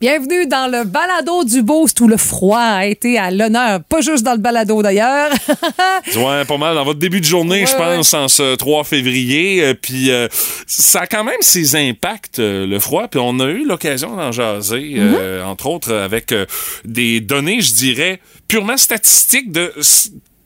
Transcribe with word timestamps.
Bienvenue 0.00 0.46
dans 0.46 0.70
le 0.70 0.84
balado 0.84 1.42
du 1.42 1.60
Boost 1.60 2.00
où 2.00 2.06
le 2.06 2.16
froid 2.16 2.60
a 2.60 2.86
été 2.86 3.18
à 3.18 3.32
l'honneur. 3.32 3.82
Pas 3.82 4.00
juste 4.00 4.22
dans 4.22 4.30
le 4.34 4.38
balado 4.38 4.80
d'ailleurs. 4.80 5.32
ouais, 6.16 6.44
pas 6.44 6.56
mal 6.56 6.76
dans 6.76 6.84
votre 6.84 7.00
début 7.00 7.18
de 7.18 7.24
journée, 7.24 7.62
Ouais, 7.62 7.66
je 7.66 7.74
pense, 7.74 8.14
en 8.14 8.28
ce 8.28 8.54
3 8.54 8.84
février. 8.84 9.60
Euh, 9.60 9.74
puis 9.74 10.12
euh, 10.12 10.28
ça 10.68 11.00
a 11.00 11.06
quand 11.08 11.24
même 11.24 11.40
ses 11.40 11.74
impacts, 11.74 12.38
euh, 12.38 12.64
le 12.64 12.78
froid. 12.78 13.08
Puis 13.08 13.18
on 13.20 13.40
a 13.40 13.46
eu 13.46 13.66
l'occasion 13.66 14.14
d'en 14.14 14.30
jaser, 14.30 14.94
euh, 14.98 15.42
entre 15.44 15.66
autres 15.66 15.92
avec 15.92 16.32
des 16.84 17.20
données, 17.20 17.60
je 17.60 17.74
dirais, 17.74 18.20
purement 18.46 18.76
statistiques 18.76 19.50
de 19.50 19.72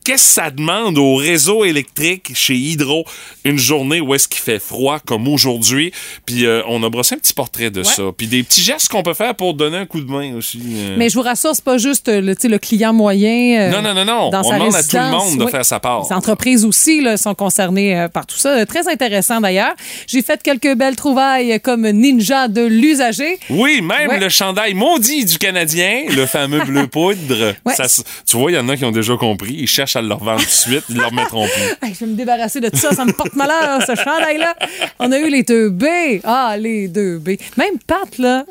qu'est-ce 0.03 0.27
que 0.27 0.33
ça 0.43 0.51
demande 0.51 0.97
au 0.97 1.15
réseau 1.15 1.63
électrique 1.65 2.31
chez 2.35 2.55
Hydro 2.55 3.05
une 3.45 3.57
journée 3.57 4.01
où 4.01 4.13
est-ce 4.13 4.27
qu'il 4.27 4.39
fait 4.41 4.59
froid 4.59 4.99
comme 4.99 5.27
aujourd'hui? 5.27 5.91
Puis 6.25 6.45
euh, 6.45 6.61
on 6.67 6.81
a 6.83 6.89
brossé 6.89 7.15
un 7.15 7.17
petit 7.17 7.33
portrait 7.33 7.69
de 7.71 7.83
ça. 7.83 8.03
Puis 8.17 8.27
des 8.27 8.43
petits 8.43 8.61
gestes 8.61 8.89
qu'on 8.89 9.03
peut 9.03 9.13
faire 9.13 9.35
pour 9.35 9.53
donner 9.53 9.77
un 9.77 9.85
coup 9.85 9.99
de 10.01 10.09
main 10.09 10.35
aussi. 10.35 10.61
euh. 10.75 10.95
Mais 10.97 11.09
je 11.09 11.15
vous 11.15 11.21
rassure, 11.21 11.51
c'est 11.53 11.63
pas 11.63 11.77
juste 11.77 12.09
euh, 12.09 12.21
le, 12.21 12.57
client 12.57 12.93
moyen. 12.93 13.61
euh, 13.61 13.69
non, 13.71 13.81
non, 13.81 13.93
non, 13.93 14.05
non. 14.05 14.29
dans 14.29 14.41
On 14.41 14.43
sa 14.43 14.57
demande 14.59 14.75
à 14.75 14.83
tout 14.83 14.95
le 14.97 15.11
monde 15.11 15.37
de 15.45 15.47
faire 15.51 15.65
sa 15.65 15.79
part. 15.79 16.05
Les 16.09 16.15
entreprises 16.15 16.65
aussi 16.65 17.01
là, 17.01 17.17
sont 17.17 17.35
concernées 17.35 18.07
par 18.13 18.25
tout 18.25 18.37
ça. 18.37 18.65
Très 18.65 18.87
intéressant 18.87 19.41
d'ailleurs. 19.41 19.73
J'ai 20.07 20.21
fait 20.21 20.41
quelques 20.43 20.75
belles 20.75 20.95
trouvailles 20.95 21.59
comme 21.61 21.89
ninja 21.89 22.47
de 22.47 22.61
l'usager. 22.61 23.37
Oui, 23.49 23.81
même 23.81 24.09
Ouais. 24.09 24.19
le 24.19 24.29
chandail 24.29 24.73
maudit 24.73 25.25
du 25.25 25.37
Canadien, 25.37 26.03
le 26.09 26.25
fameux 26.25 26.63
bleu 26.65 26.87
poudre. 26.91 27.53
Ouais. 27.65 27.73
Ça 27.75 27.87
se- 27.87 28.01
tu 28.25 28.37
vois, 28.37 28.51
il 28.51 28.55
y 28.55 28.57
en 28.57 28.67
a 28.69 28.75
qui 28.75 28.85
ont 28.85 28.91
déjà 28.91 29.15
compris. 29.15 29.55
Ils 29.59 29.67
cherchent 29.67 29.92
à 29.95 30.01
tout 30.01 30.45
de 30.45 30.49
suite. 30.49 30.83
Ils 30.89 30.95
ne 30.95 31.01
plus. 31.09 31.77
Hey, 31.81 31.93
je 31.93 31.99
vais 31.99 32.11
me 32.11 32.15
débarrasser 32.15 32.59
de 32.59 32.69
ça, 32.75 32.91
ça 32.91 33.05
me 33.05 33.13
porte 33.13 33.35
malheur, 33.35 33.81
ce 33.85 33.95
chandail-là. 33.95 34.55
On 34.99 35.11
a 35.11 35.19
eu 35.19 35.29
les 35.29 35.43
deux 35.43 35.69
B. 35.69 35.85
Ah, 36.23 36.55
les 36.57 36.87
deux 36.87 37.17
B. 37.17 37.31
Même 37.57 37.77
Pat, 37.85 38.17
là, 38.17 38.45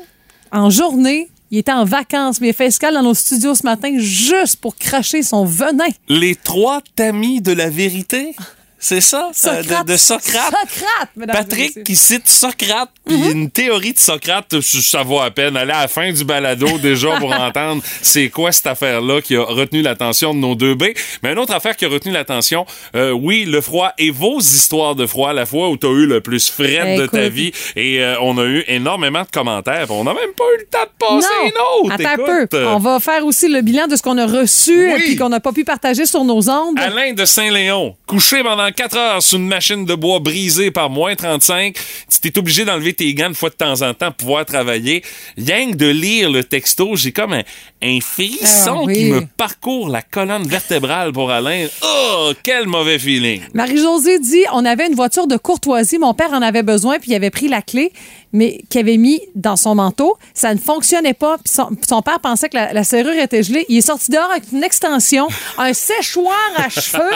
en 0.51 0.69
journée, 0.69 1.29
il 1.51 1.59
était 1.59 1.71
en 1.71 1.85
vacances, 1.85 2.41
mais 2.41 2.47
il 2.47 2.49
a 2.49 2.53
fait 2.53 2.65
escale 2.65 2.95
dans 2.95 3.03
nos 3.03 3.13
studios 3.13 3.55
ce 3.55 3.63
matin 3.63 3.93
juste 3.97 4.57
pour 4.57 4.75
cracher 4.75 5.21
son 5.21 5.45
venin. 5.45 5.89
Les 6.09 6.35
trois 6.35 6.81
tamis 6.95 7.41
de 7.41 7.51
la 7.51 7.69
vérité, 7.69 8.35
c'est 8.83 9.01
ça? 9.01 9.31
Euh, 9.47 9.63
de, 9.63 9.91
de 9.93 9.97
Socrate. 9.97 10.53
Socrate, 10.67 11.09
Patrick 11.31 11.83
qui 11.83 11.95
cite 11.95 12.27
Socrate, 12.27 12.89
puis 13.05 13.15
une 13.31 13.49
théorie 13.49 13.93
de 13.93 13.99
Socrate, 13.99 14.59
ça 14.61 15.03
vaut 15.03 15.19
à 15.21 15.31
peine. 15.31 15.55
Aller 15.55 15.71
à 15.71 15.81
la 15.83 15.87
fin 15.87 16.11
du 16.11 16.23
balado 16.25 16.67
déjà 16.81 17.17
pour 17.17 17.31
entendre 17.33 17.81
c'est 18.01 18.29
quoi 18.29 18.51
cette 18.51 18.67
affaire-là 18.67 19.21
qui 19.21 19.35
a 19.35 19.43
retenu 19.43 19.81
l'attention 19.81 20.33
de 20.33 20.39
nos 20.39 20.55
deux 20.55 20.75
B. 20.75 20.83
Mais 21.23 21.31
une 21.31 21.39
autre 21.39 21.53
affaire 21.53 21.75
qui 21.77 21.85
a 21.85 21.89
retenu 21.89 22.11
l'attention, 22.11 22.65
euh, 22.95 23.11
oui, 23.11 23.45
le 23.45 23.61
froid 23.61 23.91
et 23.97 24.11
vos 24.11 24.39
histoires 24.39 24.95
de 24.95 25.05
froid, 25.07 25.31
la 25.33 25.45
fois 25.45 25.69
où 25.69 25.77
tu 25.77 25.87
as 25.87 25.91
eu 25.91 26.05
le 26.05 26.19
plus 26.21 26.49
frais 26.49 26.97
de 26.97 27.05
ta 27.07 27.29
vie. 27.29 27.51
Et 27.75 28.01
euh, 28.03 28.15
on 28.21 28.37
a 28.37 28.43
eu 28.43 28.63
énormément 28.67 29.21
de 29.21 29.29
commentaires. 29.31 29.87
On 29.91 30.03
n'a 30.03 30.13
même 30.13 30.33
pas 30.37 30.43
eu 30.55 30.59
le 30.59 30.65
temps 30.65 30.79
de 30.83 30.97
passer 30.99 31.27
Non, 31.41 31.45
une 31.45 31.87
autre. 31.91 31.93
attends 32.09 32.23
un 32.23 32.45
peu. 32.47 32.57
euh, 32.57 32.73
On 32.73 32.79
va 32.79 32.99
faire 32.99 33.25
aussi 33.25 33.47
le 33.47 33.61
bilan 33.61 33.87
de 33.87 33.95
ce 33.95 34.01
qu'on 34.01 34.17
a 34.17 34.25
reçu 34.25 34.93
Oui. 34.93 35.13
et 35.13 35.15
qu'on 35.15 35.29
n'a 35.29 35.39
pas 35.39 35.51
pu 35.53 35.63
partager 35.63 36.05
sur 36.05 36.23
nos 36.25 36.49
ondes. 36.49 36.77
Alain 36.79 37.13
de 37.13 37.23
Saint-Léon, 37.25 37.95
couché 38.07 38.43
pendant 38.43 38.69
4 38.75 38.97
heures 38.97 39.23
sous 39.23 39.37
une 39.37 39.47
machine 39.47 39.85
de 39.85 39.95
bois 39.95 40.19
brisée 40.19 40.71
par 40.71 40.89
moins 40.89 41.15
35, 41.15 41.75
tu 42.11 42.19
t'es 42.19 42.37
obligé 42.37 42.65
d'enlever 42.65 42.93
tes 42.93 43.13
gants 43.13 43.29
de 43.29 43.35
fois 43.35 43.49
de 43.49 43.55
temps 43.55 43.81
en 43.81 43.93
temps 43.93 44.07
pour 44.07 44.15
pouvoir 44.17 44.45
travailler. 44.45 45.03
Rien 45.37 45.71
que 45.71 45.75
de 45.75 45.87
lire 45.87 46.29
le 46.29 46.43
texto, 46.43 46.95
j'ai 46.95 47.11
comme 47.11 47.33
un, 47.33 47.43
un 47.81 47.99
frisson 48.01 48.79
Ah 48.81 48.83
oui. 48.85 48.93
qui 48.93 49.05
me 49.05 49.21
parcourt 49.37 49.89
la 49.89 50.01
colonne 50.01 50.43
vertébrale 50.47 51.11
pour 51.11 51.31
Alain. 51.31 51.67
Oh, 51.83 52.31
quel 52.43 52.67
mauvais 52.67 52.99
feeling. 52.99 53.41
Marie-Josée 53.53 54.19
dit 54.19 54.43
on 54.53 54.65
avait 54.65 54.87
une 54.87 54.95
voiture 54.95 55.27
de 55.27 55.37
courtoisie, 55.37 55.97
mon 55.97 56.13
père 56.13 56.31
en 56.33 56.41
avait 56.41 56.63
besoin, 56.63 56.99
puis 56.99 57.11
il 57.11 57.15
avait 57.15 57.29
pris 57.29 57.47
la 57.47 57.61
clé, 57.61 57.91
mais 58.31 58.61
qu'il 58.69 58.79
avait 58.81 58.97
mis 58.97 59.21
dans 59.35 59.55
son 59.55 59.75
manteau. 59.75 60.17
Ça 60.33 60.53
ne 60.53 60.59
fonctionnait 60.59 61.13
pas, 61.13 61.37
puis 61.37 61.53
son, 61.53 61.69
son 61.87 62.01
père 62.01 62.19
pensait 62.19 62.49
que 62.49 62.55
la, 62.55 62.73
la 62.73 62.83
serrure 62.83 63.13
était 63.13 63.43
gelée. 63.43 63.65
Il 63.69 63.77
est 63.77 63.81
sorti 63.81 64.11
dehors 64.11 64.31
avec 64.31 64.43
une 64.51 64.63
extension, 64.63 65.27
un 65.57 65.73
séchoir 65.73 66.37
à 66.57 66.69
cheveux. 66.69 67.11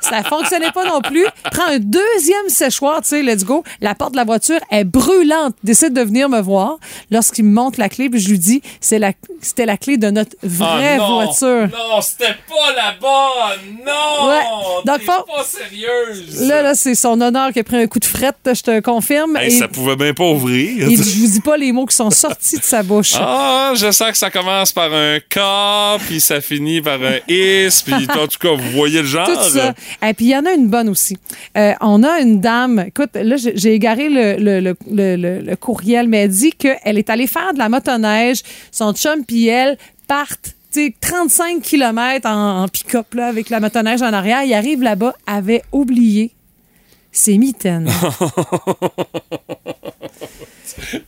Ça 0.00 0.22
fonctionnait 0.24 0.70
pas 0.72 0.83
non 0.86 1.00
plus. 1.00 1.26
Prend 1.52 1.66
un 1.66 1.78
deuxième 1.78 2.48
séchoir, 2.48 3.02
tu 3.02 3.08
sais, 3.10 3.22
let's 3.22 3.44
go. 3.44 3.62
La 3.80 3.94
porte 3.94 4.12
de 4.12 4.16
la 4.16 4.24
voiture 4.24 4.60
est 4.70 4.84
brûlante. 4.84 5.54
Décide 5.62 5.92
de 5.92 6.02
venir 6.02 6.28
me 6.28 6.40
voir. 6.40 6.78
Lorsqu'il 7.10 7.44
me 7.44 7.52
montre 7.52 7.78
la 7.80 7.88
clé, 7.88 8.08
puis 8.08 8.20
je 8.20 8.28
lui 8.30 8.38
dis 8.38 8.62
c'est 8.80 8.98
la, 8.98 9.12
c'était 9.40 9.66
la 9.66 9.76
clé 9.76 9.96
de 9.96 10.10
notre 10.10 10.36
vraie 10.42 10.94
Ah 10.94 10.98
non, 10.98 11.14
voiture. 11.24 11.68
Non, 11.68 12.00
c'était 12.00 12.34
pas 12.48 12.72
la 12.76 12.94
bonne. 13.00 13.78
Non. 13.86 14.28
Ouais. 14.28 14.42
Donc, 14.86 15.00
faut- 15.02 15.22
pas 15.24 15.44
sérieuse. 15.44 16.46
Là, 16.48 16.62
là, 16.62 16.74
c'est 16.74 16.94
son 16.94 17.20
honneur 17.20 17.52
qui 17.52 17.60
a 17.60 17.64
pris 17.64 17.76
un 17.76 17.86
coup 17.86 17.98
de 17.98 18.04
frette, 18.04 18.36
je 18.46 18.62
te 18.62 18.80
confirme. 18.80 19.36
Hey, 19.36 19.48
Et- 19.48 19.50
ça 19.58 19.68
pouvait 19.68 19.96
bien 19.96 20.12
pas 20.14 20.24
ouvrir. 20.24 20.88
Il- 20.88 20.96
je 20.96 21.18
vous 21.20 21.26
dis 21.26 21.40
pas 21.40 21.56
les 21.56 21.72
mots 21.72 21.86
qui 21.86 21.96
sont 21.96 22.10
sortis 22.10 22.58
de 22.58 22.62
sa 22.64 22.82
bouche. 22.82 23.12
Ah, 23.18 23.72
je 23.74 23.90
sens 23.90 24.10
que 24.10 24.16
ça 24.16 24.30
commence 24.30 24.72
par 24.72 24.92
un 24.92 25.18
K, 25.20 26.00
puis 26.06 26.20
ça 26.20 26.40
finit 26.40 26.80
par 26.80 26.94
un 27.02 27.18
is, 27.28 27.82
puis 27.84 27.94
en 27.94 28.26
tout 28.26 28.38
cas, 28.40 28.52
vous 28.54 28.70
voyez 28.70 29.00
le 29.00 29.06
genre. 29.06 29.26
Tout 29.26 29.50
ça. 29.50 29.74
Et 30.06 30.14
puis, 30.14 30.26
il 30.26 30.30
y 30.30 30.36
en 30.36 30.44
a 30.46 30.52
une 30.52 30.63
bonne 30.68 30.88
aussi. 30.88 31.16
Euh, 31.56 31.72
on 31.80 32.02
a 32.02 32.20
une 32.20 32.40
dame, 32.40 32.84
écoute, 32.86 33.10
là, 33.14 33.36
j'ai 33.36 33.72
égaré 33.72 34.08
le, 34.08 34.36
le, 34.38 35.40
le, 35.40 35.56
courriel, 35.56 36.08
mais 36.08 36.18
elle 36.24 36.30
dit 36.30 36.52
qu'elle 36.52 36.98
est 36.98 37.10
allée 37.10 37.26
faire 37.26 37.52
de 37.52 37.58
la 37.58 37.68
motoneige. 37.68 38.42
Son 38.70 38.92
chum 38.92 39.24
puis 39.24 39.48
elle 39.48 39.76
partent 40.06 40.54
tu 40.72 40.86
sais, 40.86 40.94
35 41.00 41.62
km 41.62 42.28
en, 42.28 42.64
en 42.64 42.68
pick-up 42.68 43.06
avec 43.16 43.48
la 43.48 43.60
motoneige 43.60 44.02
en 44.02 44.12
arrière. 44.12 44.42
Il 44.42 44.52
arrive 44.54 44.82
là-bas, 44.82 45.14
avait 45.26 45.62
oublié 45.70 46.32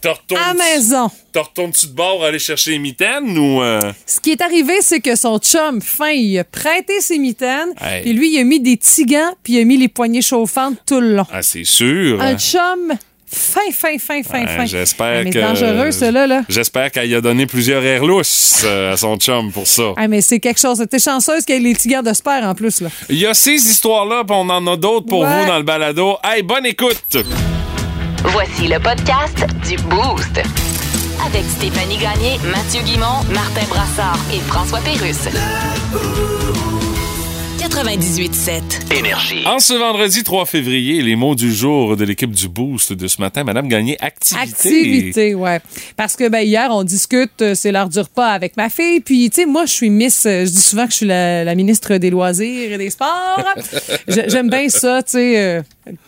T'en 0.00 0.12
retournes- 0.12 0.40
à 0.44 0.54
maison. 0.54 1.10
T'en 1.32 1.42
retournes-tu 1.42 1.86
de 1.88 1.92
bord 1.92 2.24
aller 2.24 2.38
chercher 2.38 2.72
les 2.72 2.78
mitaines 2.78 3.36
ou. 3.36 3.60
euh, 3.62 3.80
Ce 4.06 4.20
qui 4.20 4.30
est 4.32 4.40
arrivé, 4.40 4.74
c'est 4.80 5.00
que 5.00 5.16
son 5.16 5.38
chum, 5.38 5.80
fin, 5.82 6.10
il 6.10 6.38
a 6.38 6.44
prêté 6.44 7.00
ses 7.00 7.18
mitaines, 7.18 7.70
Hey. 7.80 8.02
puis 8.02 8.12
lui, 8.12 8.32
il 8.34 8.38
a 8.40 8.44
mis 8.44 8.60
des 8.60 8.76
petits 8.76 9.04
gants, 9.04 9.32
puis 9.42 9.54
il 9.54 9.60
a 9.60 9.64
mis 9.64 9.76
les 9.76 9.88
poignées 9.88 10.22
chauffantes 10.22 10.78
tout 10.86 11.00
le 11.00 11.16
long. 11.16 11.26
Ah, 11.32 11.42
c'est 11.42 11.64
sûr. 11.64 12.20
Un 12.20 12.36
chum 12.38 12.92
fin, 13.36 13.60
fin, 13.72 13.98
fin, 13.98 14.22
fin, 14.22 14.40
Ouais, 14.40 14.46
fin. 14.56 14.66
J'espère 14.66 15.24
Ah, 15.26 15.30
que. 15.30 15.38
dangereux, 15.38 15.90
cela, 15.92 16.26
là. 16.26 16.42
J'espère 16.48 16.90
qu'elle 16.90 17.14
a 17.14 17.20
donné 17.20 17.46
plusieurs 17.46 17.84
airlousses 17.84 18.62
euh, 18.64 18.92
à 18.92 18.96
son 18.96 19.16
chum 19.16 19.52
pour 19.52 19.66
ça. 19.66 19.92
Ah, 19.96 20.08
mais 20.08 20.20
c'est 20.20 20.40
quelque 20.40 20.60
chose. 20.60 20.82
T'es 20.90 20.98
chanceuse 20.98 21.44
qu'il 21.44 21.54
y 21.56 21.58
ait 21.58 21.74
les 21.74 21.90
gants 21.90 22.02
de 22.02 22.12
spare 22.12 22.42
en 22.44 22.54
plus, 22.54 22.80
là. 22.80 22.88
Il 23.08 23.18
y 23.18 23.26
a 23.26 23.34
ces 23.34 23.52
histoires-là, 23.54 24.22
puis 24.26 24.36
on 24.38 24.48
en 24.48 24.66
a 24.66 24.76
d'autres 24.76 25.06
pour 25.06 25.20
Ouais. 25.22 25.40
vous 25.42 25.46
dans 25.46 25.58
le 25.58 25.64
balado. 25.64 26.16
Hey, 26.24 26.42
bonne 26.42 26.66
écoute! 26.66 27.16
Voici 28.24 28.66
le 28.68 28.78
podcast 28.80 29.46
du 29.68 29.76
Boost. 29.84 30.40
Avec 31.26 31.44
Stéphanie 31.58 31.96
Gagné, 31.96 32.38
Mathieu 32.52 32.82
Guimont, 32.84 33.22
Martin 33.32 33.66
Brassard 33.68 34.18
et 34.32 34.38
François 34.40 34.80
Pérusse. 34.80 35.28
98.7. 37.76 38.96
Énergie. 38.98 39.46
En 39.46 39.58
ce 39.58 39.74
vendredi 39.74 40.24
3 40.24 40.46
février, 40.46 41.02
les 41.02 41.14
mots 41.14 41.34
du 41.34 41.52
jour 41.52 41.94
de 41.94 42.06
l'équipe 42.06 42.30
du 42.30 42.48
Boost 42.48 42.94
de 42.94 43.06
ce 43.06 43.20
matin, 43.20 43.44
Madame 43.44 43.68
Gagné, 43.68 43.98
activité. 44.00 44.40
Activité, 44.40 45.34
ouais. 45.34 45.60
Parce 45.94 46.16
que 46.16 46.26
ben, 46.30 46.40
hier, 46.40 46.70
on 46.70 46.84
discute, 46.84 47.42
euh, 47.42 47.54
c'est 47.54 47.72
l'heure 47.72 47.90
du 47.90 47.98
repas 47.98 48.28
avec 48.28 48.56
ma 48.56 48.70
fille. 48.70 49.00
Puis, 49.00 49.28
tu 49.28 49.42
sais, 49.42 49.46
moi, 49.46 49.66
je 49.66 49.72
suis 49.72 49.90
Miss, 49.90 50.24
euh, 50.24 50.46
je 50.46 50.52
dis 50.52 50.62
souvent 50.62 50.86
que 50.86 50.92
je 50.92 50.96
suis 50.96 51.06
la, 51.06 51.44
la 51.44 51.54
ministre 51.54 51.98
des 51.98 52.08
loisirs 52.08 52.72
et 52.72 52.78
des 52.78 52.88
sports. 52.88 53.44
J'aime 54.08 54.48
bien 54.48 54.70
ça, 54.70 55.02
tu 55.02 55.10
sais, 55.10 55.38
euh, 55.38 55.62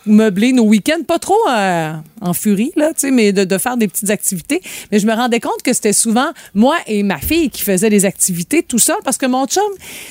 meubler 0.05 0.51
nos 0.53 0.63
week-ends, 0.63 1.03
pas 1.07 1.19
trop 1.19 1.37
euh, 1.49 1.93
en 2.21 2.33
furie, 2.33 2.71
là, 2.75 2.89
tu 2.89 3.01
sais, 3.01 3.11
mais 3.11 3.31
de, 3.31 3.43
de 3.45 3.57
faire 3.57 3.77
des 3.77 3.87
petites 3.87 4.09
activités. 4.09 4.61
Mais 4.91 4.99
je 4.99 5.07
me 5.07 5.13
rendais 5.13 5.39
compte 5.39 5.61
que 5.63 5.71
c'était 5.73 5.93
souvent 5.93 6.29
moi 6.53 6.77
et 6.87 7.01
ma 7.03 7.17
fille 7.17 7.49
qui 7.49 7.61
faisaient 7.61 7.89
des 7.89 8.05
activités 8.05 8.61
tout 8.63 8.79
seul 8.79 8.97
parce 9.03 9.17
que 9.17 9.25
mon 9.25 9.45
chum, 9.47 9.63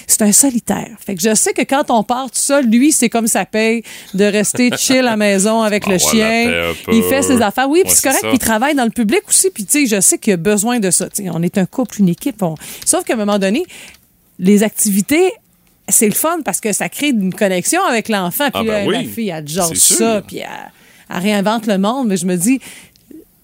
c'est 0.06 0.22
un 0.22 0.32
solitaire. 0.32 0.88
Fait 1.04 1.14
que 1.14 1.20
je 1.22 1.34
sais 1.34 1.52
que 1.52 1.62
quand 1.62 1.90
on 1.90 2.02
part 2.02 2.26
tout 2.30 2.38
seul, 2.38 2.64
lui, 2.66 2.92
c'est 2.92 3.08
comme 3.10 3.26
ça 3.26 3.44
paye 3.44 3.82
de 4.14 4.24
rester 4.24 4.70
chill 4.78 4.98
à 4.98 5.02
la 5.02 5.16
maison 5.16 5.60
avec 5.62 5.84
Ah, 5.86 5.90
le 5.92 5.98
voilà, 5.98 6.10
chien. 6.12 6.72
Il 6.92 7.02
fait 7.02 7.22
ses 7.22 7.42
affaires. 7.42 7.68
Oui, 7.68 7.82
puis 7.84 7.92
c'est 7.94 8.02
correct, 8.02 8.22
puis 8.22 8.30
il 8.34 8.38
travaille 8.38 8.74
dans 8.74 8.84
le 8.84 8.90
public 8.90 9.20
aussi. 9.28 9.50
Puis, 9.50 9.64
tu 9.66 9.86
sais, 9.86 9.96
je 9.96 10.00
sais 10.00 10.18
qu'il 10.18 10.32
a 10.32 10.36
besoin 10.36 10.78
de 10.80 10.90
ça. 10.90 11.08
On 11.32 11.42
est 11.42 11.58
un 11.58 11.66
couple, 11.66 12.00
une 12.00 12.08
équipe. 12.08 12.42
on- 12.42 12.54
Sauf 12.86 13.04
qu'à 13.04 13.14
un 13.14 13.16
moment 13.16 13.38
donné, 13.38 13.64
les 14.38 14.62
activités, 14.62 15.32
c'est 15.88 16.08
le 16.08 16.14
fun 16.14 16.38
parce 16.44 16.60
que 16.60 16.72
ça 16.72 16.88
crée 16.88 17.08
une 17.08 17.34
connexion 17.34 17.82
avec 17.84 18.08
l'enfant. 18.08 18.50
Puis 18.50 18.62
Ah, 18.62 18.64
ben 18.64 18.90
là, 18.90 18.98
oui. 18.98 19.06
ma 19.06 19.12
fille, 19.12 19.28
elle 19.30 19.44
C'est 19.48 19.74
ça, 19.76 20.22
puis 20.26 20.38
elle, 20.38 20.46
elle 21.10 21.22
réinvente 21.22 21.66
le 21.66 21.78
monde. 21.78 22.08
Mais 22.08 22.16
je 22.16 22.26
me 22.26 22.36
dis, 22.36 22.60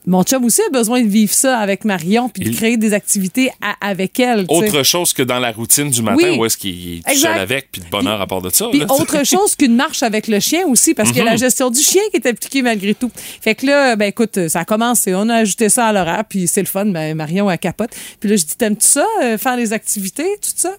mon 0.07 0.23
chum 0.23 0.45
aussi 0.45 0.61
a 0.63 0.71
besoin 0.71 1.03
de 1.03 1.09
vivre 1.09 1.33
ça 1.33 1.59
avec 1.59 1.85
Marion, 1.85 2.29
puis 2.29 2.45
de 2.45 2.51
Il- 2.51 2.57
créer 2.57 2.77
des 2.77 2.93
activités 2.93 3.51
à- 3.61 3.75
avec 3.89 4.19
elle. 4.21 4.45
Autre 4.49 4.83
chose 4.83 5.13
que 5.13 5.23
dans 5.23 5.39
la 5.39 5.51
routine 5.53 5.91
du 5.91 6.03
matin 6.03 6.29
Oui. 6.31 6.37
où 6.39 6.45
est-ce 6.45 6.57
qu'il 6.59 6.99
est 7.07 7.15
seul 7.15 7.39
avec, 7.39 7.71
puis 7.73 7.81
de 7.81 7.89
bonheur 7.89 8.21
à 8.21 8.27
part 8.27 8.43
de 8.43 8.51
ça. 8.51 8.67
Puis 8.71 8.83
autre 8.85 9.25
chose 9.25 9.55
qu'une 9.57 9.77
marche 9.77 10.03
avec 10.03 10.29
le 10.29 10.41
chien 10.41 10.67
aussi, 10.67 10.95
parce 10.95 11.09
qu'il 11.11 11.19
y 11.19 11.23
a 11.23 11.25
la 11.25 11.37
gestion 11.37 11.71
du 11.71 11.81
chien 11.81 12.03
qui 12.11 12.17
est 12.19 12.27
appliquée 12.27 12.63
malgré 12.63 12.95
tout. 12.95 13.11
Fait 13.41 13.55
que 13.55 13.67
là, 13.67 13.97
ben 13.97 14.07
écoute, 14.07 14.49
ça 14.49 14.61
a 14.61 14.65
commencé, 14.65 15.15
on 15.15 15.29
a 15.29 15.37
ajouté 15.37 15.69
ça 15.69 15.87
à 15.87 15.93
l'horaire, 15.93 16.25
puis 16.29 16.47
c'est 16.49 16.61
le 16.61 16.67
fun, 16.67 16.87
ben 16.87 17.15
Marion, 17.15 17.51
elle 17.51 17.59
capote. 17.59 17.91
Puis 18.21 18.29
là, 18.31 18.37
je 18.37 18.45
dis, 18.45 18.57
t'aimes-tu 18.57 18.87
ça, 18.87 19.07
euh, 19.23 19.39
faire 19.39 19.57
les 19.57 19.73
activités, 19.73 20.29
tout 20.43 20.51
ça? 20.55 20.75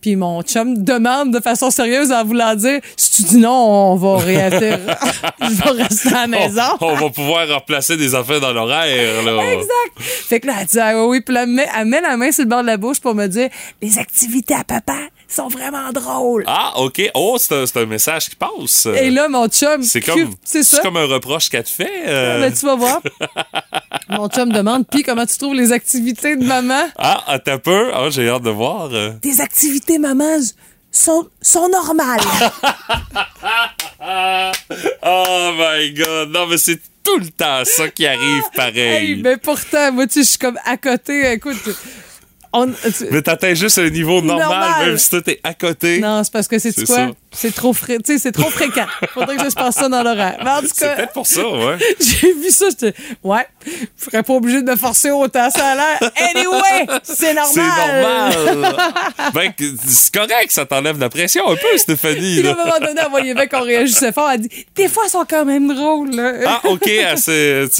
Puis 0.00 0.16
mon 0.16 0.42
chum 0.42 0.82
demande 0.82 1.32
de 1.34 1.40
façon 1.40 1.70
sérieuse 1.70 2.10
en 2.12 2.24
voulant 2.24 2.54
dire, 2.54 2.80
si 2.96 3.22
tu 3.22 3.28
dis 3.28 3.36
non, 3.38 3.50
on 3.92 3.96
va 3.96 4.16
réatterrir, 4.18 4.78
je 5.42 5.46
vais 5.74 5.82
rester 5.82 6.08
à 6.08 6.12
la 6.22 6.26
maison. 6.26 6.62
On, 6.80 6.86
on 6.86 6.94
va 6.96 7.10
pouvoir 7.10 7.48
replacer 7.48 7.96
des 7.96 8.14
affaires 8.14 8.40
dans 8.40 8.52
là. 8.66 9.52
Exact. 9.52 9.68
Fait 9.98 10.40
que 10.40 10.46
là, 10.46 10.54
elle 10.60 10.66
dit, 10.66 10.78
ah 10.80 11.06
oui, 11.06 11.20
puis 11.20 11.34
là, 11.34 11.42
elle 11.42 11.48
met, 11.48 11.68
elle 11.76 11.86
met 11.86 12.00
la 12.00 12.16
main 12.16 12.32
sur 12.32 12.44
le 12.44 12.50
bord 12.50 12.62
de 12.62 12.66
la 12.66 12.76
bouche 12.76 13.00
pour 13.00 13.14
me 13.14 13.26
dire, 13.26 13.48
les 13.80 13.98
activités 13.98 14.54
à 14.54 14.64
papa 14.64 14.96
sont 15.28 15.48
vraiment 15.48 15.90
drôles. 15.92 16.44
Ah, 16.46 16.74
OK. 16.76 17.00
Oh, 17.14 17.36
c'est 17.40 17.54
un, 17.54 17.64
un 17.82 17.86
message 17.86 18.28
qui 18.30 18.36
passe. 18.36 18.86
Et 18.86 19.10
là, 19.10 19.28
mon 19.28 19.48
chum, 19.48 19.82
c'est 19.82 20.00
comme, 20.02 20.34
c'est 20.44 20.62
ça. 20.62 20.76
c'est 20.76 20.82
comme 20.82 20.96
un 20.98 21.06
reproche 21.06 21.48
qu'elle 21.48 21.64
te 21.64 21.70
fait. 21.70 21.90
euh. 22.06 22.40
Ben, 22.40 22.52
tu 22.52 22.66
vas 22.66 22.76
voir. 22.76 23.00
Mon 24.10 24.28
chum 24.28 24.52
demande, 24.52 24.86
puis 24.86 25.02
comment 25.02 25.24
tu 25.24 25.38
trouves 25.38 25.54
les 25.54 25.72
activités 25.72 26.36
de 26.36 26.44
maman? 26.44 26.82
Ah, 26.98 27.22
ah, 27.26 27.38
t'as 27.38 27.56
peur? 27.58 27.94
Ah, 27.96 28.10
j'ai 28.10 28.28
hâte 28.28 28.42
de 28.42 28.50
voir. 28.50 28.90
Tes 29.22 29.40
activités, 29.40 29.98
maman, 29.98 30.36
sont, 30.90 31.26
sont 31.40 31.68
normales. 31.70 32.20
Oh 35.02 35.52
my 35.56 35.90
God. 35.92 36.30
Non, 36.30 36.46
mais 36.46 36.58
c'est 36.58 36.80
tout 37.04 37.18
le 37.18 37.28
temps 37.30 37.64
ça 37.64 37.88
qui 37.88 38.06
arrive 38.06 38.44
pareil. 38.54 39.12
Hey, 39.12 39.22
mais 39.22 39.36
pourtant, 39.36 39.92
moi, 39.92 40.06
tu 40.06 40.14
sais, 40.14 40.22
je 40.22 40.28
suis 40.30 40.38
comme 40.38 40.58
à 40.64 40.76
côté. 40.76 41.32
Écoute, 41.32 41.56
on, 42.52 42.68
Mais 43.10 43.22
t'atteins 43.22 43.54
juste 43.54 43.78
un 43.78 43.88
niveau 43.88 44.20
normal, 44.20 44.48
Normal. 44.48 44.86
même 44.88 44.98
si 44.98 45.08
toi 45.10 45.22
t'es 45.22 45.40
à 45.42 45.54
côté. 45.54 46.00
non, 46.00 46.22
c'est 46.22 46.32
parce 46.32 46.48
que 46.48 46.58
c'est 46.58 46.84
quoi? 46.84 47.10
C'est 47.30 47.54
trop 47.54 47.74
sais, 47.74 48.18
c'est 48.18 48.32
trop 48.32 48.50
fréquent. 48.50 48.86
Faudrait 49.14 49.36
que 49.36 49.48
je 49.48 49.54
passe 49.54 49.76
ça 49.76 49.88
dans 49.88 50.02
l'horaire. 50.02 50.36
Tout 50.60 50.68
C'est 50.74 50.94
peut-être 50.94 51.12
pour 51.12 51.26
ça, 51.26 51.48
ouais. 51.48 51.78
j'ai 52.00 52.32
vu 52.34 52.50
ça, 52.50 52.66
j'étais, 52.68 52.94
ouais, 53.22 53.46
je 53.66 54.04
serais 54.04 54.22
pas 54.22 54.34
obligé 54.34 54.60
de 54.60 54.70
me 54.70 54.76
forcer 54.76 55.10
autant, 55.10 55.48
ça 55.50 55.68
a 55.68 55.74
l'air. 55.74 56.10
Anyway, 56.34 57.00
c'est 57.04 57.32
normal. 57.32 58.32
C'est 58.32 58.54
normal. 58.54 58.76
ben, 59.34 59.52
c'est 59.86 60.14
correct, 60.14 60.50
ça 60.50 60.66
t'enlève 60.66 60.98
la 60.98 61.08
pression 61.08 61.48
un 61.48 61.56
peu, 61.56 61.78
Stéphanie. 61.78 62.40
Puis 62.40 62.48
à 62.48 62.52
un 62.52 62.54
moment 62.54 62.78
donné, 62.80 63.00
elle 63.02 63.10
voyait 63.10 63.34
bien 63.34 63.46
qu'on 63.46 63.62
réagissait 63.62 64.12
fort. 64.12 64.30
Elle 64.30 64.40
dit, 64.42 64.66
des 64.74 64.88
fois, 64.88 65.04
elles 65.06 65.10
sont 65.10 65.24
quand 65.28 65.46
même 65.46 65.74
drôles, 65.74 66.14
là. 66.14 66.32
Ah, 66.46 66.60
OK, 66.64 66.86
elle, 66.86 67.16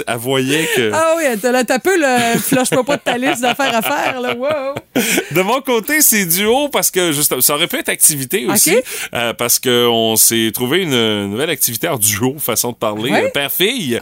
elle 0.07 0.17
voyait 0.17 0.67
que... 0.75 0.91
Ah 0.95 1.15
oui, 1.19 1.25
elle 1.27 1.41
te 1.41 1.47
l'a 1.47 1.65
tapé, 1.65 1.91
le 1.97 2.39
flush-moi 2.39 2.85
pas 2.85 2.97
de 2.97 3.03
ta 3.03 3.19
liste 3.19 3.43
d'affaires 3.43 3.77
à 3.77 3.83
faire, 3.83 4.21
là. 4.21 4.35
Wow. 4.35 4.62
De 5.33 5.41
mon 5.43 5.61
côté, 5.63 6.01
c'est 6.03 6.27
duo 6.27 6.69
parce 6.69 6.91
que 6.91 7.13
juste, 7.13 7.41
ça 7.41 7.55
aurait 7.55 7.67
pu 7.67 7.77
être 7.79 7.89
activité 7.89 8.47
aussi. 8.47 8.77
OK. 8.77 8.85
euh, 9.15 9.33
parce 9.33 9.59
qu'on 9.59 10.17
s'est 10.17 10.51
trouvé 10.53 10.83
une 10.83 11.27
nouvelle 11.31 11.51
activité 11.51 11.89
en 11.89 11.97
duo, 11.97 12.37
façon 12.39 12.71
de 12.73 12.77
parler, 12.77 13.11
Ouais. 13.11 13.25
euh, 13.25 13.31
père-fille. 13.31 13.99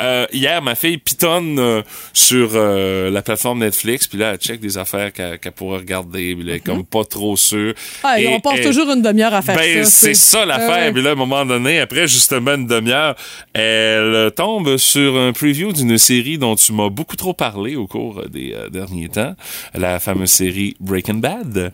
Euh, 0.00 0.26
hier, 0.32 0.60
ma 0.62 0.74
fille 0.74 0.98
pitonne 0.98 1.58
euh, 1.58 1.82
sur 2.12 2.52
la 2.54 3.22
plateforme 3.22 3.60
Netflix, 3.60 4.06
puis 4.08 4.18
là, 4.18 4.32
elle 4.32 4.38
check 4.38 4.60
des 4.60 4.78
affaires 4.78 5.12
qu'elle 5.12 5.38
qu'elle 5.38 5.52
pourrait 5.52 5.78
regarder, 5.78 6.34
puis 6.34 6.44
elle 6.48 6.56
est 6.56 6.60
comme 6.60 6.84
pas 6.84 7.04
trop 7.04 7.36
sûre. 7.36 7.74
Ah, 8.02 8.20
et 8.20 8.28
on 8.28 8.40
passe 8.40 8.60
toujours 8.62 8.90
une 8.90 9.02
demi-heure 9.02 9.34
à 9.34 9.42
faire 9.42 9.56
ben, 9.56 9.84
ça. 9.84 9.90
c'est 9.90 10.14
ça 10.14 10.44
l'affaire. 10.44 10.92
Puis 10.92 11.02
là, 11.02 11.10
à 11.10 11.12
un 11.12 11.16
moment 11.16 11.44
donné, 11.46 11.80
après 11.80 12.08
justement 12.08 12.54
une 12.54 12.66
demi-heure, 12.66 13.14
elle 13.52 14.30
tombe 14.36 14.76
sur 14.76 15.16
un 15.16 15.32
preview 15.32 15.72
d'une 15.72 15.98
série 15.98 16.38
dont 16.38 16.56
tu 16.56 16.72
m'as 16.72 16.88
beaucoup 16.88 17.16
trop 17.16 17.32
parlé 17.34 17.76
au 17.76 17.86
cours 17.86 18.22
des 18.28 18.54
derniers 18.70 19.08
temps, 19.08 19.34
la 19.74 19.98
fameuse 20.02 20.30
série 20.30 20.76
Breaking 20.80 21.20
Bad. 21.20 21.72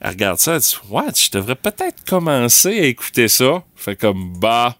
Elle 0.00 0.10
regarde 0.10 0.38
ça, 0.38 0.54
elle 0.54 0.60
dit 0.60 0.76
What, 0.88 1.12
je 1.16 1.30
devrais 1.30 1.56
peut-être 1.56 2.04
commencer 2.04 2.80
à 2.80 2.84
écouter 2.84 3.28
ça. 3.28 3.64
Fait 3.74 3.96
comme 3.96 4.38
bah. 4.38 4.76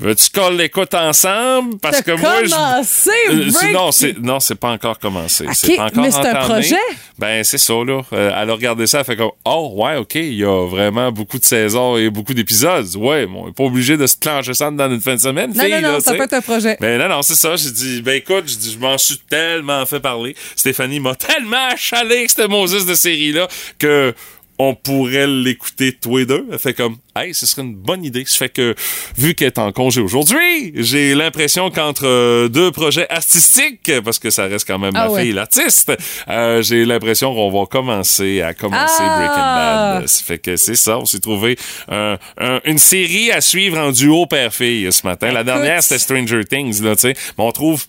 Veux-tu 0.00 0.30
qu'on 0.30 0.48
l'écoute 0.48 0.94
ensemble? 0.94 1.78
Parce 1.78 2.00
que 2.00 2.12
moi, 2.12 2.44
je- 2.44 2.50
commencé, 2.50 3.10
Euh, 3.28 3.50
Break- 3.52 3.72
non, 3.74 3.92
c'est 3.92 4.18
non, 4.18 4.40
c'est 4.40 4.54
pas 4.54 4.70
encore 4.70 4.98
commencé. 4.98 5.46
C'est 5.52 5.78
encore 5.78 6.02
mais 6.02 6.10
c'est 6.10 6.26
un 6.26 6.34
projet? 6.46 6.76
Ben 7.18 7.44
c'est 7.44 7.58
ça 7.58 7.74
là. 7.74 8.00
Euh, 8.14 8.30
elle 8.34 8.50
a 8.50 8.52
regardé 8.54 8.86
ça, 8.86 9.00
elle 9.00 9.04
fait 9.04 9.16
comme 9.16 9.32
oh 9.44 9.72
ouais 9.76 9.96
ok, 9.96 10.14
il 10.14 10.34
y 10.34 10.44
a 10.44 10.66
vraiment 10.66 11.12
beaucoup 11.12 11.38
de 11.38 11.44
saisons 11.44 11.98
et 11.98 12.08
beaucoup 12.08 12.32
d'épisodes. 12.32 12.86
Ouais, 12.96 13.26
bon, 13.26 13.44
on 13.44 13.48
est 13.50 13.52
pas 13.52 13.64
obligé 13.64 13.98
de 13.98 14.06
se 14.06 14.16
clencher 14.16 14.54
ça 14.54 14.70
dans 14.70 14.90
une 14.90 15.00
fin 15.00 15.14
de 15.14 15.20
semaine, 15.20 15.52
Non, 15.54 15.62
fille, 15.62 15.72
non, 15.74 15.80
non, 15.82 15.92
là, 15.92 16.00
ça 16.00 16.14
peut 16.14 16.22
être 16.24 16.32
un 16.32 16.40
projet. 16.40 16.76
Ben 16.80 16.98
non, 16.98 17.08
non, 17.08 17.20
c'est 17.22 17.34
ça. 17.34 17.54
J'ai 17.56 17.70
dit, 17.70 18.00
ben 18.02 18.14
écoute, 18.16 18.44
je 18.48 18.78
m'en 18.78 18.96
suis 18.96 19.18
tellement 19.18 19.84
fait 19.84 20.00
parler. 20.00 20.34
Stéphanie 20.56 21.00
m'a 21.00 21.14
tellement 21.14 21.68
achalé 21.70 22.16
avec 22.16 22.30
cette 22.30 22.48
Moses 22.48 22.86
de 22.86 22.94
série-là 22.94 23.46
que 23.78 24.14
on 24.58 24.74
pourrait 24.74 25.26
l'écouter 25.26 25.92
tous 25.92 26.18
les 26.18 26.26
deux. 26.26 26.46
Elle 26.52 26.58
fait 26.58 26.74
comme, 26.74 26.96
hey, 27.16 27.34
ce 27.34 27.46
serait 27.46 27.62
une 27.62 27.74
bonne 27.74 28.04
idée. 28.04 28.24
Ça 28.26 28.38
fait 28.38 28.48
que, 28.48 28.74
vu 29.18 29.34
qu'elle 29.34 29.48
est 29.48 29.58
en 29.58 29.72
congé 29.72 30.00
aujourd'hui, 30.00 30.72
j'ai 30.76 31.14
l'impression 31.14 31.70
qu'entre 31.70 32.06
euh, 32.06 32.48
deux 32.48 32.70
projets 32.70 33.08
artistiques, 33.10 33.90
parce 34.04 34.18
que 34.20 34.30
ça 34.30 34.44
reste 34.44 34.66
quand 34.66 34.78
même 34.78 34.92
Ah 34.94 35.08
ma 35.08 35.10
ouais. 35.10 35.22
fille 35.24 35.32
l'artiste, 35.32 35.92
euh, 36.28 36.62
j'ai 36.62 36.84
l'impression 36.84 37.34
qu'on 37.34 37.50
va 37.50 37.66
commencer 37.66 38.40
à 38.42 38.54
commencer 38.54 39.00
Ah! 39.00 39.18
Breaking 39.18 40.00
Bad. 40.00 40.08
Ça 40.08 40.22
fait 40.24 40.38
que 40.38 40.56
c'est 40.56 40.76
ça. 40.76 40.98
On 40.98 41.06
s'est 41.06 41.20
trouvé 41.20 41.56
un- 41.88 42.18
un- 42.38 42.60
une 42.64 42.78
série 42.78 43.32
à 43.32 43.40
suivre 43.40 43.78
en 43.78 43.90
duo 43.90 44.26
père-fille 44.26 44.92
ce 44.92 45.04
matin. 45.06 45.32
La 45.32 45.44
dernière, 45.44 45.82
c'était 45.82 45.98
Stranger 45.98 46.44
Things, 46.44 46.82
là, 46.82 46.94
tu 46.94 47.00
sais. 47.02 47.14
Mais 47.36 47.44
on 47.44 47.50
trouve 47.52 47.84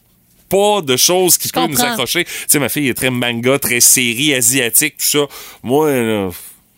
pas 0.50 0.82
de 0.82 0.98
choses 0.98 1.38
qui 1.38 1.50
peuvent 1.50 1.70
nous 1.70 1.82
accrocher. 1.84 2.26
Tu 2.26 2.32
sais, 2.48 2.60
ma 2.60 2.70
fille 2.70 2.88
est 2.90 2.94
très 2.94 3.10
manga, 3.10 3.58
très 3.60 3.80
série 3.80 4.34
asiatique, 4.34 4.96
tout 4.98 5.06
ça. 5.06 5.26
Moi, 5.64 5.92
là, 5.92 6.30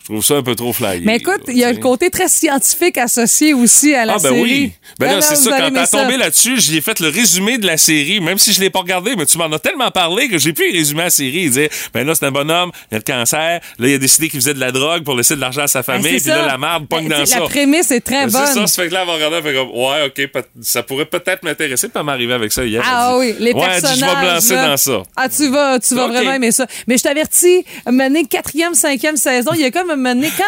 je 0.08 0.12
trouve 0.12 0.24
ça 0.24 0.34
un 0.34 0.42
peu 0.42 0.54
trop 0.54 0.72
flyé. 0.72 1.00
Mais 1.04 1.16
écoute, 1.16 1.42
il 1.48 1.58
y 1.58 1.64
a 1.64 1.74
sais. 1.74 1.80
côté 1.80 2.10
très 2.10 2.28
scientifique 2.28 2.96
associé 2.96 3.54
aussi 3.54 3.92
à 3.94 4.04
la 4.04 4.12
Ah 4.14 4.16
ben 4.22 4.28
série. 4.30 4.40
oui. 4.42 4.72
Ben 5.00 5.06
Non, 5.06 5.12
là, 5.12 5.18
non, 5.18 5.26
c'est 5.28 5.34
ça, 5.36 5.58
quand 5.58 5.70
t'as 5.74 5.86
tombé 5.88 6.16
là-dessus, 6.16 6.60
j'y 6.60 6.76
ai 6.76 6.80
fait 6.80 7.00
le 7.00 7.08
résumé 7.08 7.58
de 7.58 7.66
la 7.66 7.76
série, 7.76 8.20
même 8.20 8.38
si 8.38 8.52
je 8.52 8.60
l'ai 8.60 8.70
pas 8.70 8.78
regardé, 8.80 9.16
mais 9.16 9.26
tu 9.26 9.36
m'en 9.36 9.46
as 9.50 9.58
tellement 9.58 9.90
parlé 9.90 10.28
que 10.28 10.38
j'ai 10.38 10.52
pu 10.52 10.70
résumer 10.70 11.02
la 11.04 11.10
série 11.10 11.46
et 11.46 11.48
dire, 11.50 11.68
ben 11.92 12.06
là, 12.06 12.14
c'est 12.14 12.24
un 12.24 12.30
bonhomme, 12.30 12.70
il 12.92 12.94
a 12.94 12.98
le 12.98 13.02
cancer, 13.02 13.60
là, 13.78 13.88
il 13.88 13.94
a 13.94 13.98
décidé 13.98 14.28
qu'il 14.28 14.38
faisait 14.40 14.54
de 14.54 14.60
la 14.60 14.70
drogue 14.70 15.02
pour 15.02 15.16
laisser 15.16 15.34
de 15.34 15.40
l'argent 15.40 15.62
à 15.62 15.66
sa 15.66 15.80
Ben, 15.80 16.00
famille, 16.00 16.20
c'est 16.20 16.30
puis 16.30 16.38
là, 16.40 16.46
la 16.46 16.58
merde 16.58 16.86
pogne 16.88 17.08
Ben, 17.08 17.18
dans 17.18 17.26
c'est- 17.26 17.32
ça. 17.34 17.40
La 17.40 17.46
prémisse 17.46 17.90
est 17.90 18.00
très 18.00 18.26
Ben, 18.26 18.30
C'est 18.30 18.38
bonne. 18.38 18.46
ça, 18.46 18.66
ça 18.68 18.82
fait 18.82 18.88
que 18.88 18.94
là, 18.94 19.04
va 19.04 19.14
regarder, 19.14 19.42
fait 19.42 19.54
comme, 19.54 19.70
ouais, 19.70 20.06
ok, 20.06 20.42
ça 20.62 20.82
pourrait 20.84 21.06
peut-être 21.06 21.42
m'intéresser, 21.42 21.88
puis 21.88 21.98
elle 21.98 22.04
m'arriver 22.06 22.34
avec 22.34 22.52
ça 22.52 22.64
hier. 22.64 22.82
Ah 22.86 23.16
oui, 23.18 23.34
les 23.40 23.52
ouais, 23.52 23.60
personnages. 23.60 23.98
je 23.98 24.04
vais 24.04 24.14
me 24.22 24.34
lancer 24.34 24.54
dans 24.54 24.76
ça. 24.76 25.02
Ah, 25.16 25.28
tu 25.28 25.48
vas, 25.48 25.80
tu 25.80 25.94
vas 25.96 26.06
vraiment 26.06 26.32
aimer 26.32 26.52
ça. 26.52 26.66
Mais 26.86 26.96
je 26.96 27.02
t'avertis, 27.02 27.64
mener 27.90 28.24
quatrième, 28.24 28.74
cinquième 28.74 29.16
saison, 29.16 29.50
il 29.54 29.62
y 29.62 29.64
a 29.64 29.70
comme 29.70 29.95
un 29.96 30.02
moment 30.02 30.14
donné, 30.14 30.30
quand, 30.36 30.44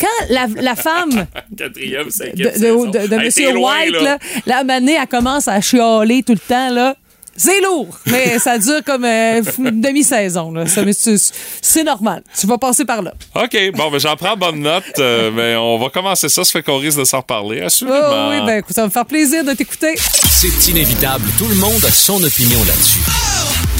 quand 0.00 0.26
la, 0.30 0.46
la 0.60 0.74
femme 0.74 1.26
Quatrième, 1.56 2.06
de, 2.06 2.10
cinquième 2.10 2.52
de, 2.52 2.58
saison. 2.58 2.84
de, 2.86 2.90
de 2.92 2.98
Hey, 2.98 3.08
t'es 3.08 3.18
Monsieur 3.18 3.52
loin, 3.52 3.80
White, 3.82 3.92
là. 3.92 4.02
là, 4.02 4.18
la 4.46 4.64
moment 4.64 4.80
donné, 4.80 4.96
elle 5.00 5.06
commence 5.06 5.48
à 5.48 5.60
chialer 5.60 6.22
tout 6.22 6.32
le 6.34 6.38
temps, 6.38 6.70
là. 6.70 6.96
C'est 7.36 7.60
lourd, 7.62 7.88
mais 8.06 8.38
ça 8.38 8.58
dure 8.58 8.78
comme 8.86 9.04
euh, 9.04 9.42
une 9.58 9.80
demi-saison. 9.80 10.52
là. 10.52 10.66
Ça, 10.66 10.84
mais 10.84 10.92
c'est 10.92 11.82
normal. 11.82 12.22
Tu 12.38 12.46
vas 12.46 12.58
passer 12.58 12.84
par 12.84 13.02
là. 13.02 13.12
OK, 13.34 13.56
bon, 13.74 13.90
ben 13.90 13.98
j'en 13.98 14.14
prends 14.14 14.36
bonne 14.36 14.60
note, 14.60 14.84
euh, 15.00 15.32
mais 15.34 15.56
on 15.56 15.76
va 15.78 15.88
commencer 15.90 16.28
ça, 16.28 16.44
ça 16.44 16.52
fait 16.52 16.62
qu'on 16.62 16.78
risque 16.78 16.96
de 17.00 17.02
s'en 17.04 17.18
reparler, 17.22 17.58
Oh, 17.62 17.66
assurément. 17.66 18.28
oui, 18.30 18.36
ben 18.46 18.58
écoute, 18.58 18.72
ça 18.76 18.82
va 18.82 18.86
me 18.86 18.92
faire 18.92 19.04
plaisir 19.06 19.42
de 19.42 19.52
t'écouter. 19.52 19.94
C'est 20.30 20.70
inévitable, 20.70 21.24
tout 21.36 21.48
le 21.48 21.56
monde 21.56 21.84
a 21.84 21.90
son 21.90 22.22
opinion 22.22 22.60
là-dessus. 22.60 23.00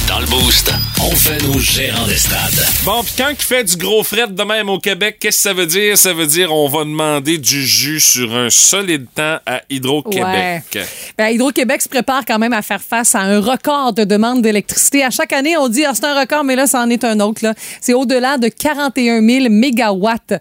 Dans 0.08 0.18
le 0.20 0.26
boost, 0.26 0.70
on 1.02 1.14
fait 1.16 1.42
nos 1.44 1.58
gérants 1.58 2.06
d'estrade. 2.06 2.52
Bon, 2.84 3.02
puis 3.02 3.14
quand 3.16 3.30
il 3.30 3.36
fait 3.36 3.64
du 3.64 3.76
gros 3.76 4.02
fret 4.02 4.26
de 4.28 4.42
même 4.42 4.68
au 4.68 4.78
Québec, 4.78 5.16
qu'est-ce 5.18 5.38
que 5.38 5.42
ça 5.42 5.52
veut 5.54 5.66
dire? 5.66 5.96
Ça 5.96 6.12
veut 6.12 6.26
dire 6.26 6.52
on 6.52 6.68
va 6.68 6.80
demander 6.84 7.38
du 7.38 7.64
jus 7.64 8.00
sur 8.00 8.34
un 8.36 8.50
solide 8.50 9.06
temps 9.14 9.38
à 9.46 9.62
Hydro-Québec. 9.70 10.78
Ben, 11.16 11.28
Hydro-Québec 11.30 11.80
se 11.80 11.88
prépare 11.88 12.24
quand 12.26 12.38
même 12.38 12.52
à 12.52 12.60
faire 12.60 12.82
face 12.82 13.14
à 13.14 13.20
un 13.20 13.40
record 13.40 13.94
de 13.94 14.04
demande 14.04 14.42
d'électricité. 14.42 15.02
À 15.02 15.10
chaque 15.10 15.32
année, 15.32 15.56
on 15.56 15.68
dit 15.68 15.84
ah, 15.86 15.92
c'est 15.94 16.04
un 16.04 16.20
record, 16.20 16.44
mais 16.44 16.56
là, 16.56 16.66
ça 16.66 16.80
en 16.80 16.90
est 16.90 17.04
un 17.04 17.18
autre. 17.20 17.42
là. 17.42 17.54
C'est 17.80 17.94
au-delà 17.94 18.36
de 18.36 18.48
41 18.48 19.26
000 19.26 19.46
mégawatts. 19.48 20.34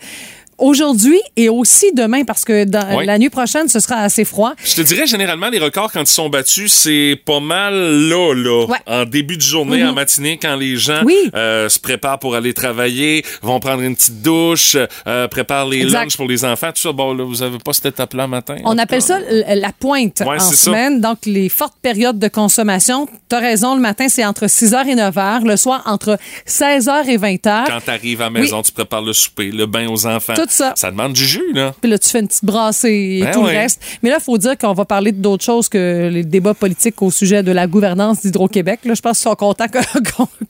Aujourd'hui 0.64 1.20
et 1.36 1.50
aussi 1.50 1.92
demain, 1.94 2.24
parce 2.24 2.46
que 2.46 2.64
dans, 2.64 2.96
Oui. 2.98 3.06
la 3.06 3.18
nuit 3.20 3.30
prochaine, 3.30 3.68
ce 3.68 3.82
sera 3.82 3.96
assez 3.98 4.24
froid. 4.24 4.54
Je 4.64 4.76
te 4.76 4.82
dirais, 4.82 5.06
généralement, 5.06 5.50
les 5.50 5.60
records, 5.60 5.92
quand 5.92 6.00
ils 6.02 6.08
sont 6.08 6.30
battus, 6.30 6.72
c'est 6.72 7.20
pas 7.26 7.42
mal 7.42 7.74
là, 8.08 8.34
là. 8.34 8.66
Ouais. 8.68 8.78
En 8.88 9.04
début 9.04 9.36
de 9.36 9.42
journée, 9.42 9.84
en 9.84 9.92
matinée, 9.92 10.38
quand 10.42 10.56
les 10.56 10.78
gens 10.78 11.02
Oui. 11.04 11.18
euh, 11.36 11.68
se 11.68 11.80
préparent 11.80 12.18
pour 12.20 12.36
aller 12.36 12.54
travailler, 12.54 13.26
vont 13.42 13.60
prendre 13.60 13.82
une 13.82 13.94
petite 13.94 14.22
douche, 14.22 14.78
euh, 15.06 15.28
préparent 15.28 15.68
les 15.68 15.82
Exact. 15.82 16.00
lunchs 16.04 16.16
pour 16.16 16.30
les 16.30 16.46
enfants, 16.46 16.72
tout 16.74 16.82
ça. 16.82 16.94
Bon, 16.94 17.14
là, 17.14 17.26
vous 17.26 17.44
avez 17.44 17.58
pas 17.58 17.74
cette 17.74 17.88
étape-là 17.88 18.28
matin? 18.28 18.56
en 18.64 18.74
On 18.76 18.78
appelle 18.78 19.02
ça 19.02 19.20
la 19.30 19.72
pointe 19.78 20.22
Ouais, 20.22 20.38
en 20.38 20.40
ça. 20.40 20.56
semaine. 20.56 21.02
Donc, 21.02 21.18
les 21.26 21.50
fortes 21.50 21.76
périodes 21.82 22.20
de 22.20 22.30
consommation. 22.30 23.06
Tu 23.30 23.36
as 23.36 23.40
raison, 23.40 23.76
le 23.76 23.82
matin, 23.82 24.08
c'est 24.08 24.24
entre 24.24 24.46
6h 24.48 24.88
et 24.88 24.96
9h. 24.96 25.44
Le 25.46 25.58
soir, 25.58 25.84
entre 25.88 26.18
16h 26.48 27.10
et 27.10 27.18
20h. 27.18 27.66
Quand 27.68 27.82
t'arrives 27.86 28.22
à 28.22 28.26
la 28.26 28.30
maison, 28.30 28.62
tu 28.62 28.72
prépares 28.72 29.02
le 29.02 29.12
souper, 29.12 29.52
le 29.52 29.66
bain 29.66 29.88
aux 29.90 30.06
enfants. 30.06 30.36
Tout 30.36 30.46
ça. 30.54 30.74
Ça 30.76 30.92
demande 30.92 31.14
du 31.14 31.26
jus, 31.26 31.54
là. 31.54 31.74
Puis 31.82 31.90
là, 31.90 31.98
tu 31.98 32.10
fais 32.10 32.20
une 32.20 32.28
petite 32.28 32.46
brassée 32.46 33.20
et 33.20 33.24
Ben 33.24 33.32
tout 33.32 33.42
le 33.42 33.48
reste. 33.48 33.82
Mais 34.02 34.10
là, 34.10 34.18
il 34.20 34.24
faut 34.24 34.38
dire 34.38 34.58
qu'on 34.58 34.74
va 34.74 34.86
parler 34.86 35.12
d'autres 35.12 35.44
choses 35.44 35.70
que 35.70 36.10
les 36.12 36.24
débats 36.24 36.54
politiques 36.54 37.02
au 37.02 37.12
sujet 37.12 37.44
de 37.44 37.52
la 37.52 37.68
gouvernance 37.68 38.22
d'Hydro-Québec. 38.22 38.82
Là, 38.86 38.94
je 38.94 39.02
pense 39.02 39.18
qu'ils 39.18 39.30
sont 39.30 39.36
contents 39.36 39.68
que, 39.68 39.80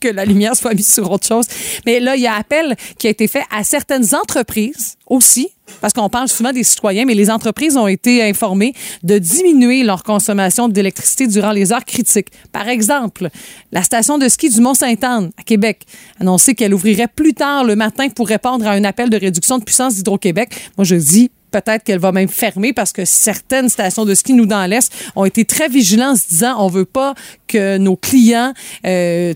que 0.00 0.08
la 0.08 0.24
lumière 0.24 0.56
soit 0.56 0.74
mise 0.74 0.92
sur 0.92 1.10
autre 1.10 1.26
chose. 1.26 1.46
Mais 1.86 2.00
là, 2.00 2.16
il 2.16 2.22
y 2.22 2.26
a 2.26 2.34
appel 2.34 2.76
qui 2.98 3.06
a 3.06 3.10
été 3.10 3.28
fait 3.28 3.44
à 3.50 3.64
certaines 3.64 4.14
entreprises 4.14 4.96
aussi. 5.06 5.48
Parce 5.80 5.92
qu'on 5.92 6.08
parle 6.08 6.28
souvent 6.28 6.52
des 6.52 6.62
citoyens, 6.62 7.04
mais 7.04 7.14
les 7.14 7.30
entreprises 7.30 7.76
ont 7.76 7.86
été 7.86 8.22
informées 8.22 8.74
de 9.02 9.18
diminuer 9.18 9.82
leur 9.82 10.02
consommation 10.02 10.68
d'électricité 10.68 11.26
durant 11.26 11.52
les 11.52 11.72
heures 11.72 11.84
critiques. 11.84 12.28
Par 12.52 12.68
exemple, 12.68 13.28
la 13.72 13.82
station 13.82 14.18
de 14.18 14.28
ski 14.28 14.48
du 14.48 14.60
Mont-Sainte-Anne 14.60 15.30
à 15.38 15.42
Québec 15.42 15.86
a 16.18 16.22
annoncé 16.22 16.54
qu'elle 16.54 16.74
ouvrirait 16.74 17.08
plus 17.08 17.34
tard 17.34 17.64
le 17.64 17.76
matin 17.76 18.08
pour 18.08 18.28
répondre 18.28 18.66
à 18.66 18.72
un 18.72 18.84
appel 18.84 19.10
de 19.10 19.16
réduction 19.16 19.58
de 19.58 19.64
puissance 19.64 19.94
d'Hydro-Québec. 19.94 20.54
Moi, 20.76 20.84
je 20.84 20.96
dis 20.96 21.30
peut-être 21.54 21.84
qu'elle 21.84 22.00
va 22.00 22.10
même 22.10 22.28
fermer 22.28 22.72
parce 22.72 22.92
que 22.92 23.04
certaines 23.04 23.68
stations 23.68 24.04
de 24.04 24.14
ski, 24.14 24.32
nous, 24.32 24.46
dans 24.46 24.68
l'Est, 24.68 24.92
ont 25.14 25.24
été 25.24 25.44
très 25.44 25.68
vigilants 25.68 26.12
en 26.12 26.16
se 26.16 26.28
disant 26.28 26.56
on 26.58 26.68
veut 26.68 26.84
pas 26.84 27.14
que 27.46 27.78
nos 27.78 27.96
clients 27.96 28.52
euh, 28.86 29.32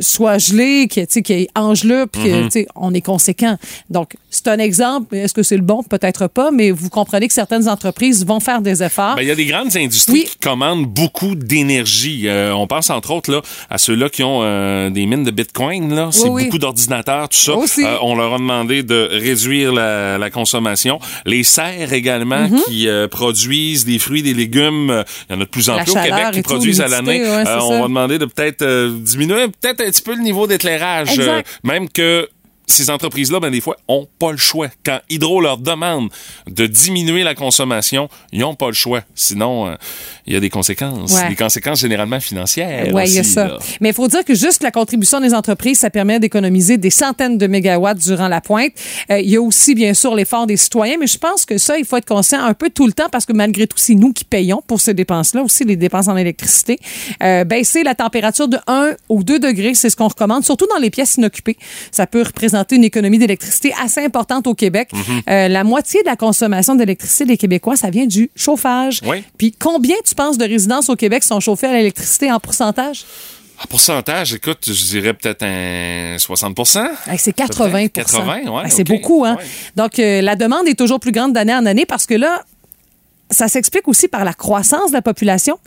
soient 0.00 0.38
gelés, 0.38 0.88
qu'il 0.88 1.04
y 1.04 1.42
ait 1.42 1.48
engelés, 1.54 2.04
puis 2.12 2.24
tu 2.24 2.50
sais, 2.50 2.66
on 2.74 2.92
est 2.92 3.00
conséquent. 3.00 3.56
Donc, 3.88 4.16
c'est 4.36 4.48
un 4.48 4.58
exemple. 4.58 5.14
Est-ce 5.16 5.34
que 5.34 5.42
c'est 5.42 5.56
le 5.56 5.62
bon? 5.62 5.82
Peut-être 5.82 6.26
pas, 6.28 6.50
mais 6.50 6.70
vous 6.70 6.88
comprenez 6.90 7.26
que 7.28 7.34
certaines 7.34 7.68
entreprises 7.68 8.24
vont 8.26 8.40
faire 8.40 8.60
des 8.60 8.82
efforts. 8.82 9.16
Ben, 9.16 9.22
il 9.22 9.28
y 9.28 9.30
a 9.30 9.34
des 9.34 9.46
grandes 9.46 9.76
industries 9.76 10.12
Oui. 10.12 10.24
qui 10.24 10.36
commandent 10.38 10.86
beaucoup 10.86 11.34
d'énergie. 11.34 12.28
Euh, 12.28 12.52
on 12.54 12.66
pense 12.66 12.90
entre 12.90 13.12
autres 13.12 13.30
là, 13.32 13.40
à 13.70 13.78
ceux-là 13.78 14.08
qui 14.08 14.22
ont 14.22 14.40
euh, 14.42 14.90
des 14.90 15.06
mines 15.06 15.24
de 15.24 15.30
Bitcoin. 15.30 15.94
Là. 15.94 16.08
C'est 16.12 16.28
oui. 16.28 16.44
beaucoup 16.44 16.58
d'ordinateurs, 16.58 17.28
tout 17.28 17.38
ça. 17.38 17.54
Aussi. 17.54 17.84
Euh, 17.84 17.96
on 18.02 18.14
leur 18.14 18.34
a 18.34 18.38
demandé 18.38 18.82
de 18.82 19.08
réduire 19.10 19.72
la, 19.72 20.18
la 20.18 20.30
consommation. 20.30 20.98
Les 21.24 21.42
serres 21.42 21.92
également 21.92 22.48
Mhm. 22.48 22.60
qui 22.66 22.88
euh, 22.88 23.08
produisent 23.08 23.84
des 23.84 23.98
fruits, 23.98 24.22
des 24.22 24.34
légumes. 24.34 25.04
Il 25.28 25.34
y 25.34 25.38
en 25.38 25.40
a 25.40 25.44
de 25.44 25.50
plus 25.50 25.68
en 25.70 25.76
La 25.76 25.84
plus 25.84 25.92
au 25.92 25.94
Québec 26.02 26.26
qui 26.32 26.42
produisent 26.42 26.80
à 26.80 26.88
l'année. 26.88 27.20
ouais, 27.20 27.26
Euh, 27.46 27.58
on 27.62 27.70
ça. 27.70 27.80
va 27.80 27.88
demander 27.88 28.18
de 28.18 28.24
peut-être 28.26 28.62
euh, 28.62 28.90
diminuer 28.98 29.46
peut-être 29.60 29.80
un 29.80 29.90
petit 29.90 30.02
peu 30.02 30.14
le 30.14 30.22
niveau 30.22 30.46
d'éclairage. 30.46 31.20
Même 31.64 31.88
que 31.88 32.28
ces 32.66 32.90
entreprises-là, 32.90 33.40
ben, 33.40 33.50
des 33.50 33.60
fois, 33.60 33.76
ont 33.88 34.08
pas 34.18 34.32
le 34.32 34.36
choix. 34.36 34.68
Quand 34.84 34.98
Hydro 35.08 35.40
leur 35.40 35.58
demande 35.58 36.10
de 36.48 36.66
diminuer 36.66 37.22
la 37.22 37.34
consommation, 37.34 38.08
ils 38.32 38.42
ont 38.44 38.54
pas 38.54 38.66
le 38.66 38.72
choix. 38.72 39.02
Sinon, 39.14 39.68
euh, 39.68 39.74
il 40.26 40.34
y 40.34 40.36
a 40.36 40.40
des 40.40 40.50
conséquences. 40.50 41.12
Ouais. 41.12 41.28
Des 41.28 41.36
conséquences 41.36 41.80
généralement 41.80 42.18
financières. 42.18 42.88
Oui, 42.92 43.04
il 43.06 43.14
y 43.14 43.18
a 43.18 43.22
ça. 43.22 43.48
là. 43.48 43.58
Mais 43.80 43.90
il 43.90 43.94
faut 43.94 44.08
dire 44.08 44.24
que 44.24 44.34
juste 44.34 44.62
la 44.62 44.72
contribution 44.72 45.20
des 45.20 45.32
entreprises, 45.32 45.78
ça 45.78 45.90
permet 45.90 46.18
d'économiser 46.18 46.76
des 46.76 46.90
centaines 46.90 47.38
de 47.38 47.46
mégawatts 47.46 47.98
durant 47.98 48.28
la 48.28 48.40
pointe. 48.40 48.72
Euh, 49.10 49.20
il 49.20 49.30
y 49.30 49.36
a 49.36 49.40
aussi, 49.40 49.74
bien 49.74 49.94
sûr, 49.94 50.14
l'effort 50.14 50.46
des 50.46 50.56
citoyens, 50.56 50.96
mais 50.98 51.06
je 51.06 51.18
pense 51.18 51.44
que 51.44 51.58
ça, 51.58 51.78
il 51.78 51.84
faut 51.84 51.96
être 51.96 52.08
conscient 52.08 52.42
un 52.42 52.54
peu 52.54 52.70
tout 52.70 52.86
le 52.86 52.92
temps 52.92 53.08
parce 53.12 53.26
que 53.26 53.32
malgré 53.32 53.66
tout, 53.66 53.78
c'est 53.78 53.94
nous 53.94 54.12
qui 54.12 54.24
payons 54.24 54.62
pour 54.66 54.80
ces 54.80 54.94
dépenses-là, 54.94 55.42
aussi 55.42 55.64
les 55.64 55.76
dépenses 55.76 56.08
en 56.08 56.16
électricité. 56.16 56.78
Euh, 57.22 57.44
baisser 57.44 57.84
la 57.84 57.94
température 57.94 58.48
de 58.48 58.58
1 58.66 58.96
ou 59.08 59.22
2 59.22 59.38
degrés, 59.38 59.74
c'est 59.74 59.90
ce 59.90 59.96
qu'on 59.96 60.08
recommande, 60.08 60.44
surtout 60.44 60.66
dans 60.66 60.80
les 60.80 60.90
pièces 60.90 61.14
inoccupées. 61.14 61.56
Ça 61.92 62.06
peut 62.06 62.22
représenter 62.22 62.55
une 62.76 62.84
économie 62.84 63.18
d'électricité 63.18 63.72
assez 63.82 64.04
importante 64.04 64.46
au 64.46 64.54
Québec. 64.54 64.90
Euh, 65.28 65.48
la 65.48 65.64
moitié 65.64 66.02
de 66.02 66.06
la 66.06 66.16
consommation 66.16 66.74
d'électricité 66.74 67.24
des 67.24 67.36
Québécois, 67.36 67.76
ça 67.76 67.90
vient 67.90 68.06
du 68.06 68.30
chauffage. 68.36 69.00
Oui. 69.06 69.22
Puis 69.38 69.52
combien 69.52 69.96
tu 70.04 70.14
penses 70.14 70.38
de 70.38 70.44
résidences 70.44 70.88
au 70.88 70.96
Québec 70.96 71.22
sont 71.24 71.40
chauffées 71.40 71.66
à 71.66 71.72
l'électricité 71.72 72.30
en 72.32 72.40
pourcentage? 72.40 73.04
En 73.62 73.66
pourcentage, 73.68 74.34
écoute, 74.34 74.64
je 74.66 74.84
dirais 74.84 75.14
peut-être 75.14 75.42
un 75.42 76.16
60 76.18 76.58
Hey, 77.06 77.18
c'est 77.18 77.32
80 77.32 77.88
80, 77.88 78.50
ouais, 78.50 78.64
Hey, 78.64 78.70
C'est 78.70 78.84
beaucoup, 78.84 79.24
hein? 79.24 79.36
Ouais. 79.38 79.44
Donc, 79.76 79.98
euh, 79.98 80.20
la 80.20 80.36
demande 80.36 80.68
est 80.68 80.78
toujours 80.78 81.00
plus 81.00 81.12
grande 81.12 81.32
d'année 81.32 81.54
en 81.54 81.64
année 81.64 81.86
parce 81.86 82.04
que 82.04 82.14
là, 82.14 82.44
ça 83.30 83.48
s'explique 83.48 83.88
aussi 83.88 84.08
par 84.08 84.24
la 84.24 84.32
croissance 84.34 84.90
de 84.90 84.96
la 84.96 85.02
population 85.02 85.58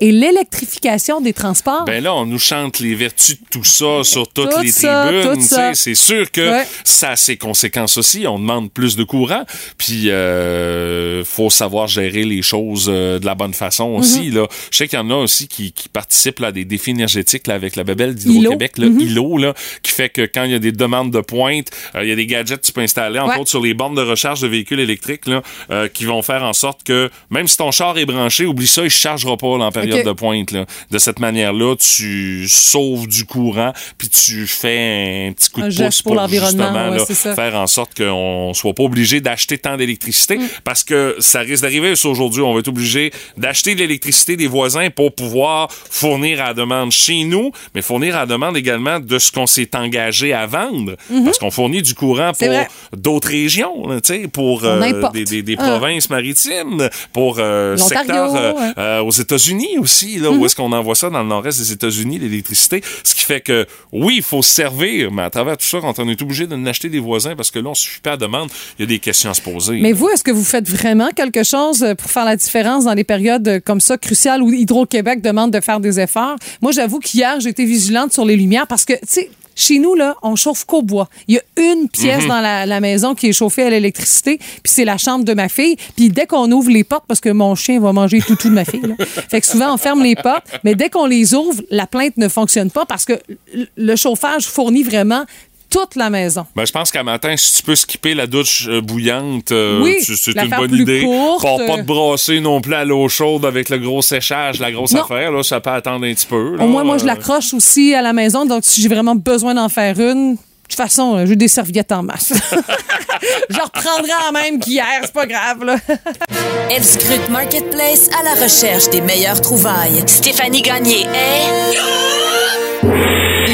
et 0.00 0.12
l'électrification 0.12 1.20
des 1.20 1.32
transports. 1.32 1.84
Ben 1.84 2.02
là, 2.02 2.14
on 2.14 2.26
nous 2.26 2.38
chante 2.38 2.78
les 2.78 2.94
vertus 2.94 3.40
de 3.40 3.46
tout 3.50 3.64
ça 3.64 4.04
sur 4.04 4.28
toutes 4.28 4.50
Tout 4.50 4.60
les 4.60 4.70
ça, 4.70 5.06
tribunes. 5.08 5.74
C'est 5.74 5.94
sûr 5.94 6.30
que 6.30 6.40
Ouais. 6.58 6.66
ça 6.84 7.10
a 7.10 7.16
ses 7.16 7.36
conséquences 7.36 7.98
aussi. 7.98 8.26
On 8.26 8.38
demande 8.38 8.70
plus 8.72 8.96
de 8.96 9.04
courant. 9.04 9.44
Puis, 9.76 10.10
euh, 10.10 11.24
faut 11.24 11.50
savoir 11.50 11.86
gérer 11.88 12.24
les 12.24 12.42
choses 12.42 12.86
euh, 12.88 13.18
de 13.18 13.26
la 13.26 13.34
bonne 13.34 13.54
façon 13.54 13.90
Mhm. 13.90 13.96
aussi. 13.98 14.30
Là. 14.30 14.46
Je 14.70 14.76
sais 14.76 14.88
qu'il 14.88 14.98
y 14.98 15.02
en 15.02 15.10
a 15.10 15.14
aussi 15.16 15.48
qui, 15.48 15.72
qui 15.72 15.88
participent 15.88 16.38
là, 16.40 16.48
à 16.48 16.52
des 16.52 16.64
défis 16.64 16.90
énergétiques 16.90 17.46
là, 17.46 17.54
avec 17.54 17.76
la 17.76 17.84
babelle 17.84 18.14
d'Hydro-Québec, 18.14 18.78
Mhm. 18.78 18.96
le 18.96 19.02
ILO, 19.02 19.38
là, 19.38 19.54
qui 19.82 19.92
fait 19.92 20.08
que 20.08 20.22
quand 20.22 20.44
il 20.44 20.52
y 20.52 20.54
a 20.54 20.58
des 20.58 20.72
demandes 20.72 21.10
de 21.12 21.20
pointe, 21.20 21.68
euh, 21.94 22.04
il 22.04 22.08
y 22.08 22.12
a 22.12 22.16
des 22.16 22.26
gadgets 22.26 22.60
que 22.60 22.66
tu 22.66 22.72
peux 22.72 22.80
installer, 22.80 23.18
entre 23.18 23.34
Ouais. 23.34 23.40
autres 23.40 23.50
sur 23.50 23.60
les 23.60 23.74
bornes 23.74 23.94
de 23.94 24.02
recharge 24.02 24.40
de 24.40 24.48
véhicules 24.48 24.80
électriques, 24.80 25.26
là, 25.26 25.42
euh, 25.70 25.88
qui 25.88 26.04
vont 26.04 26.22
faire 26.22 26.42
en 26.42 26.52
sorte 26.52 26.82
que 26.84 27.07
même 27.30 27.48
si 27.48 27.56
ton 27.56 27.70
char 27.70 27.96
est 27.98 28.06
branché, 28.06 28.46
oublie 28.46 28.66
ça, 28.66 28.82
il 28.82 28.84
ne 28.84 28.88
chargera 28.90 29.36
pas 29.36 29.46
en 29.48 29.70
période 29.72 30.04
de 30.06 30.12
pointe. 30.12 30.50
Là. 30.52 30.64
De 30.90 30.98
cette 30.98 31.18
manière-là, 31.18 31.74
tu 31.76 32.46
sauves 32.48 33.06
du 33.06 33.24
courant, 33.24 33.72
puis 33.96 34.08
tu 34.08 34.46
fais 34.46 35.26
un 35.28 35.32
petit 35.32 35.50
coup 35.50 35.60
Un 35.62 35.68
de 35.68 35.74
pouce 35.84 36.02
pour 36.02 36.12
pour, 36.12 36.20
l'environnement, 36.20 36.64
justement 36.64 36.90
ouais, 36.90 37.28
là, 37.28 37.34
faire 37.34 37.54
en 37.56 37.66
sorte 37.66 37.96
qu'on 37.96 38.52
soit 38.54 38.74
pas 38.74 38.82
obligé 38.82 39.20
d'acheter 39.20 39.58
tant 39.58 39.76
d'électricité, 39.76 40.38
Mm. 40.38 40.48
parce 40.64 40.84
que 40.84 41.16
ça 41.18 41.40
risque 41.40 41.62
d'arriver 41.62 41.92
aujourd'hui. 42.04 42.42
On 42.42 42.52
va 42.54 42.60
être 42.60 42.68
obligé 42.68 43.10
d'acheter 43.36 43.74
de 43.74 43.80
l'électricité 43.80 44.36
des 44.36 44.46
voisins 44.46 44.90
pour 44.90 45.14
pouvoir 45.14 45.68
fournir 45.70 46.40
à 46.42 46.48
la 46.48 46.54
demande 46.54 46.92
chez 46.92 47.24
nous, 47.24 47.50
mais 47.74 47.82
fournir 47.82 48.16
à 48.16 48.20
la 48.20 48.26
demande 48.26 48.56
également 48.56 49.00
de 49.00 49.18
ce 49.18 49.32
qu'on 49.32 49.46
s'est 49.46 49.70
engagé 49.74 50.32
à 50.32 50.46
vendre, 50.46 50.96
parce 51.24 51.38
qu'on 51.38 51.50
fournit 51.50 51.82
du 51.82 51.94
courant 51.94 52.32
Mm-hmm. 52.32 52.66
Pour 52.90 52.98
d'autres 52.98 53.28
régions, 53.28 53.86
là, 53.88 54.00
pour 54.32 54.64
euh, 54.64 55.10
des, 55.12 55.24
des- 55.24 55.42
des 55.42 55.56
Ah. 55.58 55.68
provinces 55.78 56.08
maritimes, 56.10 56.88
pour 57.12 57.36
euh, 57.38 57.76
secteur 57.76 58.34
euh, 58.34 58.52
euh, 58.78 59.00
aux 59.00 59.10
États-Unis 59.10 59.78
aussi, 59.78 60.18
là, 60.18 60.30
où 60.30 60.44
est-ce 60.46 60.56
qu'on 60.56 60.72
envoie 60.72 60.94
ça 60.94 61.10
dans 61.10 61.22
le 61.22 61.28
nord-est 61.28 61.58
des 61.58 61.72
États-Unis, 61.72 62.18
l'électricité. 62.18 62.82
Ce 63.02 63.14
qui 63.14 63.24
fait 63.24 63.40
que, 63.40 63.66
oui, 63.92 64.14
il 64.18 64.22
faut 64.22 64.42
se 64.42 64.50
servir, 64.50 65.10
mais 65.10 65.22
à 65.22 65.30
travers 65.30 65.56
tout 65.56 65.66
ça, 65.66 65.78
quand 65.80 65.98
on 65.98 66.08
est 66.08 66.20
obligé 66.22 66.46
de 66.46 66.56
n'acheter 66.56 66.88
des 66.88 67.00
voisins 67.00 67.36
parce 67.36 67.50
que 67.50 67.58
là, 67.58 67.70
on 67.70 67.74
suffit 67.74 68.00
pas 68.00 68.10
à 68.10 68.12
la 68.14 68.18
demande, 68.18 68.50
il 68.78 68.82
y 68.82 68.84
a 68.84 68.86
des 68.86 68.98
questions 68.98 69.30
à 69.30 69.34
se 69.34 69.42
poser. 69.42 69.78
Mais 69.80 69.92
vous, 69.92 70.08
est-ce 70.08 70.24
que 70.24 70.30
vous 70.30 70.44
faites 70.44 70.68
vraiment 70.68 71.08
quelque 71.14 71.42
chose 71.42 71.84
pour 71.98 72.10
faire 72.10 72.24
la 72.24 72.36
différence 72.36 72.84
dans 72.84 72.94
les 72.94 73.04
périodes 73.04 73.60
comme 73.64 73.80
ça 73.80 73.98
cruciales 73.98 74.42
où 74.42 74.52
Hydro-Québec 74.52 75.22
demande 75.22 75.50
de 75.50 75.60
faire 75.60 75.80
des 75.80 76.00
efforts? 76.00 76.36
Moi, 76.60 76.72
j'avoue 76.72 76.98
qu'hier, 76.98 77.38
été 77.48 77.64
vigilante 77.64 78.12
sur 78.12 78.24
les 78.24 78.36
lumières 78.36 78.66
parce 78.66 78.84
que, 78.84 78.92
tu 78.92 79.00
sais, 79.06 79.30
chez 79.60 79.78
nous, 79.80 79.94
là, 79.96 80.14
on 80.22 80.36
chauffe 80.36 80.64
qu'au 80.64 80.82
bois. 80.82 81.08
Il 81.26 81.34
y 81.34 81.38
a 81.38 81.42
une 81.72 81.88
pièce 81.88 82.22
Mhm. 82.22 82.28
dans 82.28 82.40
la, 82.40 82.64
la 82.64 82.80
maison 82.80 83.14
qui 83.14 83.26
est 83.28 83.32
chauffée 83.32 83.64
à 83.64 83.70
l'électricité, 83.70 84.38
puis 84.38 84.72
c'est 84.72 84.84
la 84.84 84.96
chambre 84.98 85.24
de 85.24 85.34
ma 85.34 85.48
fille. 85.48 85.76
Puis 85.96 86.10
dès 86.10 86.26
qu'on 86.26 86.50
ouvre 86.52 86.70
les 86.70 86.84
portes, 86.84 87.04
parce 87.08 87.20
que 87.20 87.28
mon 87.30 87.54
chien 87.56 87.80
va 87.80 87.92
manger 87.92 88.20
tout 88.20 88.36
tout 88.36 88.48
de 88.48 88.54
ma 88.54 88.64
fille, 88.64 88.80
là. 88.82 88.94
fait 89.28 89.40
que 89.40 89.46
souvent 89.46 89.74
on 89.74 89.76
ferme 89.76 90.02
les 90.02 90.14
portes, 90.14 90.46
mais 90.62 90.74
dès 90.76 90.88
qu'on 90.90 91.06
les 91.06 91.34
ouvre, 91.34 91.60
la 91.70 91.86
plainte 91.88 92.16
ne 92.18 92.28
fonctionne 92.28 92.70
pas 92.70 92.86
parce 92.86 93.04
que 93.04 93.14
le- 93.52 93.66
le 93.76 93.96
chauffage 93.96 94.46
fournit 94.46 94.84
vraiment 94.84 95.24
toute 95.70 95.96
la 95.96 96.08
maison. 96.10 96.46
Ben, 96.56 96.64
je 96.66 96.72
pense 96.72 96.90
qu'à 96.90 97.02
matin, 97.02 97.34
si 97.36 97.56
tu 97.56 97.62
peux 97.62 97.74
skipper 97.76 98.14
la 98.14 98.26
douche 98.26 98.66
euh, 98.68 98.80
bouillante, 98.80 99.52
euh, 99.52 99.82
Oui, 99.82 99.96
c'est 100.00 100.32
une 100.34 100.48
bonne 100.48 100.70
plus 100.70 100.82
idée. 100.82 101.02
courte. 101.02 101.42
Pas, 101.42 101.66
pas 101.66 101.76
te 101.78 101.82
brasser 101.82 102.40
non 102.40 102.60
plus 102.60 102.74
à 102.74 102.84
l'eau 102.84 103.08
chaude 103.08 103.44
avec 103.44 103.68
le 103.68 103.78
gros 103.78 104.00
séchage, 104.02 104.60
la 104.60 104.72
grosse 104.72 104.92
Non. 104.92 105.02
affaire, 105.02 105.30
là, 105.32 105.42
ça 105.42 105.60
peut 105.60 105.70
attendre 105.70 106.06
un 106.06 106.14
petit 106.14 106.26
peu. 106.26 106.56
là. 106.56 106.64
Au 106.64 106.68
moins, 106.68 106.84
moi, 106.84 106.96
je 106.98 107.04
Euh, 107.04 107.06
l'accroche 107.08 107.52
aussi 107.54 107.94
à 107.94 108.02
la 108.02 108.12
maison. 108.12 108.46
Donc, 108.46 108.60
si 108.64 108.80
j'ai 108.82 108.88
vraiment 108.88 109.14
besoin 109.14 109.54
d'en 109.54 109.68
faire 109.68 109.98
une, 110.00 110.34
de 110.34 110.38
toute 110.68 110.76
façon, 110.76 111.16
euh, 111.16 111.26
j'ai 111.26 111.36
des 111.36 111.48
serviettes 111.48 111.92
en 111.92 112.02
masse. 112.02 112.32
je 113.50 113.58
reprendrai 113.60 114.10
en 114.28 114.32
même 114.32 114.60
qu'hier, 114.60 114.84
c'est 115.02 115.12
pas 115.12 115.26
grave. 115.26 115.64
Là. 115.64 115.76
Elle 116.70 116.84
scrute 116.84 117.28
Marketplace 117.30 118.08
à 118.18 118.22
la 118.22 118.42
recherche 118.42 118.88
des 118.90 119.00
meilleures 119.00 119.40
trouvailles. 119.40 120.02
Stéphanie 120.06 120.62
Gagné 120.62 121.00
est... 121.02 121.78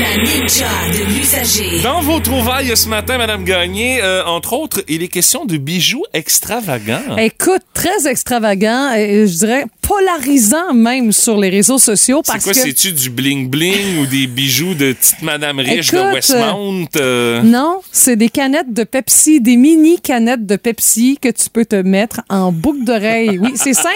La 0.01 0.17
ninja 0.17 0.67
de 0.93 1.05
l'usager. 1.15 1.81
Dans 1.83 2.01
vos 2.01 2.19
trouvailles 2.19 2.77
ce 2.77 2.89
matin, 2.89 3.17
Madame 3.17 3.45
Gagné, 3.45 4.01
euh, 4.03 4.25
entre 4.25 4.55
autres, 4.55 4.83
il 4.89 5.05
est 5.05 5.09
question 5.09 5.45
de 5.45 5.57
bijoux 5.57 6.03
extravagants. 6.13 7.17
Écoute, 7.17 7.63
très 7.75 8.09
extravagant, 8.09 8.93
et 8.95 9.29
je 9.29 9.39
dirais 9.39 9.67
polarisant 9.83 10.73
même 10.75 11.13
sur 11.13 11.37
les 11.39 11.51
réseaux 11.51 11.79
sociaux. 11.79 12.23
C'est 12.25 12.33
parce 12.33 12.45
quoi, 12.45 12.53
que... 12.55 12.59
c'est-tu 12.59 12.93
du 12.93 13.11
bling-bling 13.11 14.01
ou 14.03 14.07
des 14.07 14.27
bijoux 14.27 14.75
de 14.75 14.95
petite 14.95 15.23
Madame 15.23 15.61
riche 15.61 15.93
Écoute, 15.93 16.07
de 16.09 16.13
Westmount? 16.15 16.87
euh? 16.97 17.43
Non, 17.43 17.81
c'est 17.93 18.17
des 18.17 18.31
canettes 18.31 18.73
de 18.73 18.83
Pepsi, 18.85 19.41
des 19.41 19.57
mini 19.57 20.01
canettes 20.01 20.47
de 20.47 20.57
Pepsi 20.57 21.19
que 21.21 21.29
tu 21.29 21.51
peux 21.53 21.67
te 21.67 21.77
mettre 21.77 22.23
en 22.31 22.51
boucle 22.51 22.83
d'oreille. 22.85 23.39
Oui, 23.39 23.53
c'est 23.55 23.75
5 23.75 23.91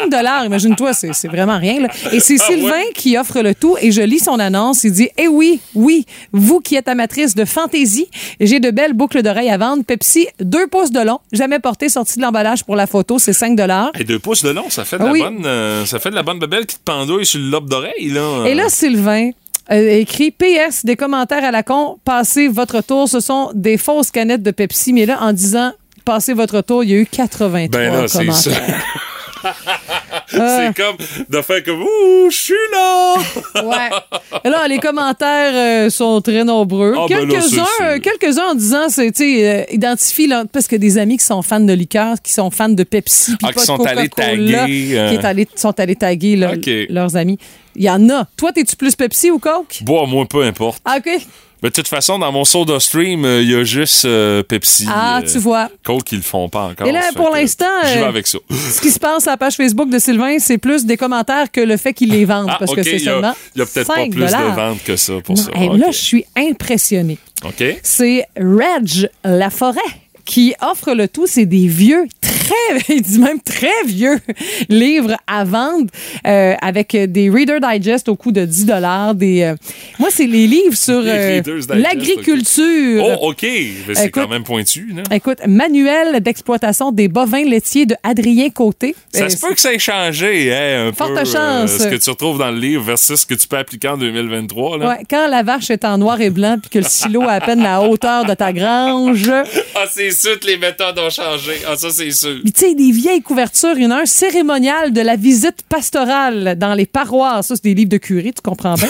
imagine-toi, 0.45 0.93
c'est 0.93 1.13
c'est 1.15 1.29
vraiment 1.29 1.59
rien. 1.59 1.81
là. 1.81 1.89
Et 2.13 2.21
c'est 2.21 2.37
Ah 2.41 2.45
Sylvain 2.47 2.71
ouais? 2.71 2.93
qui 2.95 3.17
offre 3.17 3.41
le 3.41 3.55
tout 3.55 3.77
et 3.81 3.91
je 3.91 4.03
lis 4.03 4.21
son 4.21 4.39
annonce. 4.39 4.85
Il 4.85 4.93
dit, 4.93 5.09
eh 5.17 5.27
oui, 5.27 5.59
oui, 5.75 5.88
vous 6.33 6.61
qui 6.61 6.77
êtes 6.77 6.89
amatrice 6.89 7.35
de 7.35 7.45
fantaisie, 7.45 8.09
j'ai 8.41 8.61
de 8.61 8.71
belles 8.71 8.93
boucles 8.95 9.23
d'oreilles 9.23 9.51
à 9.51 9.59
vendre. 9.59 9.85
Pepsi, 9.85 10.27
2 10.41 10.67
pouces 10.67 10.91
de 10.91 11.01
long, 11.01 11.19
jamais 11.33 11.59
porté, 11.59 11.89
sorti 11.89 12.17
de 12.19 12.23
l'emballage 12.23 12.65
pour 12.65 12.77
la 12.77 12.87
photo, 12.87 13.19
c'est 13.19 13.33
5 13.33 13.59
Et 13.99 14.05
deux 14.05 14.19
pouces 14.19 14.43
de 14.43 14.51
long, 14.51 14.71
ça 14.71 14.85
fait 14.85 14.99
de 14.99 15.05
la 15.05 15.13
Oui. 15.13 15.23
bonne, 15.23 15.45
euh, 15.47 15.85
ça 15.85 15.99
fait 15.99 16.11
de 16.11 16.15
la 16.15 16.23
bonne 16.23 16.39
babelle 16.39 16.67
qui 16.67 16.77
te 16.77 16.83
pendouille 16.85 17.27
sur 17.27 17.41
le 17.41 17.51
lobe 17.51 17.69
d'oreille, 17.69 18.11
là. 18.11 18.45
Et 18.47 18.55
là, 18.55 18.69
Sylvain 18.69 19.31
euh, 19.71 19.99
écrit 19.99 20.31
PS, 20.31 20.85
des 20.85 20.97
commentaires 20.97 21.45
à 21.45 21.51
la 21.51 21.63
con, 21.63 21.99
passez 22.05 22.49
votre 22.49 22.81
tour. 22.83 23.09
Ce 23.09 23.21
sont 23.21 23.51
des 23.55 23.77
fausses 23.77 24.11
canettes 24.11 24.43
de 24.43 24.51
Pepsi. 24.51 24.93
Mais 24.95 25.05
là, 25.05 25.19
en 25.21 25.33
disant 25.33 25.73
passez 26.07 26.33
votre 26.33 26.63
tour, 26.63 26.85
il 26.85 26.91
y 26.91 26.95
a 26.95 26.99
eu 26.99 27.07
83 27.07 27.69
Ben 27.79 27.93
là, 27.93 28.09
commentaires. 28.09 28.85
c'est 30.29 30.75
comme 30.77 30.97
de 31.29 31.43
faire 31.43 31.63
comme 31.65 31.83
Ouh, 31.83 32.31
je 32.31 32.37
suis 32.37 32.55
là! 32.73 33.15
Ouais. 33.63 33.91
Et 34.45 34.49
là, 34.49 34.67
les 34.69 34.79
commentaires 34.79 35.53
euh, 35.87 35.91
sont 35.91 36.21
très 36.21 36.45
nombreux. 36.45 36.95
Ah, 36.97 37.07
ben 37.09 37.29
quelques-uns, 37.29 37.65
euh, 37.83 37.99
quelques-uns 37.99 38.51
en 38.51 38.55
disant, 38.55 38.89
c'est, 38.89 39.13
euh, 39.21 39.65
identifie, 39.71 40.27
là, 40.27 40.45
parce 40.53 40.67
que 40.67 40.77
des 40.77 40.99
amis 40.99 41.19
qui 41.19 41.25
sont 41.25 41.43
fans 41.43 41.61
de 41.61 41.73
liqueur, 41.73 42.17
qui 42.23 42.33
sont 42.33 42.51
fans 42.51 42.69
de 42.69 42.83
Pepsi, 42.83 43.33
Ah, 43.43 43.47
pas 43.47 43.53
qui 43.53 43.59
de 43.61 43.65
sont 43.65 43.85
allés 43.85 44.09
taguer, 44.09 44.99
euh. 44.99 45.09
qui 45.11 45.15
est 45.17 45.25
allé- 45.25 45.49
sont 45.55 45.79
allés 45.81 45.97
taguer 45.97 46.37
leurs 46.91 47.17
amis. 47.17 47.39
Il 47.77 47.85
y 47.85 47.91
en 47.91 48.09
a. 48.11 48.27
Toi, 48.37 48.53
t'es-tu 48.53 48.75
plus 48.77 48.95
Pepsi 48.97 49.31
ou 49.31 49.39
Coke? 49.39 49.83
Bois, 49.83 50.05
moi, 50.07 50.27
peu 50.29 50.43
importe. 50.43 50.83
Ah, 50.85 50.99
OK. 50.99 51.09
Mais 51.63 51.71
de 51.71 51.75
toute 51.75 51.89
façon, 51.89 52.19
dans 52.19 52.31
mon 52.31 52.45
soda 52.45 52.79
stream, 52.79 53.25
euh, 53.25 53.43
il 53.43 53.51
y 53.51 53.55
a 53.55 53.65
juste 53.65 54.05
euh, 54.05 54.43
Pepsi. 54.43 54.87
Ah, 54.89 55.19
euh, 55.19 55.27
tu 55.27 55.39
vois. 55.39 55.69
Coke, 55.85 56.13
ils 56.13 56.17
le 56.19 56.23
font 56.23 56.49
pas 56.49 56.63
encore. 56.67 56.87
Et 56.87 56.93
là, 56.93 57.03
pour 57.17 57.31
l'instant, 57.31 57.65
J'y 57.85 57.95
vais 57.99 58.05
avec 58.05 58.27
ça. 58.27 58.39
Ce 58.51 58.81
qui 58.81 58.91
se 58.91 58.99
passe 58.99 59.27
à 59.27 59.33
la 59.33 59.37
page 59.37 59.57
Facebook 59.57 59.91
de 59.91 59.99
Sylvain, 59.99 60.39
c'est 60.39 60.59
plus 60.59 60.87
des 60.87 60.97
commentaires 60.97 61.51
que 61.51 61.61
le 61.61 61.77
fait 61.77 61.93
qu'il 61.93 62.11
les 62.11 62.25
vende. 62.25 62.47
Ah, 62.49 62.57
parce 62.59 62.75
que 62.75 62.83
c'est 62.83 62.99
seulement. 62.99 63.35
il 63.55 63.59
y 63.59 63.63
a 63.63 63.67
peut-être 63.67 63.89
pas 63.89 63.95
5 63.97 64.11
plus 64.13 64.21
de 64.21 64.55
ventes 64.55 64.85
que 64.85 64.97
ça 64.97 65.15
pour 65.25 65.37
Non, 65.37 65.43
ça. 65.43 65.51
hey. 65.55 65.69
Là, 65.77 65.87
je 65.91 65.99
suis 65.99 66.25
impressionnée. 66.37 67.19
OK. 67.45 67.65
C'est 67.83 68.27
Reg 68.37 69.11
Laforêt 69.25 69.81
qui 70.25 70.55
offre 70.61 70.93
le 70.93 71.09
tout. 71.09 71.27
C'est 71.27 71.47
des 71.47 71.67
vieux, 71.67 72.07
très, 72.49 72.79
il 72.95 73.03
dit 73.03 73.19
même 73.19 73.41
très 73.41 73.85
vieux 73.87 74.19
livres 74.69 75.17
à 75.27 75.45
vendre 75.45 75.87
euh, 76.27 76.55
avec 76.61 76.97
des 76.97 77.31
Reader 77.31 77.59
Digest 77.61 78.09
au 78.09 78.17
coût 78.17 78.33
de 78.33 78.45
10 78.45 78.67
Des, 79.15 79.43
euh, 79.43 79.55
moi, 79.99 80.09
c'est 80.11 80.27
les 80.27 80.47
livres 80.47 80.77
sur 80.77 81.03
euh, 81.05 81.41
l'agriculture. 81.71 83.05
Oh, 83.05 83.31
OK. 83.31 83.43
Mais 83.43 83.95
c'est 83.95 84.11
quand 84.11 84.29
même 84.29 84.45
pointu. 84.45 84.93
Là. 84.95 85.03
Écoute, 85.15 85.39
manuel 85.47 86.21
d'exploitation 86.21 86.93
des 86.93 87.09
bovins 87.09 87.45
laitiers 87.45 87.87
de 87.87 87.95
Adrien 88.03 88.51
Côté. 88.51 88.95
Ça 89.13 89.29
se 89.29 89.39
peut 89.39 89.55
que 89.55 89.61
ça 89.61 89.73
ait 89.73 89.79
changé, 89.79 90.55
hein, 90.55 90.89
un 90.89 90.93
Forte 90.93 91.15
peu. 91.15 91.25
chance. 91.25 91.71
ce 91.71 91.89
que 91.89 91.97
tu 91.97 92.11
retrouves 92.11 92.39
dans 92.39 92.51
le 92.51 92.59
livre 92.59 92.83
versus 92.85 93.21
ce 93.21 93.27
que 93.27 93.35
tu 93.35 93.47
peux 93.47 93.59
appliquer 93.59 93.89
en 93.89 93.97
2023. 93.97 94.79
Là. 94.79 94.89
Ouais, 94.89 95.05
quand 95.09 95.29
la 95.29 95.43
vache 95.43 95.71
est 95.71 95.85
en 95.85 95.99
noir 95.99 96.21
et 96.21 96.31
blanc 96.31 96.57
puis 96.61 96.71
que 96.71 96.79
le 96.79 96.85
silo 96.89 97.23
a 97.23 97.33
à 97.33 97.41
peine 97.41 97.63
la 97.63 97.81
hauteur 97.83 98.25
de 98.25 98.35
ta 98.35 98.53
grange. 98.53 99.31
Ah, 99.81 99.85
c'est 99.89 100.11
sûr 100.11 100.41
que 100.41 100.47
les 100.47 100.57
méthodes 100.57 100.99
ont 100.99 101.11
changé. 101.11 101.53
Ah, 101.69 101.77
ça, 101.77 101.91
c'est 101.91 102.11
sûr. 102.11 102.38
Puis 102.43 102.53
tu 102.53 102.61
sais, 102.61 102.75
des 102.75 102.91
vieilles 102.91 103.23
couvertures, 103.23 103.77
il 103.77 103.85
y 103.85 103.87
en 103.87 103.91
a 103.91 104.03
un 104.03 104.07
cérémonial 104.07 104.93
de 104.93 105.01
la 105.01 105.17
visite 105.17 105.63
pastorale 105.69 106.57
dans 106.59 106.75
les 106.75 106.87
paroisses. 106.87 107.49
Ça, 107.49 107.57
c'est 107.57 107.65
des 107.65 107.75
livres 107.75 107.91
de 107.91 107.99
curé, 107.99 108.33
tu 108.33 108.43
comprends 108.43 108.75
bien. 108.75 108.89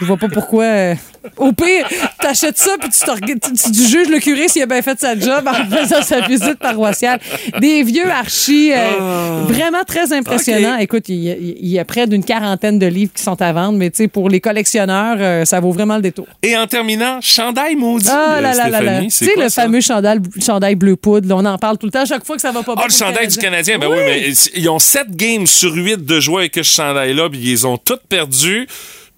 Je 0.00 0.06
vois 0.06 0.16
pas 0.16 0.28
pourquoi. 0.28 0.94
Au 1.36 1.52
pire, 1.52 1.86
t'achètes 2.20 2.56
ça 2.56 2.72
puis 2.80 2.88
tu, 2.90 2.98
tu, 3.40 3.62
tu- 3.62 3.72
tu 3.72 3.88
juges 3.88 4.08
le 4.08 4.18
curé 4.20 4.48
s'il 4.48 4.62
a 4.62 4.66
bien 4.66 4.80
fait 4.82 4.98
sa 4.98 5.18
job 5.18 5.46
en 5.46 5.76
faisant 5.76 6.02
sa 6.02 6.20
visite 6.22 6.58
paroissiale. 6.58 7.20
Des 7.60 7.82
vieux 7.82 8.10
archis, 8.10 8.72
euh, 8.74 9.42
vraiment 9.46 9.84
très 9.86 10.12
impressionnants. 10.12 10.76
Écoute, 10.78 11.08
il 11.08 11.16
y, 11.16 11.30
a, 11.30 11.34
il 11.38 11.68
y 11.68 11.78
a 11.78 11.84
près 11.84 12.06
d'une 12.06 12.24
quarantaine 12.24 12.78
de 12.78 12.86
livres 12.86 13.12
qui 13.14 13.22
sont 13.22 13.40
à 13.42 13.52
vendre, 13.52 13.76
mais 13.78 13.90
tu 13.90 13.98
sais, 13.98 14.08
pour 14.08 14.28
les 14.30 14.40
collectionneurs, 14.40 15.16
euh, 15.20 15.44
ça 15.44 15.60
vaut 15.60 15.72
vraiment 15.72 15.96
le 15.96 16.02
détour. 16.02 16.26
Et 16.42 16.56
en 16.56 16.66
terminant, 16.66 17.18
chandail 17.20 17.76
maudit. 17.76 18.06
Ah 18.10 18.36
euh, 18.36 18.40
là 18.40 18.54
là 18.54 18.68
là 18.68 18.70
là. 18.70 18.78
Stéphanie, 18.80 19.08
Tu 19.08 19.24
sais, 19.26 19.32
le 19.36 19.48
ça? 19.48 19.62
fameux 19.62 19.80
chandail, 19.80 20.18
chandail 20.44 20.74
bleu 20.74 20.96
poudre, 20.96 21.28
là, 21.28 21.36
on 21.36 21.44
en 21.44 21.58
parle 21.58 21.76
tout 21.78 21.86
le 21.86 21.92
temps, 21.92 22.04
chaque 22.06 22.24
fois 22.24 22.36
que 22.36 22.42
ça 22.42 22.50
va 22.52 22.62
pas 22.62 22.74
bien. 22.74 22.84
Ah, 22.84 22.88
le 22.88 22.94
chandail 22.94 23.28
du 23.28 23.36
Canadien. 23.36 23.78
Ben 23.78 23.88
oui, 23.88 23.96
mais 24.06 24.32
ils 24.54 24.68
ont 24.68 24.78
7 24.78 25.14
games 25.14 25.46
sur 25.46 25.74
8 25.74 26.04
de 26.04 26.20
jouer 26.20 26.38
avec 26.42 26.54
ce 26.56 26.62
chandail-là, 26.62 27.28
puis 27.30 27.40
ils 27.40 27.66
ont 27.66 27.76
toutes 27.76 28.02
perdu. 28.08 28.66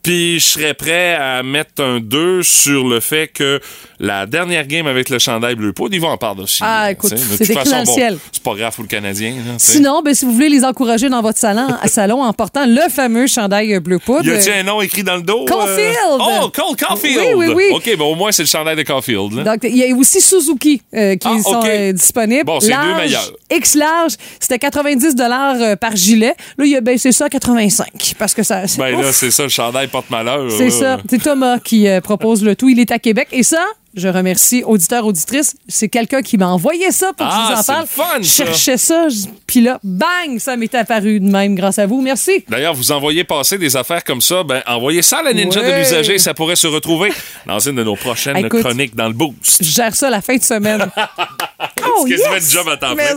Puis 0.02 0.40
je 0.40 0.44
serais 0.44 0.74
prêt 0.74 1.14
à 1.14 1.42
mettre 1.42 1.82
un 1.82 2.00
2 2.00 2.42
sur 2.42 2.88
le 2.88 2.98
fait 2.98 3.28
que 3.28 3.60
la 4.02 4.26
dernière 4.26 4.66
game 4.66 4.88
avec 4.88 5.08
le 5.10 5.18
chandail 5.20 5.54
bleu 5.54 5.72
poudre, 5.72 5.94
ils 5.94 6.00
vont 6.00 6.08
en 6.08 6.16
parler 6.18 6.42
aussi. 6.42 6.58
Ah, 6.60 6.90
écoute, 6.90 7.12
c'est 7.16 7.44
c'est 7.44 7.54
pas 7.54 8.54
grave 8.54 8.74
pour 8.74 8.82
le 8.82 8.88
Canadien. 8.88 9.30
là. 9.36 9.52
Sinon, 9.58 10.02
ben, 10.02 10.12
si 10.12 10.24
vous 10.24 10.32
voulez 10.32 10.48
les 10.48 10.64
encourager 10.64 11.08
dans 11.08 11.22
votre 11.22 11.38
salon, 11.38 11.68
à 11.80 11.86
salon 11.88 12.20
en 12.22 12.32
portant 12.32 12.66
le 12.66 12.90
fameux 12.90 13.28
chandail 13.28 13.78
bleu 13.78 14.00
poudre. 14.00 14.24
Y 14.26 14.32
a-t-il 14.32 14.52
un 14.54 14.62
nom 14.64 14.82
écrit 14.82 15.04
dans 15.04 15.14
le 15.16 15.22
dos? 15.22 15.44
euh? 15.44 15.46
Caulfield! 15.46 15.96
Oh, 16.18 16.50
Cole 16.52 16.76
Caulfield! 16.76 17.34
Oui, 17.36 17.46
oui, 17.46 17.54
oui. 17.54 17.64
OK, 17.76 17.96
ben 17.96 18.04
au 18.04 18.16
moins, 18.16 18.32
c'est 18.32 18.42
le 18.42 18.48
chandail 18.48 18.74
de 18.74 18.82
Caulfield. 18.82 19.32
là. 19.34 19.44
Donc, 19.44 19.60
il 19.62 19.76
y 19.76 19.84
a 19.84 19.94
aussi 19.94 20.20
Suzuki 20.20 20.82
euh, 20.94 21.14
qui 21.14 21.28
Ah, 21.30 21.40
sont 21.40 21.62
euh, 21.64 21.92
disponibles. 21.92 22.44
Bon, 22.44 22.58
c'est 22.58 22.72
deux 22.72 22.94
meilleurs. 22.96 23.30
X 23.50 23.76
large, 23.76 24.12
c'était 24.40 24.58
90 24.58 25.14
euh, 25.20 25.76
par 25.76 25.94
gilet. 25.94 26.34
Là, 26.58 26.64
il 26.64 26.74
a 26.74 26.80
baissé 26.80 27.12
ça 27.12 27.26
à 27.26 27.28
85 27.28 27.86
parce 28.18 28.34
que 28.34 28.42
ça. 28.42 28.62
Ben 28.78 28.96
Ouf, 28.96 29.02
là, 29.04 29.12
c'est 29.12 29.30
ça, 29.30 29.44
le 29.44 29.48
chandail 29.48 29.86
porte-malheur. 29.86 30.50
c'est 30.50 30.64
là. 30.64 30.70
ça. 30.70 30.98
C'est 31.08 31.22
Thomas 31.22 31.60
qui 31.60 31.86
propose 32.02 32.42
le 32.42 32.56
tout. 32.56 32.68
Il 32.68 32.80
est 32.80 32.90
à 32.90 32.98
Québec. 32.98 33.28
Et 33.30 33.44
ça, 33.44 33.64
je 33.94 34.08
remercie 34.08 34.62
auditeurs, 34.64 35.06
auditrices. 35.06 35.56
C'est 35.68 35.88
quelqu'un 35.88 36.22
qui 36.22 36.36
m'a 36.38 36.48
envoyé 36.48 36.90
ça 36.92 37.12
pour 37.16 37.26
que 37.26 37.32
Ah, 37.32 37.46
je 37.48 37.52
vous 37.52 37.58
en 37.58 37.62
c'est 37.62 37.72
parle. 37.72 37.80
le 37.82 37.86
fun, 37.86 38.22
je 38.22 38.28
cherchais 38.28 38.76
ça, 38.76 39.06
puis 39.46 39.60
là, 39.60 39.78
bang, 39.82 40.38
ça 40.38 40.56
m'est 40.56 40.74
apparu 40.74 41.20
de 41.20 41.28
même 41.30 41.54
grâce 41.54 41.78
à 41.78 41.86
vous. 41.86 42.00
Merci. 42.00 42.44
D'ailleurs, 42.48 42.74
vous 42.74 42.92
envoyez 42.92 43.24
passer 43.24 43.58
des 43.58 43.76
affaires 43.76 44.04
comme 44.04 44.20
ça, 44.20 44.42
ben 44.42 44.62
envoyez 44.66 45.02
ça 45.02 45.18
à 45.18 45.22
la 45.22 45.32
Ninja 45.32 45.60
Ouais. 45.60 45.72
de 45.72 45.78
l'usager, 45.78 46.18
ça 46.18 46.34
pourrait 46.34 46.56
se 46.56 46.66
retrouver 46.66 47.12
dans 47.46 47.58
une 47.58 47.76
de 47.76 47.84
nos 47.84 47.96
prochaines 47.96 48.36
Écoute, 48.36 48.60
chroniques 48.60 48.94
dans 48.96 49.08
le 49.08 49.14
boost. 49.14 49.62
Je 49.62 49.70
gère 49.70 49.94
ça 49.94 50.10
la 50.10 50.20
fin 50.20 50.36
de 50.36 50.42
semaine. 50.42 50.86
oh, 51.86 52.06
yes! 52.06 52.52
job 52.52 52.68
à 52.68 52.76
temps 52.76 52.94
plein, 52.94 53.14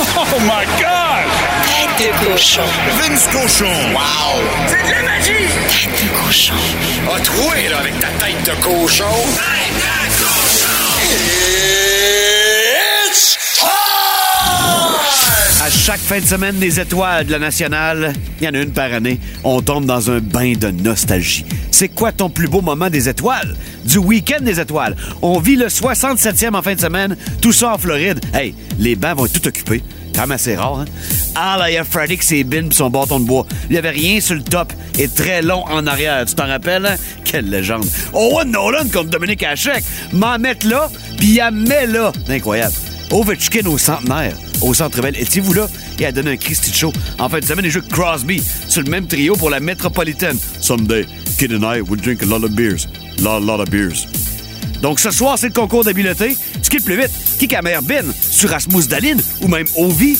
Oh 0.00 0.38
my 0.42 0.64
God! 0.78 1.26
Tête 1.66 2.08
de 2.08 2.30
cochon. 2.30 2.62
Vince 3.00 3.26
Cochon. 3.32 3.66
Wow! 3.92 4.40
C'est 4.68 4.82
de 4.86 4.90
la 4.90 5.02
magie. 5.02 5.48
Tête 5.68 6.04
de 6.04 6.08
cochon. 6.24 6.54
A 7.12 7.20
troué, 7.20 7.68
là, 7.68 7.78
avec 7.78 7.98
ta 7.98 8.08
tête 8.24 8.42
de 8.44 8.62
cochon. 8.62 9.04
Tête 9.34 9.74
de 9.74 10.24
cochon! 10.24 11.57
À 15.68 15.70
chaque 15.70 16.00
fin 16.00 16.18
de 16.18 16.24
semaine 16.24 16.56
des 16.56 16.80
étoiles 16.80 17.26
de 17.26 17.32
la 17.32 17.38
nationale, 17.38 18.14
il 18.40 18.46
y 18.46 18.48
en 18.48 18.54
a 18.54 18.62
une 18.62 18.70
par 18.70 18.90
année, 18.90 19.20
on 19.44 19.60
tombe 19.60 19.84
dans 19.84 20.10
un 20.10 20.18
bain 20.18 20.54
de 20.54 20.70
nostalgie. 20.70 21.44
C'est 21.70 21.90
quoi 21.90 22.10
ton 22.10 22.30
plus 22.30 22.48
beau 22.48 22.62
moment 22.62 22.88
des 22.88 23.10
étoiles? 23.10 23.54
Du 23.84 23.98
week-end 23.98 24.42
des 24.42 24.60
étoiles. 24.60 24.96
On 25.20 25.38
vit 25.40 25.56
le 25.56 25.66
67e 25.66 26.54
en 26.54 26.62
fin 26.62 26.74
de 26.74 26.80
semaine, 26.80 27.18
tout 27.42 27.52
ça 27.52 27.74
en 27.74 27.76
Floride. 27.76 28.18
Hey, 28.32 28.54
les 28.78 28.96
bancs 28.96 29.18
vont 29.18 29.26
être 29.26 29.38
tout 29.38 29.46
occupés. 29.46 29.82
Quand 30.14 30.22
même 30.22 30.30
assez 30.30 30.56
rare, 30.56 30.78
hein? 30.78 30.84
Ah, 31.34 31.58
là, 31.58 31.70
il 31.70 31.74
y 31.74 31.76
a 31.76 31.84
Freddy 31.84 32.14
avec 32.14 32.22
ses 32.22 32.44
bines 32.44 32.70
pis 32.70 32.76
son 32.76 32.88
bâton 32.88 33.20
de 33.20 33.26
bois. 33.26 33.46
Il 33.68 33.76
y 33.76 33.78
avait 33.78 33.90
rien 33.90 34.22
sur 34.22 34.36
le 34.36 34.42
top 34.42 34.72
et 34.98 35.06
très 35.06 35.42
long 35.42 35.66
en 35.66 35.86
arrière. 35.86 36.24
Tu 36.24 36.34
t'en 36.34 36.46
rappelles, 36.46 36.86
hein? 36.86 36.96
Quelle 37.24 37.50
légende. 37.50 37.84
Owen 38.14 38.52
Nolan 38.52 38.84
contre 38.90 39.10
Dominique 39.10 39.42
Hachek. 39.42 39.84
M'en 40.14 40.38
là, 40.38 40.88
puis 41.18 41.38
il 41.38 41.50
met 41.52 41.86
là. 41.86 42.10
Incroyable. 42.26 42.72
Ovechkin 43.10 43.66
au 43.66 43.78
centenaire, 43.78 44.34
au 44.62 44.74
centre 44.74 45.00
belle. 45.00 45.16
Étiez-vous 45.18 45.52
là? 45.52 45.68
Il 45.98 46.04
a 46.04 46.12
donné 46.12 46.32
un 46.32 46.36
Christy 46.36 46.72
show. 46.72 46.92
En 47.18 47.28
de 47.28 47.44
semaine, 47.44 47.64
il 47.64 47.70
joue 47.70 47.78
avec 47.78 47.92
Crosby 47.92 48.42
sur 48.68 48.82
le 48.82 48.90
même 48.90 49.06
trio 49.06 49.36
pour 49.36 49.50
la 49.50 49.60
métropolitaine. 49.60 50.38
Someday, 50.60 51.06
Kid 51.38 51.52
and 51.52 51.62
I 51.62 51.80
will 51.80 52.00
drink 52.00 52.22
a 52.22 52.26
lot 52.26 52.44
of 52.44 52.52
beers. 52.52 52.86
Lot, 53.22 53.40
lot 53.40 53.60
of 53.60 53.68
beers. 53.70 54.06
Donc 54.82 55.00
ce 55.00 55.10
soir, 55.10 55.36
c'est 55.38 55.48
le 55.48 55.52
concours 55.52 55.84
d'habileté. 55.84 56.36
Ce 56.62 56.70
qui 56.70 56.76
est 56.76 56.80
le 56.80 56.84
plus 56.84 57.00
vite, 57.00 57.10
qui 57.38 57.46
a 57.54 57.58
la 57.58 57.62
meilleure 57.62 57.82
bine? 57.82 58.12
Sur 58.30 58.50
Rasmus 58.50 58.84
Daline 58.88 59.20
ou 59.42 59.48
même 59.48 59.66
Ovi? 59.76 60.16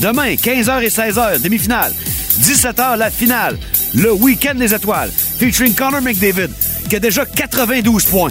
Demain, 0.00 0.34
15h 0.34 0.82
et 0.82 0.88
16h, 0.88 1.40
demi-finale. 1.40 1.92
17h, 2.40 2.96
la 2.98 3.10
finale. 3.10 3.58
Le 3.94 4.12
week-end 4.12 4.54
des 4.54 4.74
étoiles, 4.74 5.10
featuring 5.38 5.74
Connor 5.74 6.02
McDavid, 6.02 6.50
qui 6.88 6.96
a 6.96 7.00
déjà 7.00 7.24
92 7.24 8.04
points. 8.04 8.30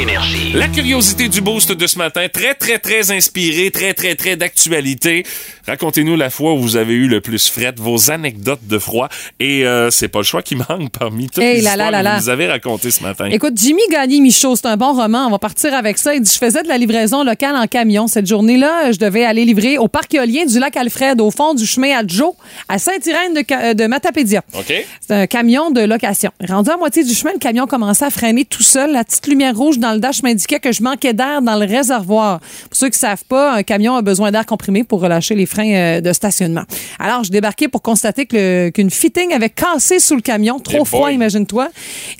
Énergie. 0.00 0.52
La 0.54 0.66
curiosité 0.68 1.28
du 1.28 1.42
boost 1.42 1.72
de 1.72 1.86
ce 1.86 1.98
matin, 1.98 2.26
très, 2.32 2.54
très, 2.54 2.78
très 2.78 3.10
inspiré, 3.10 3.70
très, 3.70 3.92
très, 3.92 4.14
très 4.14 4.34
d'actualité. 4.34 5.26
Racontez-nous 5.66 6.16
la 6.16 6.30
fois 6.30 6.54
où 6.54 6.58
vous 6.58 6.76
avez 6.76 6.94
eu 6.94 7.06
le 7.06 7.20
plus 7.20 7.50
fret, 7.50 7.74
vos 7.76 8.10
anecdotes 8.10 8.66
de 8.66 8.78
froid. 8.78 9.10
Et 9.40 9.66
euh, 9.66 9.90
c'est 9.90 10.08
pas 10.08 10.20
le 10.20 10.24
choix 10.24 10.42
qui 10.42 10.56
manque 10.68 10.90
parmi 10.98 11.26
toutes 11.28 11.44
Hey 11.44 11.56
les 11.56 11.62
là 11.62 11.76
là 11.76 11.84
histoires 11.88 12.02
là 12.02 12.16
que 12.16 12.22
vous 12.22 12.28
avez 12.30 12.46
racontées 12.46 12.90
ce 12.90 13.02
matin. 13.02 13.26
Écoute, 13.26 13.52
Jimmy 13.56 13.82
Gagné-Michaud, 13.90 14.56
c'est 14.56 14.66
un 14.68 14.78
bon 14.78 14.94
roman. 14.94 15.26
On 15.26 15.30
va 15.30 15.38
partir 15.38 15.74
avec 15.74 15.98
ça. 15.98 16.14
Il 16.14 16.22
dit 16.22 16.30
Je 16.32 16.38
faisais 16.38 16.62
de 16.62 16.68
la 16.68 16.78
livraison 16.78 17.22
locale 17.22 17.54
en 17.56 17.66
camion. 17.66 18.06
Cette 18.06 18.26
journée-là, 18.26 18.92
je 18.92 18.96
devais 18.98 19.24
aller 19.26 19.44
livrer 19.44 19.76
au 19.76 19.88
parc 19.88 20.14
éolien 20.14 20.46
du 20.46 20.58
lac 20.58 20.78
Alfred, 20.78 21.20
au 21.20 21.30
fond 21.30 21.52
du 21.52 21.66
chemin 21.66 21.98
à 21.98 22.02
Joe, 22.06 22.32
à 22.70 22.78
Saint-Irène 22.78 23.34
de, 23.34 23.44
Ca- 23.46 23.74
de 23.74 23.86
Matapédia. 23.86 24.42
C'est 25.06 25.14
un 25.14 25.26
camion 25.26 25.70
de 25.70 25.82
location. 25.82 26.30
Rendu 26.48 26.70
à 26.70 26.78
moitié 26.78 27.04
du 27.04 27.12
chemin, 27.14 27.32
le 27.34 27.38
camion 27.38 27.66
commençait 27.66 28.06
à 28.06 28.10
freiner 28.10 28.46
tout 28.46 28.62
seul. 28.62 28.92
La 28.92 29.04
petite 29.04 29.26
lumière 29.26 29.54
rouge 29.54 29.78
dans 29.78 29.89
le 29.94 30.00
dash 30.00 30.22
m'indiquait 30.22 30.60
que 30.60 30.72
je 30.72 30.82
manquais 30.82 31.12
d'air 31.12 31.42
dans 31.42 31.56
le 31.56 31.66
réservoir. 31.66 32.40
Pour 32.40 32.76
ceux 32.76 32.88
qui 32.88 32.98
savent 32.98 33.24
pas, 33.28 33.54
un 33.54 33.62
camion 33.62 33.96
a 33.96 34.02
besoin 34.02 34.30
d'air 34.30 34.46
comprimé 34.46 34.84
pour 34.84 35.00
relâcher 35.00 35.34
les 35.34 35.46
freins 35.46 35.72
euh, 35.72 36.00
de 36.00 36.12
stationnement. 36.12 36.64
Alors, 36.98 37.24
je 37.24 37.30
débarquais 37.30 37.68
pour 37.68 37.82
constater 37.82 38.26
qu'une 38.26 38.90
fitting 38.90 39.32
avait 39.32 39.50
cassé 39.50 40.00
sous 40.00 40.14
le 40.16 40.22
camion. 40.22 40.58
Trop 40.58 40.84
froid, 40.84 41.10
imagine-toi. 41.10 41.68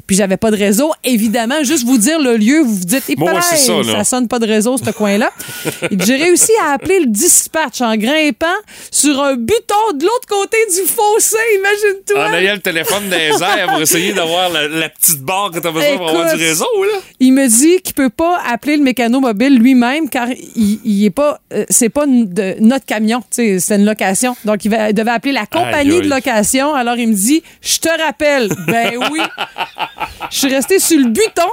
Puis 0.07 0.17
j'avais 0.17 0.37
pas 0.37 0.51
de 0.51 0.57
réseau. 0.57 0.93
Évidemment, 1.05 1.63
juste 1.63 1.85
vous 1.85 1.99
dire 1.99 2.21
le 2.21 2.37
lieu, 2.37 2.61
vous 2.61 2.75
vous 2.75 2.85
dites, 2.85 3.05
Eh, 3.09 3.17
c'est 3.43 3.57
ça, 3.57 4.05
sonne 4.05 4.29
pas 4.29 4.39
de 4.39 4.47
réseau, 4.47 4.77
ce 4.77 4.91
coin-là. 4.91 5.31
J'ai 5.91 6.17
réussi 6.17 6.53
à 6.65 6.73
appeler 6.73 7.01
le 7.01 7.07
dispatch 7.07 7.81
en 7.81 7.97
grimpant 7.97 8.47
sur 8.91 9.21
un 9.23 9.35
buton 9.35 9.93
de 9.95 10.05
l'autre 10.05 10.27
côté 10.29 10.57
du 10.75 10.87
fossé. 10.87 11.37
Imagine-toi. 11.59 12.29
En 12.29 12.35
ayant 12.35 12.55
le 12.55 12.61
téléphone 12.61 13.09
dans 13.09 13.17
les 13.17 13.43
airs 13.43 13.69
pour 13.69 13.81
essayer 13.81 14.13
d'avoir 14.13 14.51
la, 14.51 14.69
la 14.69 14.89
petite 14.89 15.21
barre 15.21 15.51
que 15.51 15.59
t'as 15.59 15.71
besoin 15.71 15.97
pour 15.97 16.09
avoir 16.09 16.35
du 16.35 16.43
réseau, 16.43 16.67
là. 16.83 16.99
Il 17.19 17.33
me 17.33 17.47
dit 17.49 17.60
qu'il 17.83 17.95
peut 17.95 18.11
pas 18.11 18.41
appeler 18.47 18.77
le 18.77 18.83
mécano 18.83 19.21
mobile 19.21 19.57
lui-même 19.59 20.09
car 20.09 20.29
il, 20.31 20.81
il 20.85 21.05
est 21.05 21.11
pas, 21.11 21.41
euh, 21.53 21.65
c'est 21.71 21.89
pas 21.89 22.07
de 22.07 22.57
notre 22.61 22.87
camion. 22.87 23.23
c'était 23.31 23.77
une 23.77 23.85
location. 23.85 24.37
Donc, 24.45 24.65
il, 24.65 24.71
va- 24.71 24.91
il 24.91 24.95
devait 24.95 25.11
appeler 25.11 25.33
la 25.33 25.47
compagnie 25.47 25.91
de 26.03 26.09
location. 26.09 26.75
Alors, 26.75 26.97
il 26.97 27.09
me 27.09 27.15
dit, 27.15 27.43
je 27.61 27.79
te 27.79 27.89
rappelle. 28.03 28.49
Ben 28.67 28.93
oui. 29.13 29.21
Je 30.31 30.39
suis 30.39 30.49
restée 30.55 30.79
sur 30.79 30.99
le 30.99 31.07
buton 31.09 31.51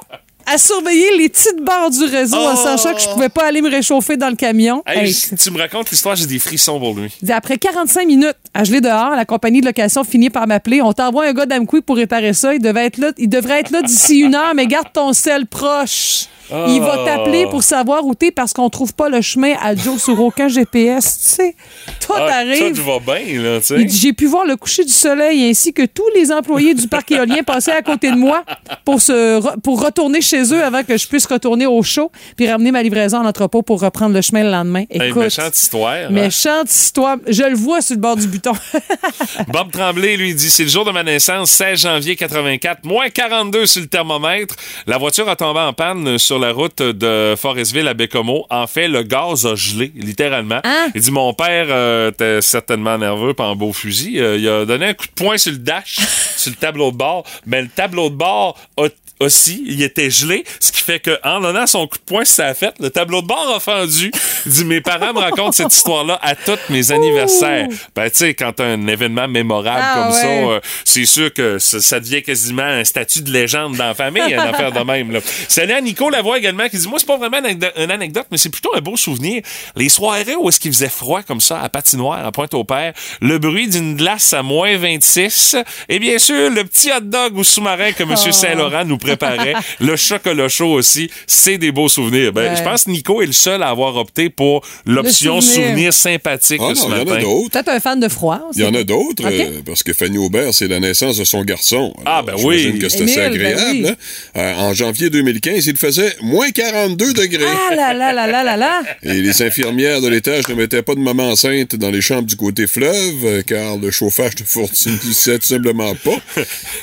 à 0.52 0.58
surveiller 0.58 1.18
les 1.18 1.30
petites 1.30 1.62
barres 1.64 1.90
du 1.90 2.04
réseau 2.06 2.38
en 2.38 2.54
Oh. 2.54 2.56
sachant 2.56 2.94
que 2.94 3.02
je 3.02 3.08
pouvais 3.10 3.30
pas 3.30 3.46
aller 3.46 3.62
me 3.62 3.70
réchauffer 3.70 4.16
dans 4.18 4.30
le 4.30 4.36
camion. 4.36 4.82
Hey, 4.88 5.14
tu 5.40 5.52
me 5.52 5.58
racontes 5.60 5.92
l'histoire, 5.92 6.16
j'ai 6.16 6.26
des 6.26 6.40
frissons 6.40 6.80
pour 6.80 6.96
lui. 6.96 7.14
Après 7.30 7.58
45 7.58 8.08
minutes 8.08 8.36
à 8.54 8.64
geler 8.64 8.82
dehors, 8.82 9.12
la 9.16 9.26
compagnie 9.26 9.62
de 9.62 9.66
location 9.66 10.04
finit 10.04 10.30
par 10.30 10.48
m'appeler. 10.48 10.82
On 10.82 10.94
t'envoie 10.94 11.26
un 11.26 11.34
gars 11.34 11.46
d'Amqui 11.46 11.82
pour 11.82 11.98
réparer 11.98 12.34
ça. 12.34 12.54
Il, 12.54 12.62
devait 12.62 12.86
être 12.86 12.98
là, 12.98 13.12
il 13.18 13.30
devrait 13.30 13.60
être 13.60 13.72
là 13.72 13.82
d'ici 13.82 14.20
une 14.20 14.36
heure, 14.36 14.54
mais 14.56 14.68
garde 14.68 14.88
ton 14.94 15.14
sel 15.14 15.46
proche. 15.46 16.26
Il 16.50 16.80
va 16.80 17.00
t'appeler 17.04 17.46
pour 17.48 17.62
savoir 17.62 18.06
où 18.06 18.16
t'es 18.16 18.32
parce 18.32 18.54
qu'on 18.54 18.70
trouve 18.70 18.94
pas 18.94 19.10
le 19.10 19.20
chemin 19.20 19.56
à 19.62 19.76
Joe 19.76 20.02
sur 20.02 20.18
aucun 20.22 20.48
GPS. 20.48 21.20
Tu 21.22 21.28
sais, 21.28 21.56
tout 22.00 22.14
Ah, 22.16 22.38
arrive. 22.38 22.74
Tout 22.74 22.84
va 22.86 23.00
bien, 23.00 23.42
là, 23.42 23.60
tu 23.60 23.66
sais. 23.66 23.86
J'ai 23.90 24.14
pu 24.14 24.28
voir 24.28 24.46
le 24.46 24.56
coucher 24.56 24.86
du 24.86 24.94
soleil 24.94 25.44
ainsi 25.50 25.74
que 25.74 25.86
tous 25.86 26.08
les 26.16 26.32
employés 26.32 26.74
du 26.74 26.88
parc 26.88 27.12
éolien 27.12 27.44
passer 27.44 27.72
à 27.72 27.82
côté 27.82 28.12
de 28.12 28.16
moi 28.16 28.44
pour, 28.86 29.02
se 29.02 29.42
re- 29.42 29.60
pour 29.60 29.84
retourner 29.84 30.22
chez 30.22 30.37
eux 30.54 30.64
avant 30.64 30.84
que 30.84 30.98
je 30.98 31.08
puisse 31.08 31.26
retourner 31.26 31.66
au 31.66 31.82
show 31.84 32.12
puis 32.36 32.50
ramener 32.50 32.72
ma 32.72 32.82
livraison 32.84 33.18
en 33.18 33.26
entrepôt 33.26 33.62
pour 33.62 33.82
reprendre 33.82 34.14
le 34.16 34.22
chemin 34.22 34.44
le 34.44 34.52
lendemain. 34.52 34.84
Hey, 34.90 35.10
Écoute, 35.10 35.24
méchante 35.24 35.56
histoire. 35.56 35.94
hein? 35.94 36.10
méchante 36.10 36.72
histoire. 36.72 37.18
Je 37.28 37.44
le 37.44 37.56
vois 37.56 37.82
sur 37.82 37.96
le 37.96 38.02
bord 38.02 38.16
du 38.16 38.28
buton. 38.28 38.54
Bob 39.48 39.72
Tremblay 39.72 40.18
lui 40.18 40.34
dit 40.36 40.50
c'est 40.50 40.64
le 40.64 40.70
jour 40.70 40.86
de 40.86 40.92
ma 40.92 41.04
naissance, 41.04 41.52
16 41.52 41.82
janvier 41.82 42.16
84, 42.16 42.86
moins 42.86 43.10
42 43.10 43.66
sur 43.66 43.82
le 43.82 43.88
thermomètre. 43.88 44.56
La 44.86 44.98
voiture 44.98 45.28
a 45.30 45.36
tombé 45.36 45.60
en 45.60 45.74
panne 45.74 46.18
sur 46.18 46.40
la 46.40 46.52
route 46.52 46.82
de 46.82 47.36
Forestville 47.38 47.88
à 47.88 47.94
Bécomo. 47.94 48.46
En 48.50 48.68
fait, 48.68 48.88
le 48.88 49.04
gaz 49.04 49.46
a 49.46 49.56
gelé, 49.56 49.92
littéralement. 49.96 50.60
Hein? 50.64 50.88
Il 50.96 51.02
dit 51.02 51.12
mon 51.12 51.34
père 51.34 51.68
euh, 51.70 52.12
était 52.12 52.42
certainement 52.42 52.98
nerveux 52.98 53.34
pas 53.34 53.46
en 53.46 53.56
beau 53.56 53.74
fusil. 53.74 54.20
Euh, 54.20 54.38
il 54.38 54.48
a 54.48 54.66
donné 54.66 54.88
un 54.88 54.94
coup 54.94 55.06
de 55.08 55.12
poing 55.12 55.38
sur 55.38 55.52
le 55.52 55.58
dash, 55.60 56.00
sur 56.38 56.52
le 56.52 56.56
tableau 56.58 56.92
de 56.92 56.98
bord. 56.98 57.24
Mais 57.46 57.62
le 57.62 57.68
tableau 57.70 58.10
de 58.10 58.16
bord 58.16 58.58
a 58.78 58.88
aussi, 59.20 59.64
il 59.66 59.82
était 59.82 60.10
gelé, 60.10 60.44
ce 60.60 60.72
qui 60.72 60.82
fait 60.82 61.00
que 61.00 61.18
en 61.24 61.40
donnant 61.40 61.66
son 61.68 61.88
coup 61.88 61.98
de 61.98 62.04
poing, 62.04 62.26
ça 62.26 62.48
a 62.48 62.54
fait, 62.54 62.74
le 62.80 62.90
tableau 62.90 63.22
de 63.22 63.28
bord 63.28 63.54
a 63.56 63.60
fendu. 63.60 64.12
Il 64.46 64.52
dit, 64.52 64.66
mes 64.66 64.82
parents 64.82 65.14
me 65.14 65.20
racontent 65.20 65.52
cette 65.52 65.74
histoire-là 65.74 66.20
à 66.22 66.36
tous 66.36 66.58
mes 66.70 66.92
anniversaires. 66.92 67.68
Ben, 67.96 68.10
tu 68.10 68.18
sais, 68.18 68.34
quand 68.34 68.54
t'as 68.54 68.66
un 68.66 68.88
événement 68.88 69.28
mémorable 69.28 69.80
Ah, 69.82 69.94
comme 69.96 70.14
ouais. 70.16 70.22
ça, 70.22 70.28
euh, 70.28 70.60
c'est 70.86 71.06
sûr 71.06 71.34
que 71.34 71.60
ça, 71.60 71.82
ça 71.82 72.00
devient 72.00 72.22
quasiment 72.22 72.64
un 72.64 72.84
statut 72.84 73.22
de 73.22 73.32
légende 73.32 73.76
dans 73.76 73.88
la 73.88 73.94
famille, 73.96 74.34
une 74.34 74.40
affaire 74.40 74.72
de 74.72 74.80
même. 74.80 75.12
Là. 75.12 75.20
Salut 75.48 75.74
à 75.74 75.82
Nico 75.82 76.10
Lavoie 76.10 76.38
également 76.38 76.68
qui 76.70 76.78
dit, 76.78 76.88
moi, 76.88 77.00
c'est 77.00 77.08
pas 77.08 77.18
vraiment 77.18 77.40
une 77.78 77.92
anecdote, 77.92 78.28
mais 78.32 78.38
c'est 78.38 78.50
plutôt 78.50 78.74
un 78.76 78.82
beau 78.82 78.96
souvenir. 78.98 79.42
Les 79.76 79.90
soirées 79.90 80.36
où 80.36 80.48
est-ce 80.50 80.60
qu'il 80.60 80.72
faisait 80.72 80.90
froid 80.90 81.24
comme 81.24 81.42
ça 81.42 81.62
à 81.62 81.70
patinoire, 81.70 82.26
à 82.26 82.32
Pointe-au-Père, 82.32 82.94
le 83.22 83.38
bruit 83.40 83.68
d'une 83.68 83.96
glace 83.96 84.34
à 84.34 84.44
moins 84.44 84.78
26, 84.78 85.56
et 85.90 86.00
bien 86.00 86.20
sûr, 86.20 86.50
le 86.50 86.64
petit 86.64 86.92
hot 86.92 87.02
dog 87.02 87.38
au 87.38 87.44
sous-marin 87.44 87.92
que 87.92 88.04
M. 88.04 88.16
Saint-Laurent 88.16 88.86
nous 88.86 88.98
préparait, 89.08 89.54
le 89.80 89.96
chocolat 89.96 90.48
chaud 90.50 90.74
aussi, 90.74 91.10
c'est 91.26 91.58
des 91.58 91.72
beaux 91.72 91.90
souvenirs. 91.90 92.34
Ben, 92.34 92.52
Ouais. 92.52 92.56
je 92.58 92.64
pense 92.64 92.84
que 92.86 92.92
Nico 92.92 93.22
est 93.22 93.26
le 93.26 93.32
seul 93.34 93.62
à 93.64 93.70
avoir 93.70 93.96
opté 93.98 94.30
pour 94.30 94.66
l'option 94.86 95.42
souvenir. 95.42 95.68
souvenir. 95.70 95.94
sympathique 95.94 96.62
Ah 96.64 96.70
de 96.70 96.76
ce 96.76 96.84
non, 96.84 96.90
il 96.90 97.08
y 97.08 97.12
en 97.12 97.16
a 97.16 97.20
d'autres. 97.22 97.50
Peut-être 97.52 97.70
un 97.70 97.80
fan 97.80 98.00
de 98.00 98.08
froid 98.08 98.42
aussi. 98.50 98.60
Il 98.60 98.66
y 98.66 98.68
en 98.68 98.74
a 98.74 98.84
d'autres, 98.84 99.24
euh, 99.26 99.62
parce 99.66 99.84
que 99.84 99.94
Fanny 99.94 100.18
Aubert, 100.18 100.54
c'est 100.54 100.68
la 100.68 100.80
naissance 100.80 101.18
de 101.18 101.24
son 101.24 101.44
garçon. 101.44 101.94
Ah, 102.06 102.22
ben 102.26 102.34
oui. 102.44 102.60
j'imagine 102.60 102.80
que 102.82 102.90
c'est 102.90 103.04
assez 103.04 103.20
Émile, 103.20 103.40
ben 103.40 103.54
agréable. 103.58 103.80
oui. 103.84 103.88
hein. 103.90 103.96
Euh, 104.38 104.54
en 104.56 104.74
janvier 104.74 105.10
2015, 105.10 105.66
il 105.68 105.78
faisait 105.78 106.16
moins 106.22 106.50
42 106.52 107.14
degrés. 107.14 107.44
Ah 107.72 107.76
là 107.76 107.94
là 107.94 108.14
là 108.14 108.28
là 108.28 108.44
là 108.44 108.58
là! 108.58 108.82
Et 109.04 109.22
les 109.22 109.42
infirmières 109.42 110.02
de 110.02 110.08
l'étage 110.08 110.48
ne 110.50 110.54
mettaient 110.56 110.82
pas 110.84 110.96
de 110.96 111.00
maman 111.00 111.30
enceinte 111.32 111.76
dans 111.76 111.90
les 111.92 112.02
chambres 112.02 112.28
du 112.28 112.36
côté 112.36 112.68
fleuve, 112.68 113.26
euh, 113.26 113.42
car 113.46 113.78
le 113.78 113.92
chauffage 113.92 114.34
ne 114.40 114.46
fournissait 114.46 115.40
tout 115.40 115.48
simplement 115.48 115.94
pas. 115.96 116.18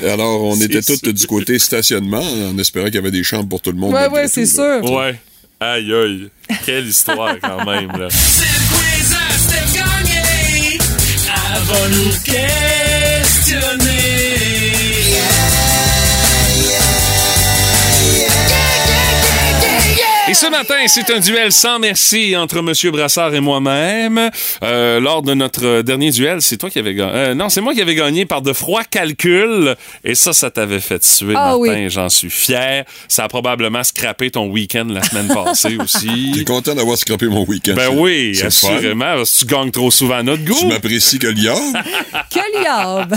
Alors, 0.08 0.42
on 0.42 0.60
était 0.60 0.82
toutes 0.82 1.08
du 1.08 1.26
côté 1.26 1.58
stationnement, 1.58 2.13
en 2.18 2.58
espérant 2.58 2.86
qu'il 2.86 2.96
y 2.96 2.98
avait 2.98 3.10
des 3.10 3.24
chambres 3.24 3.48
pour 3.48 3.60
tout 3.60 3.72
le 3.72 3.78
monde. 3.78 3.92
Ouais, 3.92 4.08
ouais, 4.08 4.28
c'est 4.28 4.46
sûr. 4.46 4.82
Ouais. 4.84 5.18
Aïe, 5.60 5.92
aïe. 5.92 6.28
Quelle 6.66 6.86
histoire, 6.86 7.36
quand 7.40 7.64
même, 7.64 7.90
là. 7.96 8.08
C'est 8.10 8.44
le 8.44 8.68
quiz 8.76 9.14
à 9.14 9.38
Steph 9.38 9.72
Gagné. 9.74 10.78
Avons-nous 11.54 12.12
questionné? 12.24 13.93
Et 20.26 20.32
ce 20.32 20.46
matin, 20.50 20.76
c'est 20.86 21.10
un 21.10 21.20
duel 21.20 21.52
sans 21.52 21.78
merci 21.78 22.34
entre 22.34 22.62
Monsieur 22.62 22.90
Brassard 22.90 23.34
et 23.34 23.40
moi-même. 23.40 24.30
Euh, 24.62 24.98
lors 24.98 25.20
de 25.20 25.34
notre 25.34 25.82
dernier 25.82 26.10
duel, 26.12 26.40
c'est 26.40 26.56
toi 26.56 26.70
qui 26.70 26.78
avais 26.78 26.94
gagné. 26.94 27.12
Euh, 27.14 27.34
non, 27.34 27.50
c'est 27.50 27.60
moi 27.60 27.74
qui 27.74 27.82
avais 27.82 27.94
gagné 27.94 28.24
par 28.24 28.40
de 28.40 28.54
froids 28.54 28.84
calculs. 28.84 29.76
Et 30.02 30.14
ça, 30.14 30.32
ça 30.32 30.50
t'avait 30.50 30.80
fait 30.80 30.98
tuer, 31.00 31.34
Ah 31.36 31.48
Martin. 31.50 31.56
oui. 31.58 31.90
J'en 31.90 32.08
suis 32.08 32.30
fier. 32.30 32.84
Ça 33.06 33.24
a 33.24 33.28
probablement 33.28 33.84
scrappé 33.84 34.30
ton 34.30 34.46
week-end 34.46 34.86
la 34.88 35.02
semaine 35.02 35.28
passée 35.28 35.68
T'es 35.76 35.82
aussi. 35.82 36.44
content 36.46 36.74
d'avoir 36.74 36.96
scrapé 36.96 37.26
mon 37.26 37.44
week-end. 37.44 37.74
Ben 37.76 37.90
oui, 37.92 38.40
assurément, 38.42 39.16
parce 39.16 39.30
que 39.34 39.38
tu 39.40 39.44
gagnes 39.54 39.70
trop 39.72 39.90
souvent 39.90 40.16
à 40.16 40.22
notre 40.22 40.42
goût. 40.44 40.56
Tu 40.58 40.66
m'apprécies 40.66 41.18
que 41.18 41.26
liard. 41.26 41.58
Quel 42.30 42.62
liable! 42.62 43.14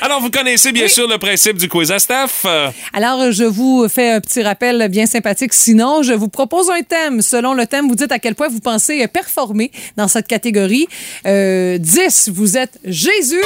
Alors, 0.00 0.20
vous 0.20 0.30
connaissez 0.30 0.70
bien 0.70 0.86
sûr 0.86 1.08
le 1.08 1.18
principe 1.18 1.56
du 1.58 1.68
quiz 1.68 1.90
à. 1.90 1.96
Euh, 2.46 2.70
Alors, 2.92 3.32
je 3.32 3.42
vous 3.44 3.88
fais 3.88 4.10
un 4.12 4.20
petit 4.20 4.42
rappel 4.42 4.88
bien 4.88 5.06
sympathique. 5.06 5.52
Sinon, 5.52 6.02
je 6.04 6.12
vous 6.12 6.27
propose 6.28 6.70
un 6.70 6.82
thème. 6.82 7.22
Selon 7.22 7.54
le 7.54 7.66
thème, 7.66 7.88
vous 7.88 7.94
dites 7.94 8.12
à 8.12 8.18
quel 8.18 8.34
point 8.34 8.48
vous 8.48 8.60
pensez 8.60 9.06
performer 9.08 9.70
dans 9.96 10.08
cette 10.08 10.26
catégorie. 10.28 10.86
Euh, 11.26 11.78
10, 11.78 12.30
vous 12.32 12.56
êtes 12.56 12.78
Jésus. 12.84 13.42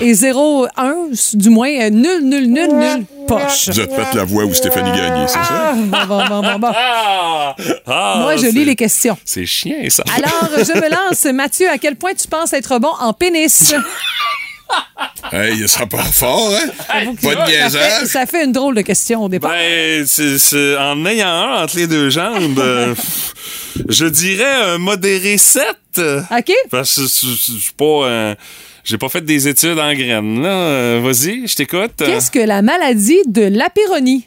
Et 0.00 0.14
0, 0.14 0.66
1, 0.76 0.94
du 1.34 1.50
moins, 1.50 1.68
euh, 1.70 1.90
nul, 1.90 2.22
nul, 2.22 2.46
nul, 2.48 2.68
nul, 2.72 3.04
poche. 3.26 3.68
Vous 3.68 3.80
êtes 3.80 3.92
fait 3.92 4.14
la 4.14 4.24
voix 4.24 4.44
où 4.44 4.54
Stéphanie 4.54 4.90
Gagné, 4.96 5.26
c'est 5.26 5.38
Ah, 5.38 5.44
ça? 5.44 5.72
bon, 5.74 6.06
bon, 6.06 6.24
bon, 6.28 6.42
bon, 6.42 6.58
bon. 6.60 6.72
Ah! 6.72 7.56
Ah, 7.86 8.18
Moi, 8.20 8.36
je 8.36 8.46
lis 8.46 8.64
les 8.64 8.76
questions. 8.76 9.18
C'est 9.24 9.44
chien, 9.46 9.76
ça. 9.88 10.04
Alors, 10.16 10.50
je 10.58 10.72
me 10.72 10.88
lance. 10.88 11.24
Mathieu, 11.24 11.68
à 11.68 11.78
quel 11.78 11.96
point 11.96 12.14
tu 12.14 12.28
penses 12.28 12.52
être 12.52 12.78
bon 12.78 12.92
en 13.00 13.12
pénis? 13.12 13.74
Hey, 15.30 15.68
ça 15.68 15.84
part 15.86 16.06
fort, 16.14 16.52
hein? 16.54 17.12
Pas 17.22 17.34
de 17.34 17.68
Ça 17.68 17.78
fait, 17.78 18.06
ça 18.06 18.26
fait 18.26 18.44
une 18.44 18.52
drôle 18.52 18.74
de 18.74 18.80
question 18.80 19.24
au 19.24 19.28
départ. 19.28 19.50
Ben, 19.50 20.06
c'est, 20.06 20.76
en 20.78 21.04
ayant 21.04 21.28
un 21.28 21.62
entre 21.64 21.76
les 21.76 21.86
deux 21.86 22.08
jambes, 22.08 22.58
euh, 22.58 22.94
je 23.88 24.06
dirais 24.06 24.54
un 24.64 24.78
modéré 24.78 25.36
7. 25.36 25.64
OK? 25.98 26.52
Parce 26.70 26.96
que 26.96 27.02
je 27.02 27.58
suis 27.58 27.72
pas. 27.76 27.84
euh, 27.84 28.34
j'ai 28.84 28.96
pas 28.96 29.10
fait 29.10 29.20
des 29.22 29.48
études 29.48 29.78
en 29.78 29.92
graines, 29.92 30.40
là. 30.42 30.48
Euh, 30.48 31.00
Vas-y, 31.04 31.46
je 31.46 31.54
t'écoute. 31.54 31.92
Qu'est-ce 31.98 32.30
que 32.30 32.38
la 32.38 32.62
maladie 32.62 33.20
de 33.26 33.42
l'apéronie? 33.42 34.26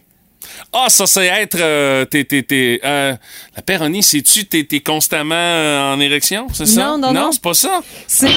Ah, 0.74 0.86
ça, 0.90 1.06
c'est 1.08 1.26
être. 1.28 1.58
euh, 1.60 2.06
t'es, 2.06 2.24
t'es, 2.24 2.44
t'es, 2.44 2.80
euh, 2.84 3.14
la 3.56 3.62
péronie, 3.62 4.04
c'est-tu 4.04 4.46
t'es, 4.46 4.64
t'es 4.64 4.80
constamment 4.80 5.36
euh, 5.36 5.94
en 5.94 6.00
érection, 6.00 6.48
c'est 6.54 6.66
ça? 6.66 6.86
Non, 6.86 6.98
non, 6.98 7.14
non. 7.14 7.32
c'est 7.32 7.42
pas 7.42 7.54
ça? 7.54 7.82
C'est. 8.08 8.28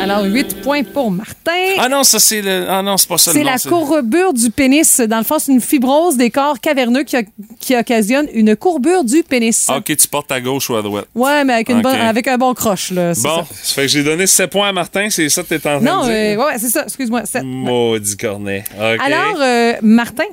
Alors, 0.00 0.24
8 0.24 0.62
points 0.62 0.84
pour 0.84 1.10
Martin. 1.10 1.74
Ah 1.78 1.88
non, 1.88 2.04
ça, 2.04 2.18
c'est 2.18 2.42
le. 2.42 2.66
Ah 2.68 2.82
non, 2.82 2.96
c'est 2.96 3.08
pas 3.08 3.18
ça 3.18 3.32
le 3.32 3.38
C'est 3.38 3.44
la 3.44 3.58
courbure 3.58 4.32
du 4.32 4.50
pénis. 4.50 5.00
Dans 5.00 5.18
le 5.18 5.24
fond, 5.24 5.38
c'est 5.38 5.52
une 5.52 5.60
fibrose 5.60 6.16
des 6.16 6.30
corps 6.30 6.60
caverneux 6.60 7.02
qui, 7.02 7.16
qui 7.60 7.76
occasionne 7.76 8.26
une 8.32 8.54
courbure 8.56 9.04
du 9.04 9.22
pénis. 9.22 9.66
Ah, 9.68 9.78
ok, 9.78 9.96
tu 9.96 10.08
portes 10.08 10.30
à 10.32 10.40
gauche 10.40 10.70
ou 10.70 10.76
à 10.76 10.82
droite. 10.82 11.06
Ouais, 11.14 11.44
mais 11.44 11.54
avec, 11.54 11.68
une 11.70 11.78
Ok. 11.78 11.82
bonne- 11.82 11.94
avec 12.00 12.28
un 12.28 12.38
bon 12.38 12.54
croche, 12.54 12.90
là. 12.90 13.12
Bon, 13.14 13.36
ça. 13.38 13.46
ça 13.62 13.74
fait 13.74 13.82
que 13.82 13.88
j'ai 13.88 14.02
donné 14.04 14.26
7 14.26 14.50
points 14.50 14.68
à 14.68 14.72
Martin, 14.72 15.08
c'est 15.10 15.28
ça 15.28 15.42
que 15.42 15.48
t'es 15.48 15.56
en 15.68 15.80
train 15.80 15.80
Non, 15.80 16.02
de 16.02 16.12
dire? 16.12 16.40
euh, 16.40 16.44
ouais, 16.46 16.58
c'est 16.58 16.68
ça. 16.68 16.84
Excuse-moi. 16.84 17.22
Maudit 17.42 18.16
cornet. 18.16 18.64
OK. 18.76 19.00
Alors, 19.04 19.36
euh, 19.40 19.72
Martin, 19.82 20.24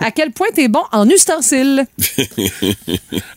à 0.00 0.10
quel 0.10 0.30
point 0.32 0.48
t'es 0.54 0.68
bon 0.68 0.82
en 0.92 1.08
ustensiles? 1.08 1.84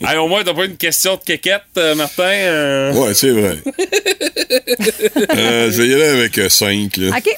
Hey, 0.03 0.17
au 0.17 0.27
moins, 0.27 0.43
t'as 0.43 0.53
pas 0.55 0.65
une 0.65 0.77
question 0.77 1.15
de 1.15 1.21
quéquette, 1.21 1.61
euh, 1.77 1.93
Martin. 1.95 2.23
euh. 2.23 2.93
Ouais, 2.93 3.13
c'est 3.13 3.29
vrai. 3.31 3.57
Euh, 5.35 5.71
je 5.71 5.81
vais 5.81 5.87
y 5.87 5.93
aller 5.93 6.03
avec 6.03 6.39
5. 6.51 6.97
Là. 6.97 7.09
OK. 7.17 7.29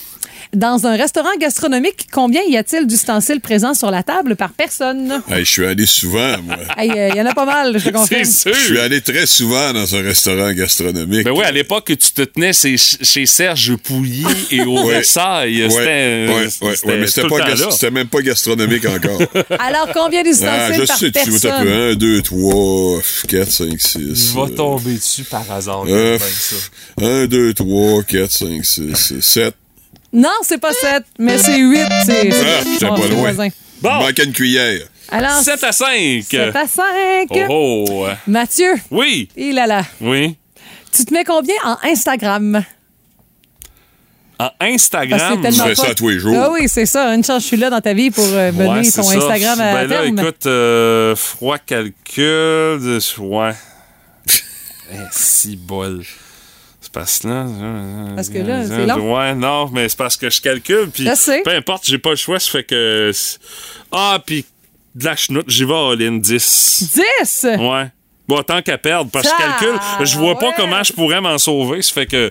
Dans 0.53 0.85
un 0.85 0.95
restaurant 0.95 1.35
gastronomique, 1.39 2.07
combien 2.11 2.41
y 2.47 2.57
a-t-il 2.57 2.85
d'ustensiles 2.85 3.41
présents 3.41 3.73
sur 3.73 3.89
la 3.89 4.03
table 4.03 4.35
par 4.35 4.51
personne? 4.51 5.23
Hey, 5.27 5.43
je 5.45 5.51
suis 5.51 5.65
allé 5.65 5.87
souvent, 5.87 6.37
moi. 6.43 6.57
Il 6.83 7.15
y 7.15 7.21
en 7.21 7.25
a 7.25 7.33
pas 7.33 7.45
mal, 7.45 7.73
je 7.73 7.79
te 7.79 7.83
C'est 7.85 7.91
confirme. 7.91 8.25
sûr. 8.25 8.53
Je 8.53 8.59
suis 8.59 8.79
allé 8.79 9.01
très 9.01 9.25
souvent 9.25 9.73
dans 9.73 9.95
un 9.95 10.01
restaurant 10.03 10.51
gastronomique. 10.53 11.23
Ben 11.25 11.31
oui, 11.31 11.43
à 11.43 11.51
l'époque, 11.51 11.85
tu 11.87 11.97
te 11.97 12.21
tenais 12.21 12.53
chez, 12.53 12.77
chez 12.77 13.25
Serge 13.25 13.75
Pouilly 13.77 14.25
et 14.51 14.61
au. 14.65 14.87
Versailles. 14.87 15.63
Ouais, 15.63 15.69
C'était 15.69 15.87
euh, 15.89 16.97
mais 16.99 17.07
c'était 17.07 17.91
même 17.91 18.07
pas 18.07 18.21
gastronomique 18.21 18.85
encore. 18.85 19.21
Alors, 19.59 19.89
combien 19.93 20.21
ah, 20.21 20.23
d'ustensiles 20.23 20.81
je 20.81 20.85
par 20.85 20.97
sais, 20.97 21.11
tu 21.11 21.31
veux 21.31 21.39
personne? 21.39 21.65
taper 21.65 21.91
1, 21.91 21.95
2, 21.95 22.21
3, 22.21 23.01
4, 23.27 23.51
5, 23.51 23.81
6. 23.81 23.99
Il 23.99 24.39
va 24.39 24.49
tomber 24.49 24.95
dessus 24.95 25.23
par 25.23 25.49
hasard. 25.51 25.85
Euh, 25.87 26.19
comme 26.19 26.27
ça. 26.27 26.55
1, 27.01 27.25
2, 27.25 27.53
3, 27.53 28.03
4, 28.03 28.31
5, 28.31 28.65
6, 28.65 29.19
7. 29.19 29.55
Non, 30.13 30.29
c'est 30.43 30.59
pas 30.59 30.71
7, 30.73 31.03
mais 31.17 31.37
c'est 31.39 31.57
8. 31.57 31.79
C'est 32.05 32.29
Ah, 32.83 32.89
oh, 32.91 32.95
pas 33.01 33.07
loin. 33.07 33.19
voisin. 33.33 33.47
Bon. 33.81 33.89
Il 33.99 34.05
manquait 34.05 34.23
une 34.25 34.31
cuillère. 34.33 34.81
Alors, 35.09 35.39
7 35.41 35.63
à 35.63 35.71
5. 35.71 36.23
7 36.29 36.55
à 36.55 36.67
5. 36.67 36.85
Oh, 37.49 37.85
oh. 37.89 38.07
Mathieu, 38.27 38.73
Oui, 38.91 39.27
il 39.35 39.57
a 39.59 39.67
là. 39.67 39.83
oui. 40.01 40.37
Tu 40.95 41.05
te 41.05 41.13
mets 41.13 41.23
combien 41.23 41.55
en 41.65 41.77
Instagram? 41.83 42.63
En 44.39 44.49
Instagram? 44.61 45.19
c'est 45.35 45.41
tellement 45.41 45.65
fais 45.65 45.75
ça 45.75 45.95
tous 45.95 46.09
les 46.09 46.19
jours. 46.19 46.35
Ah 46.39 46.51
oui, 46.51 46.67
c'est 46.67 46.85
ça. 46.85 47.13
Une 47.15 47.23
chance, 47.23 47.41
je 47.43 47.47
suis 47.47 47.57
là 47.57 47.69
dans 47.71 47.81
ta 47.81 47.93
vie 47.93 48.11
pour 48.11 48.25
euh, 48.27 48.51
mener 48.51 48.67
Ouais, 48.69 48.83
c'est 48.83 49.01
ton 49.01 49.07
ça. 49.07 49.17
Instagram 49.17 49.59
à 49.59 49.73
ben 49.73 49.87
là, 49.87 50.01
terme. 50.03 50.19
écoute, 50.19 50.45
euh, 50.45 51.15
froid 51.15 51.57
calcul, 51.57 51.93
de- 52.17 53.19
ouais. 53.21 53.53
Eh, 54.91 54.95
si 55.11 55.55
bol. 55.55 56.03
Parce 56.93 57.19
que 57.19 57.27
là. 57.27 57.45
Parce 58.15 58.29
que 58.29 58.37
là, 58.37 58.65
c'est 58.65 58.85
long. 58.85 59.17
Ouais, 59.17 59.35
non, 59.35 59.69
mais 59.71 59.89
c'est 59.89 59.97
parce 59.97 60.15
que 60.15 60.29
je 60.29 60.39
calcule. 60.39 60.89
Puis 60.93 61.09
peu 61.43 61.51
importe, 61.51 61.85
j'ai 61.85 61.97
pas 61.97 62.11
le 62.11 62.15
choix, 62.15 62.39
ça 62.39 62.51
fait 62.51 62.63
que. 62.63 63.11
Ah, 63.91 64.19
puis 64.25 64.45
de 64.95 65.05
la 65.05 65.15
chenoute, 65.15 65.49
j'y 65.49 65.65
vais 65.65 65.73
all 65.73 66.01
in 66.01 66.17
10. 66.17 66.99
10! 67.21 67.47
Ouais. 67.59 67.87
Bon, 68.27 68.41
tant 68.41 68.61
qu'à 68.61 68.77
perdre, 68.77 69.11
parce 69.11 69.27
que 69.27 69.33
je 69.35 69.43
calcule, 69.43 69.79
je 70.05 70.17
vois 70.17 70.37
pas 70.37 70.49
ouais. 70.49 70.53
comment 70.55 70.81
je 70.83 70.93
pourrais 70.93 71.19
m'en 71.19 71.37
sauver. 71.37 71.81
Ça 71.81 71.91
fait 71.93 72.05
que, 72.05 72.29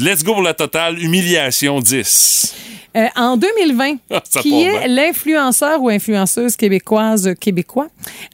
let's 0.00 0.22
go 0.22 0.34
pour 0.34 0.42
la 0.42 0.52
totale, 0.52 0.98
humiliation 0.98 1.80
10. 1.80 2.54
Euh, 2.94 3.06
en 3.16 3.38
2020, 3.38 3.96
Ah, 4.10 4.20
qui 4.40 4.64
est 4.64 4.88
l'influenceur 4.88 5.80
ou 5.80 5.88
influenceuse 5.88 6.56
québécoise 6.56 7.34
québécois 7.40 7.86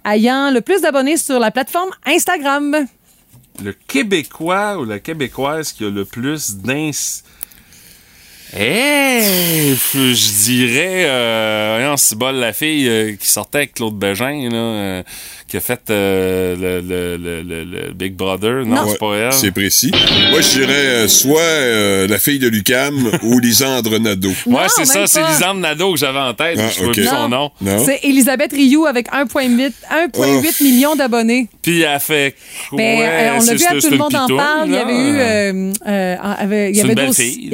ayant 0.05 0.51
le 0.51 0.61
plus 0.61 0.81
d'abonnés 0.81 1.17
sur 1.17 1.39
la 1.39 1.53
plateforme 1.53 1.91
Instagram? 2.05 2.87
Le 3.63 3.73
Québécois 3.73 4.79
ou 4.79 4.85
la 4.85 5.01
Québécoise 5.01 5.73
qui 5.73 5.85
a 5.85 5.91
le 5.91 6.05
plus 6.05 6.57
d'ins... 6.57 6.91
Eh, 8.57 9.75
je 9.95 10.45
dirais, 10.45 11.05
euh, 11.07 11.77
voyons, 11.79 11.97
c'est 11.97 12.17
bol 12.17 12.37
la 12.37 12.53
fille 12.53 12.89
euh, 12.89 13.13
qui 13.19 13.29
sortait 13.29 13.59
avec 13.59 13.75
Claude 13.75 13.95
Bégin, 13.99 14.49
là, 14.51 14.57
euh, 14.57 15.03
qui 15.49 15.57
a 15.57 15.61
fait 15.61 15.81
euh, 15.91 16.55
le, 16.57 16.81
le, 16.81 17.17
le, 17.17 17.43
le- 17.43 17.65
le 17.65 17.93
Big 17.93 18.15
Brother. 18.15 18.65
Non, 18.67 18.83
Ouais, 18.85 18.91
c'est 18.93 18.99
pas 18.99 19.15
elle. 19.17 19.33
C'est 19.33 19.51
précis. 19.51 19.91
Moi, 20.31 20.41
je 20.41 20.59
dirais 20.61 20.73
euh, 20.73 21.09
soit 21.09 21.41
euh, 21.41 22.07
la 22.07 22.19
fille 22.19 22.39
de 22.39 22.49
Lucam 22.49 23.11
ou 23.23 23.39
Lisandre 23.39 23.99
Nadeau. 23.99 24.29
Ouais, 24.29 24.35
Non, 24.47 24.59
c'est 24.69 24.85
ça, 24.87 25.07
c'est. 25.07 25.23
Lisandre 25.23 25.61
Nadeau 25.61 25.93
que 25.93 25.99
j'avais 25.99 26.19
en 26.19 26.35
tête. 26.35 26.59
Ah, 26.59 26.69
je 26.75 26.85
ne 26.85 26.93
plus 26.93 27.05
son 27.07 27.29
Non. 27.29 27.29
nom. 27.29 27.51
Non? 27.61 27.83
C'est 27.85 28.01
Elisabeth 28.03 28.53
Rioux 28.53 28.87
avec 28.87 29.11
1,8 29.11 29.73
1,8 30.15 30.63
millions 30.65 30.97
d'abonnés. 30.97 31.49
Puis 31.63 31.83
elle 31.83 32.01
fait. 32.01 32.35
Ben, 32.73 32.99
ouais, 32.99 33.07
euh, 33.07 33.39
on 33.41 33.45
l'a 33.45 33.55
vu, 33.55 33.81
tout 33.81 33.91
le 33.91 33.97
monde 33.99 34.15
en 34.15 34.27
parle. 34.27 34.69
Il 34.69 34.75
y 34.75 34.77
avait 34.79 34.93
eu, 34.95 35.17
euh, 35.19 35.73
euh, 35.87 36.17
avait- 36.39 36.71
il 36.71 36.77
y 36.77 36.81
avait 36.81 36.95
dossier- 36.95 37.31
fille, 37.31 37.49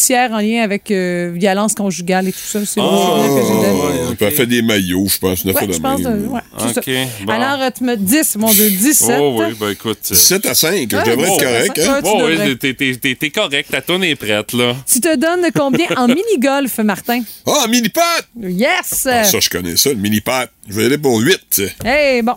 judiciaire 0.00 0.32
en 0.32 0.38
lien 0.38 0.62
avec 0.62 0.90
euh, 0.90 1.30
violence 1.34 1.74
conjugale 1.74 2.28
et 2.28 2.32
tout 2.32 2.38
ça. 2.38 2.60
C'est 2.64 2.80
le 2.80 2.86
Oh, 2.86 3.36
que 3.36 3.46
j'ai 3.46 3.52
Euh, 3.52 4.14
puis 4.16 4.26
Elle 4.26 4.32
fait 4.32 4.46
des 4.46 4.62
maillots, 4.62 5.06
je 5.08 5.18
pense. 5.18 5.44
Ouais, 5.44 5.52
je 5.70 5.78
pense. 5.78 6.00
euh, 6.06 6.26
ouais, 6.26 6.40
c'est 6.58 6.78
Ok, 6.78 6.84
ça. 6.84 7.24
bon. 7.24 7.32
Alors, 7.32 7.62
euh, 7.62 7.70
tu 7.76 7.84
me 7.84 7.96
10, 7.96 8.36
mon 8.36 8.50
Dieu, 8.52 8.70
17. 8.70 9.18
Oh 9.20 9.36
oui, 9.38 9.54
ben 9.58 9.70
écoute. 9.70 9.98
euh, 10.10 10.14
7 10.14 10.46
à 10.46 10.54
5, 10.54 10.88
je 10.90 10.96
Ouais, 10.96 11.02
devrais 11.04 11.28
être 11.32 11.42
correct. 11.42 11.78
Hein? 11.78 11.84
ça, 11.84 12.02
tu 12.02 12.08
Oh 12.12 12.18
devrais. 12.18 12.48
oui, 12.48 12.58
t'es- 12.58 12.74
t'es 12.74 12.94
t'es- 12.96 13.14
t'es 13.14 13.30
correct, 13.30 13.70
ta 13.70 13.80
tonne 13.82 14.04
est 14.04 14.16
prête, 14.16 14.52
là. 14.52 14.74
Tu 14.90 15.00
te 15.00 15.16
donnes 15.16 15.46
combien 15.54 15.86
en 15.96 16.06
mini-golf, 16.08 16.78
Martin? 16.78 17.22
Ah, 17.46 17.66
mini-pat! 17.68 18.26
Yes! 18.40 19.06
Ah, 19.06 19.24
ça, 19.24 19.40
je 19.40 19.48
connais 19.50 19.76
ça, 19.76 19.90
le 19.90 19.96
mini-pat. 19.96 20.50
Je 20.68 20.74
vais 20.74 20.84
aller 20.86 20.98
pour 20.98 21.18
8. 21.18 21.62
Hey, 21.84 22.22
bon. 22.22 22.34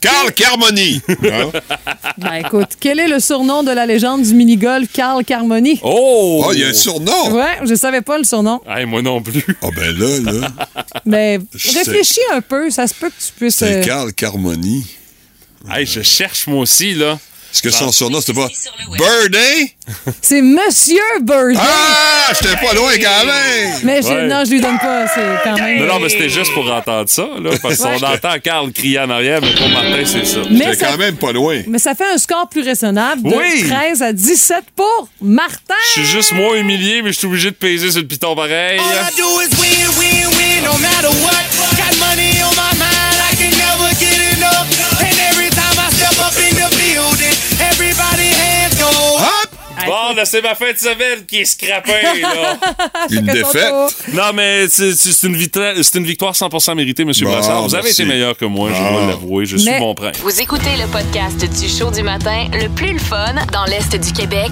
Carl 0.00 0.32
Carmoni! 0.32 1.00
Ben 2.18 2.34
écoute, 2.34 2.70
quel 2.80 2.98
est 2.98 3.06
le 3.08 3.20
surnom 3.20 3.62
de 3.62 3.70
la 3.70 3.86
légende 3.86 4.22
du 4.22 4.34
mini-golf, 4.34 4.88
Carl 4.92 5.24
Carmoni? 5.24 5.78
Oh! 5.82 6.44
Ah, 6.46 6.50
il 6.52 6.60
y 6.60 6.64
a 6.64 6.68
un 6.68 6.72
surnom! 6.72 7.30
Ouais, 7.32 7.58
je 7.64 7.74
savais 7.76 8.00
pas 8.02 8.18
le 8.18 8.24
surnom. 8.24 8.60
Hey, 8.68 8.86
moi 8.86 9.02
non 9.02 9.22
plus. 9.22 9.44
Ah, 9.62 9.68
ben 9.74 9.96
là, 9.96 10.32
là, 10.32 10.48
Mais 11.06 11.38
Je 11.54 11.78
réfléchis 11.78 12.20
un 12.32 12.40
peu, 12.40 12.70
ça 12.70 12.86
se 12.88 12.94
peut 12.94 13.08
que 13.08 13.14
tu 13.24 13.32
puisses. 13.36 13.56
c'est 13.56 13.82
euh, 13.82 13.84
Carl 13.84 14.12
Carmoni. 14.12 14.84
Hey, 15.70 15.86
je 15.86 16.02
cherche 16.02 16.46
moi 16.48 16.62
aussi, 16.62 16.94
là. 16.94 17.18
Est-ce 17.52 17.62
que 17.62 17.70
son 17.70 17.90
surnom, 17.92 18.20
c'était 18.20 18.38
pas 18.38 18.48
Birdie? 18.96 19.72
C'est 20.20 20.42
Monsieur 20.42 21.00
Bird. 21.22 21.56
Ah, 21.58 22.32
j'étais 22.34 22.56
pas 22.56 22.74
loin 22.74 22.92
quand 23.00 23.24
même! 23.24 23.74
Mais 23.84 24.02
je, 24.02 24.08
Ouais. 24.08 24.26
non, 24.26 24.44
je 24.44 24.50
lui 24.50 24.60
donne 24.60 24.78
pas. 24.78 25.06
C'est 25.08 25.22
quand 25.44 25.54
même. 25.56 25.78
Non, 25.80 25.94
non, 25.94 25.98
mais 26.00 26.08
c'était 26.10 26.28
juste 26.28 26.52
pour 26.52 26.70
entendre 26.70 27.08
ça, 27.08 27.26
là. 27.40 27.50
Parce 27.62 27.78
qu'on 27.78 28.02
entend 28.02 28.34
Carl 28.42 28.70
crier 28.72 28.98
en 29.00 29.08
arrière, 29.10 29.40
mais 29.40 29.54
pour 29.54 29.68
Martin, 29.70 30.02
c'est 30.04 30.26
ça. 30.26 30.40
Mais 30.50 30.58
J'étais 30.66 30.74
ça, 30.84 30.86
quand 30.92 30.98
même 30.98 31.16
pas 31.16 31.32
loin. 31.32 31.62
mais 31.66 31.78
ça 31.78 31.94
fait 31.94 32.04
un 32.12 32.18
score 32.18 32.48
plus 32.50 32.62
raisonnable 32.62 33.22
de 33.22 33.34
Oui. 33.34 33.66
13 33.66 34.02
à 34.02 34.12
17 34.12 34.64
pour 34.76 35.08
Martin. 35.22 35.74
Je 35.94 36.00
suis 36.02 36.06
juste 36.06 36.32
moins 36.32 36.54
humilié, 36.54 37.00
mais 37.02 37.12
je 37.12 37.18
suis 37.18 37.26
obligé 37.26 37.50
de 37.50 37.56
peser 37.56 37.90
sur 37.90 38.00
le 38.02 38.06
piton 38.06 38.36
pareil. 38.36 38.78
do 39.16 39.40
is 39.40 39.48
win, 39.58 39.88
win, 39.98 40.26
win, 40.36 40.64
no 40.64 40.76
matter 40.78 41.08
what. 41.24 41.77
Bon, 49.88 50.14
là, 50.14 50.24
c'est 50.24 50.42
ma 50.42 50.54
fin 50.54 50.72
de 50.72 50.78
semaine 50.78 51.24
qui 51.26 51.38
est 51.40 51.44
scrappée, 51.44 51.92
là. 52.22 52.58
Une 53.10 53.26
défaite. 53.26 53.72
non, 54.12 54.32
mais 54.34 54.68
c'est 54.68 54.92
c'est 54.94 55.26
une, 55.26 55.36
victoire- 55.36 55.74
c'est 55.82 55.98
une 55.98 56.04
victoire 56.06 56.32
100% 56.34 56.74
méritée, 56.74 57.02
M. 57.02 57.12
Bon, 57.22 57.30
Brassard. 57.30 57.62
Vous 57.62 57.74
avez 57.74 57.84
merci. 57.84 58.02
été 58.02 58.10
meilleur 58.10 58.36
que 58.36 58.44
moi, 58.44 58.70
je 58.72 58.80
Ah. 58.80 58.90
dois 58.92 59.06
l'avouer. 59.06 59.46
Je 59.46 59.56
suis 59.56 59.70
Mais- 59.70 59.80
mon 59.80 59.94
prince. 59.94 60.16
Vous 60.18 60.40
écoutez 60.40 60.76
le 60.76 60.86
podcast 60.90 61.38
du 61.60 61.68
show 61.68 61.90
du 61.90 62.02
matin 62.02 62.46
le 62.52 62.68
plus 62.68 62.92
le 62.92 62.98
fun 62.98 63.34
dans 63.52 63.64
l'Est 63.64 63.94
du 63.96 64.12
Québec 64.12 64.50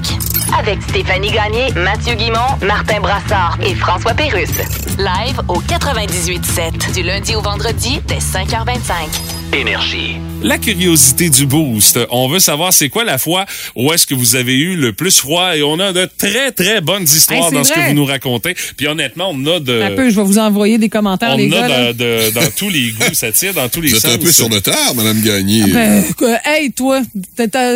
avec 0.59 0.79
Stéphanie 0.83 1.31
Gagné, 1.31 1.73
Mathieu 1.75 2.15
Guimont, 2.15 2.39
Martin 2.63 3.01
Brassard 3.01 3.59
et 3.63 3.75
François 3.75 4.15
Pérusse. 4.15 4.59
Live 4.99 5.41
au 5.49 5.61
98.7 5.63 6.95
du 6.95 7.03
lundi 7.03 7.35
au 7.35 7.43
vendredi 7.43 8.01
dès 8.09 8.17
5h25. 8.19 9.55
Énergie. 9.55 10.17
La 10.43 10.59
curiosité 10.59 11.31
du 11.31 11.47
boost. 11.47 11.99
On 12.11 12.29
veut 12.29 12.41
savoir 12.41 12.73
c'est 12.73 12.89
quoi 12.89 13.05
la 13.05 13.17
fois 13.17 13.47
où 13.75 13.93
est-ce 13.93 14.07
que 14.07 14.15
vous 14.15 14.37
avez 14.37 14.55
eu 14.55 14.77
le 14.77 14.93
plus 14.93 15.17
froid 15.19 15.57
et 15.57 15.63
on 15.63 15.79
a 15.79 15.93
de 15.93 16.09
très 16.19 16.51
très 16.53 16.81
bonnes 16.81 17.05
histoires 17.05 17.47
Hey, 17.47 17.53
dans 17.53 17.65
ce 17.65 17.73
que 17.73 17.81
vous 17.89 17.95
nous 17.95 18.05
racontez. 18.05 18.55
Puis 18.77 18.87
honnêtement, 18.87 19.31
on 19.33 19.47
a 19.47 19.61
de 19.61 19.81
Un 19.83 19.95
peu, 19.97 20.11
je 20.11 20.17
vais 20.17 20.23
vous 20.27 20.39
envoyer 20.39 20.79
des 20.79 20.89
commentaires, 20.89 21.31
on 21.35 21.37
les 21.37 21.53
a 21.55 21.69
gars. 21.69 21.93
de- 21.93 21.99
de- 22.29 22.31
dans 22.35 22.51
tous 22.57 22.69
les 22.69 22.91
goûts, 22.91 23.15
ça 23.15 23.33
tire 23.33 23.55
dans 23.55 23.69
tous 23.69 23.81
les 23.81 23.89
Vous 23.89 23.97
êtes 23.97 24.03
sens. 24.03 24.15
un 24.15 24.19
peu 24.19 24.33
sur 24.33 24.49
le 24.49 24.61
tard, 24.61 24.95
Madame 24.95 25.21
Gagné. 25.23 25.63
Ben, 25.73 26.05
euh, 26.23 26.37
hey, 26.45 26.73
toi, 26.73 27.01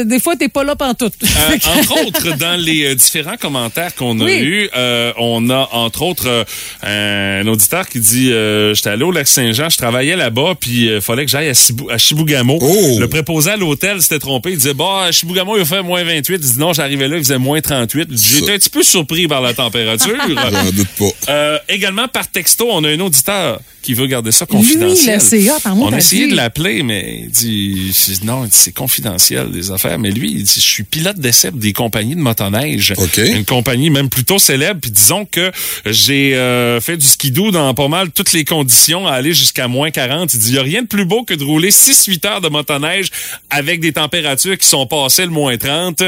des 0.05 0.21
fois, 0.21 0.37
t'es 0.37 0.49
pas 0.49 0.65
là 0.65 0.77
pantoute. 0.77 1.15
Euh, 1.23 1.57
entre 1.79 2.07
autres, 2.07 2.37
dans 2.37 2.60
les 2.61 2.85
euh, 2.87 2.95
différents 2.95 3.37
commentaires 3.37 3.95
qu'on 3.95 4.21
a 4.21 4.25
Oui. 4.25 4.39
eus, 4.41 4.71
euh, 4.77 5.13
on 5.19 5.51
a 5.51 5.69
entre 5.73 6.03
autres 6.03 6.45
euh, 6.85 7.41
un 7.43 7.47
auditeur 7.47 7.89
qui 7.89 8.01
dit 8.01 8.33
euh, 8.33 8.75
j'étais 8.75 8.91
allé 8.91 9.05
au 9.05 9.11
lac 9.13 9.27
Saint-Jean, 9.29 9.69
je 9.69 9.77
travaillais 9.77 10.17
là-bas, 10.17 10.55
puis 10.59 10.87
il 10.87 11.01
fallait 11.01 11.25
que 11.25 11.31
j'aille 11.31 11.49
à, 11.49 11.99
Chibougamau. 11.99 12.59
Oh! 12.61 12.99
Le 13.01 13.09
préposé 13.09 13.51
à 13.51 13.57
l'hôtel 13.57 14.01
s'était 14.03 14.19
trompé, 14.19 14.51
il 14.51 14.57
disait 14.57 14.75
bah 14.75 15.05
à 15.07 15.13
Chibougamau 15.13 15.57
il 15.57 15.63
a 15.63 15.65
fait 15.65 15.83
moins 15.83 16.05
28, 16.05 16.35
il 16.35 16.39
dit 16.41 16.59
non 16.59 16.73
j'arrivais 16.73 17.09
là 17.09 17.17
il 17.17 17.23
faisait 17.25 17.39
moins 17.39 17.61
38. 17.61 18.09
J'étais 18.13 18.53
un 18.53 18.59
petit 18.59 18.71
peu 18.71 18.83
surpris 18.83 19.27
par 19.29 19.41
la 19.41 19.55
température. 19.55 20.17
J'en 20.29 20.71
doute 20.73 20.89
pas. 20.99 21.33
Euh, 21.33 21.59
également 21.69 22.09
par 22.09 22.29
texto, 22.29 22.69
on 22.71 22.85
a 22.85 22.89
un 22.89 23.01
auditeur 23.01 23.61
qui 23.83 23.95
veut 23.95 24.07
garder 24.07 24.31
ça 24.31 24.45
Lui, 24.51 24.57
confidentiel. 24.59 25.21
on 25.65 25.93
a 25.93 25.97
essayé 25.97 26.29
de 26.29 26.37
l'appeler, 26.37 26.83
mais 26.83 27.21
il 27.25 27.31
dit 27.31 28.21
non, 28.25 28.45
il 28.45 28.51
dit, 28.51 28.57
c'est 28.57 28.73
confidentiel 28.73 29.49
les 29.53 29.71
affaires. 29.71 29.99
Mais 29.99 30.11
lui, 30.11 30.33
il 30.33 30.43
dit 30.43 30.53
je 30.55 30.61
suis 30.61 30.83
pilote 30.83 31.19
d'essai 31.19 31.51
des 31.53 31.73
compagnies 31.73 32.15
de 32.15 32.21
motoneige, 32.21 32.50
OK. 32.99 33.19
une 33.19 33.45
compagnie 33.45 33.91
même 33.91 34.09
plutôt 34.09 34.39
célèbre. 34.39 34.81
Puis 34.81 34.91
disons 34.91 35.25
que 35.25 35.51
j'ai 35.87 36.35
euh, 36.37 36.81
fait 36.81 36.97
du 36.97 37.07
skidoo 37.07 37.51
dans 37.51 37.73
pas 37.75 37.89
mal 37.89 38.11
toutes 38.11 38.33
les 38.33 38.45
conditions 38.45 39.07
à 39.07 39.13
aller 39.13 39.33
jusqu'à 39.35 39.69
moins 39.69 39.91
40. 39.91 40.33
Il 40.35 40.39
dit 40.41 40.49
il 40.51 40.55
y 40.55 40.59
a 40.59 40.63
rien 40.63 40.83
de 40.83 40.87
plus 40.87 41.05
beau 41.05 41.25
que 41.25 41.35
de 41.35 41.45
rouler 41.45 41.71
6-8 41.71 42.27
heures 42.27 42.41
de 42.41 42.49
motoneige 42.49 43.09
avec 43.51 43.81
des 43.81 43.93
températures 43.93 44.57
qui 44.59 44.67
sont 44.67 44.87
passées 44.87 45.25
le 45.25 45.31
moins 45.31 45.57
30. 45.57 46.03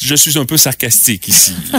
Je 0.00 0.14
suis 0.14 0.38
un 0.38 0.44
peu 0.44 0.56
sarcastique 0.56 1.28
ici. 1.28 1.52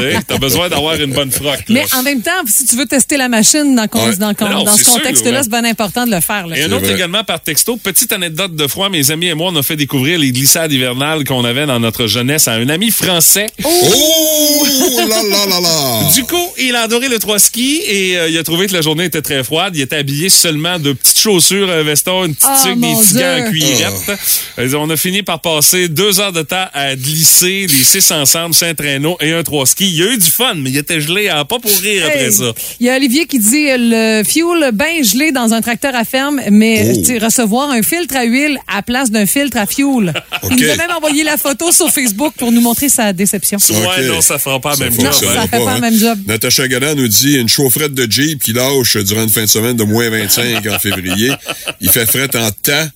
Euh, 0.00 0.14
T'as 0.26 0.38
besoin 0.38 0.68
d'avoir 0.68 0.94
une 1.00 1.12
bonne 1.12 1.30
froc. 1.30 1.56
là. 1.56 1.64
Mais 1.68 1.84
en 1.94 2.02
même 2.02 2.22
temps, 2.22 2.30
si 2.46 2.64
tu 2.64 2.76
veux 2.76 2.86
tester 2.86 3.16
la 3.16 3.28
machine 3.28 3.74
dans, 3.74 3.82
Ouais. 3.82 4.16
dans, 4.16 4.32
Non, 4.48 4.66
ce 4.66 4.84
contexte-là, 4.84 5.42
c'est 5.42 5.50
bien 5.50 5.64
important 5.64 6.06
de 6.06 6.12
le 6.12 6.20
faire. 6.20 6.46
Là. 6.46 6.56
Et 6.56 6.62
un 6.62 6.72
autre 6.72 6.84
vrai. 6.86 6.94
également 6.94 7.24
par 7.24 7.40
texto. 7.40 7.76
Petite 7.76 8.12
anecdote 8.12 8.54
de 8.54 8.66
froid, 8.66 8.88
mes 8.88 9.10
amis 9.10 9.26
et 9.26 9.34
moi, 9.34 9.50
on 9.52 9.56
a 9.56 9.62
fait 9.62 9.76
découvrir 9.76 10.18
les 10.18 10.32
glissades 10.32 10.72
hivernales 10.72 11.24
qu'on 11.24 11.44
avait 11.44 11.66
dans 11.66 11.80
notre 11.80 12.06
jeunesse 12.06 12.48
à 12.48 12.52
un 12.54 12.68
ami 12.68 12.90
français. 12.90 13.46
Oh 13.64 14.66
là 15.08 15.22
là 15.22 15.46
là 15.48 15.60
là! 15.60 16.10
Du 16.14 16.24
coup, 16.24 16.36
il 16.58 16.74
a 16.76 16.82
adoré 16.82 17.08
le 17.08 17.18
trois 17.18 17.38
ski 17.38 17.80
et 17.86 18.16
euh, 18.18 18.28
il 18.28 18.38
a 18.38 18.42
trouvé 18.42 18.66
que 18.66 18.72
la 18.72 18.80
journée 18.82 19.04
était 19.04 19.22
très 19.22 19.42
froide. 19.44 19.74
Il 19.76 19.82
était 19.82 19.96
habillé 19.96 20.28
seulement 20.28 20.78
de 20.78 20.92
petites 20.92 21.18
chaussures, 21.18 21.70
un 21.70 21.82
veston, 21.82 22.24
une 22.26 22.34
petite 22.34 22.48
tuque, 22.64 22.80
des 22.80 22.94
petits 22.94 23.14
gants 23.14 23.46
en 23.46 23.50
cuirette. 23.50 24.18
Euh, 24.58 24.74
On 24.76 24.90
a 24.90 24.96
fini 24.96 25.22
par 25.22 25.40
passer 25.40 25.88
deux 25.88 26.20
heures 26.20 26.32
de 26.32 26.42
temps 26.42 26.66
à 26.72 26.94
glisser 26.96 27.66
les 27.68 27.84
six 27.84 28.10
en 28.12 28.20
ensemble, 28.20 28.54
c'est 28.54 28.68
un 28.68 28.74
traîneau 28.74 29.16
et 29.20 29.32
un 29.32 29.42
trois 29.42 29.66
skis. 29.66 29.88
Il 29.88 29.94
y 29.98 30.02
a 30.02 30.12
eu 30.12 30.18
du 30.18 30.30
fun, 30.30 30.54
mais 30.56 30.70
il 30.70 30.76
était 30.76 31.00
gelé 31.00 31.28
à 31.28 31.44
pas 31.44 31.58
pour 31.58 31.70
rire 31.82 32.04
après 32.06 32.24
Hey, 32.26 32.32
ça. 32.32 32.52
Il 32.80 32.86
y 32.86 32.90
a 32.90 32.96
Olivier 32.96 33.26
qui 33.26 33.38
dit 33.38 33.70
euh, 33.70 33.76
le 34.20 34.24
fuel 34.24 34.70
bien 34.72 35.02
gelé 35.02 35.32
dans 35.32 35.52
un 35.54 35.60
tracteur 35.60 35.94
à 35.94 36.04
ferme, 36.04 36.40
mais 36.50 36.92
Oh. 36.92 37.24
recevoir 37.24 37.70
un 37.70 37.82
filtre 37.82 38.16
à 38.16 38.24
huile 38.24 38.58
à 38.68 38.82
place 38.82 39.10
d'un 39.10 39.26
filtre 39.26 39.56
à 39.56 39.66
fuel. 39.66 40.12
Il 40.50 40.56
nous 40.56 40.70
a 40.70 40.76
même 40.76 40.90
envoyé 40.96 41.24
la 41.24 41.36
photo 41.36 41.72
sur 41.72 41.90
Facebook 41.90 42.34
pour 42.36 42.52
nous 42.52 42.60
montrer 42.60 42.88
sa 42.88 43.12
déception. 43.12 43.49
Ouais, 43.58 43.86
OK. 43.86 44.04
non, 44.06 44.20
ça 44.20 44.38
fera 44.38 44.60
pas 44.60 44.70
la 44.70 44.76
même 44.76 44.92
fonctionne 44.92 45.12
chose. 45.12 45.34
ça 45.34 45.42
fait 45.42 45.64
pas 45.64 45.70
hein. 45.70 45.74
le 45.76 45.80
même 45.80 45.98
job. 45.98 46.18
Natacha 46.26 46.68
Galan 46.68 46.94
nous 46.94 47.08
dit 47.08 47.36
une 47.36 47.48
chaufferette 47.48 47.94
de 47.94 48.10
Jeep 48.10 48.42
qui 48.42 48.52
lâche 48.52 48.96
durant 48.96 49.22
une 49.22 49.30
fin 49.30 49.42
de 49.42 49.46
semaine 49.46 49.76
de 49.76 49.84
moins 49.84 50.08
25 50.10 50.66
en 50.66 50.78
février. 50.78 51.32
Il 51.80 51.90
fait 51.90 52.06
fret 52.06 52.34
en 52.36 52.50
temps. 52.50 52.88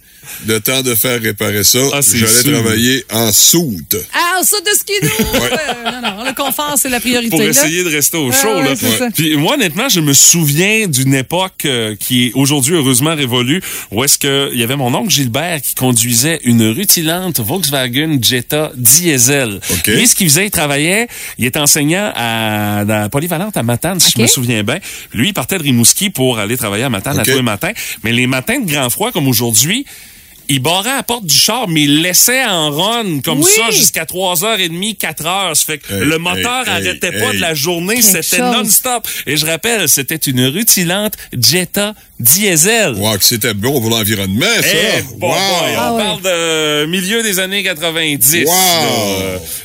Le 0.47 0.61
temps 0.61 0.83
de 0.83 0.95
faire 0.95 1.21
réparer 1.21 1.65
ça. 1.65 1.79
Ah, 1.93 2.03
c'est 2.03 2.19
J'allais 2.19 2.53
travailler 2.53 3.05
en 3.11 3.33
soute. 3.33 3.97
Ah, 4.13 4.41
ça 4.43 4.57
de 4.61 4.77
skidoo! 4.77 5.09
Euh, 5.35 5.91
non, 5.91 6.17
non, 6.17 6.25
le 6.25 6.35
confort, 6.35 6.75
c'est 6.77 6.89
la 6.89 7.01
priorité. 7.01 7.31
pour 7.31 7.41
là. 7.41 7.47
essayer 7.47 7.85
de 7.85 7.89
rester 7.91 8.17
au 8.17 8.29
Ouais, 8.31 8.37
chaud. 8.41 8.57
ouais, 8.57 8.65
là. 8.65 8.75
c'est 8.77 8.99
ça. 8.99 9.09
Puis 9.15 9.37
moi, 9.37 9.55
honnêtement, 9.55 9.89
je 9.89 10.01
me 10.01 10.13
souviens 10.13 10.87
d'une 10.89 11.15
époque 11.15 11.63
euh, 11.67 11.95
qui 11.99 12.27
est 12.29 12.33
aujourd'hui 12.35 12.75
heureusement 12.75 13.15
révolue, 13.15 13.63
où 13.91 14.05
est-ce 14.05 14.19
que 14.19 14.51
il 14.53 14.59
y 14.61 14.63
avait 14.63 14.77
mon 14.77 14.93
oncle 14.95 15.11
Gilbert 15.11 15.61
qui 15.63 15.75
conduisait 15.75 16.41
une 16.45 16.69
rutilante 16.71 17.41
Volkswagen 17.41 18.19
Jetta 18.23 18.73
diesel. 18.77 19.61
OK. 19.71 19.87
Lui, 19.89 20.07
ce 20.07 20.15
qu'il 20.15 20.29
faisait, 20.29 20.47
il 20.47 20.51
travaillait, 20.51 21.09
il 21.39 21.45
était 21.47 21.59
enseignant 21.59 22.13
à, 22.15 22.85
dans 22.85 23.01
la 23.01 23.09
polyvalente 23.09 23.57
à 23.57 23.63
Matane, 23.63 24.01
si 24.01 24.13
je 24.17 24.21
me 24.23 24.27
souviens 24.27 24.63
bien. 24.63 24.79
Lui, 25.13 25.29
il 25.29 25.35
partait 25.35 25.59
de 25.59 25.63
Rimouski 25.63 26.11
pour 26.11 26.39
aller 26.39 26.57
travailler 26.57 26.85
à 26.85 26.91
Matane 26.91 27.19
à 27.19 27.23
OK. 27.23 27.29
tous 27.29 27.37
les 27.37 27.43
matins. 27.43 27.73
Mais 28.03 28.13
les 28.13 28.27
matins 28.27 28.61
de 28.61 28.71
grand 28.71 28.91
froid 28.91 29.13
comme 29.13 29.29
aujourd'hui, 29.29 29.85
il 30.49 30.61
barrait 30.61 30.91
à 30.91 30.97
la 30.97 31.03
porte 31.03 31.25
du 31.27 31.35
char, 31.35 31.69
mais 31.69 31.83
il 31.83 32.03
laissait 32.03 32.45
en 32.45 32.71
run 32.71 33.21
comme 33.25 33.41
Oui. 33.41 33.51
ça 33.57 33.71
jusqu'à 33.71 34.05
3h30, 34.05 34.97
4h. 34.99 35.55
Ça 35.55 35.65
fait 35.67 35.79
que 35.79 35.93
Hey, 35.95 36.01
le 36.05 36.19
moteur 36.19 36.63
hey, 36.67 36.73
arrêtait 36.73 37.13
hey, 37.15 37.19
pas 37.21 37.31
hey. 37.31 37.37
de 37.37 37.41
la 37.41 37.55
journée, 37.55 38.01
c'était 38.03 38.41
non-stop. 38.41 39.07
Et 39.27 39.37
je 39.37 39.47
rappelle, 39.47 39.89
c'était 39.89 40.17
une 40.17 40.47
rutilante 40.47 41.15
Jetta 41.39 41.95
diesel. 42.21 42.95
Wow, 42.95 43.19
que 43.19 43.25
c'était 43.25 43.55
bon 43.55 43.81
pour 43.81 43.91
l'environnement, 43.91 44.47
ça. 44.61 44.69
Eh, 44.73 45.03
bon, 45.19 45.29
wow. 45.29 45.35
boy, 45.35 45.39
on 45.39 45.79
Ah 45.79 45.93
ouais. 45.95 46.03
parle 46.03 46.23
de 46.23 46.87
milieu 46.87 47.23
des 47.23 47.39
années 47.39 47.63
90. 47.63 48.45
Wow. 48.47 48.53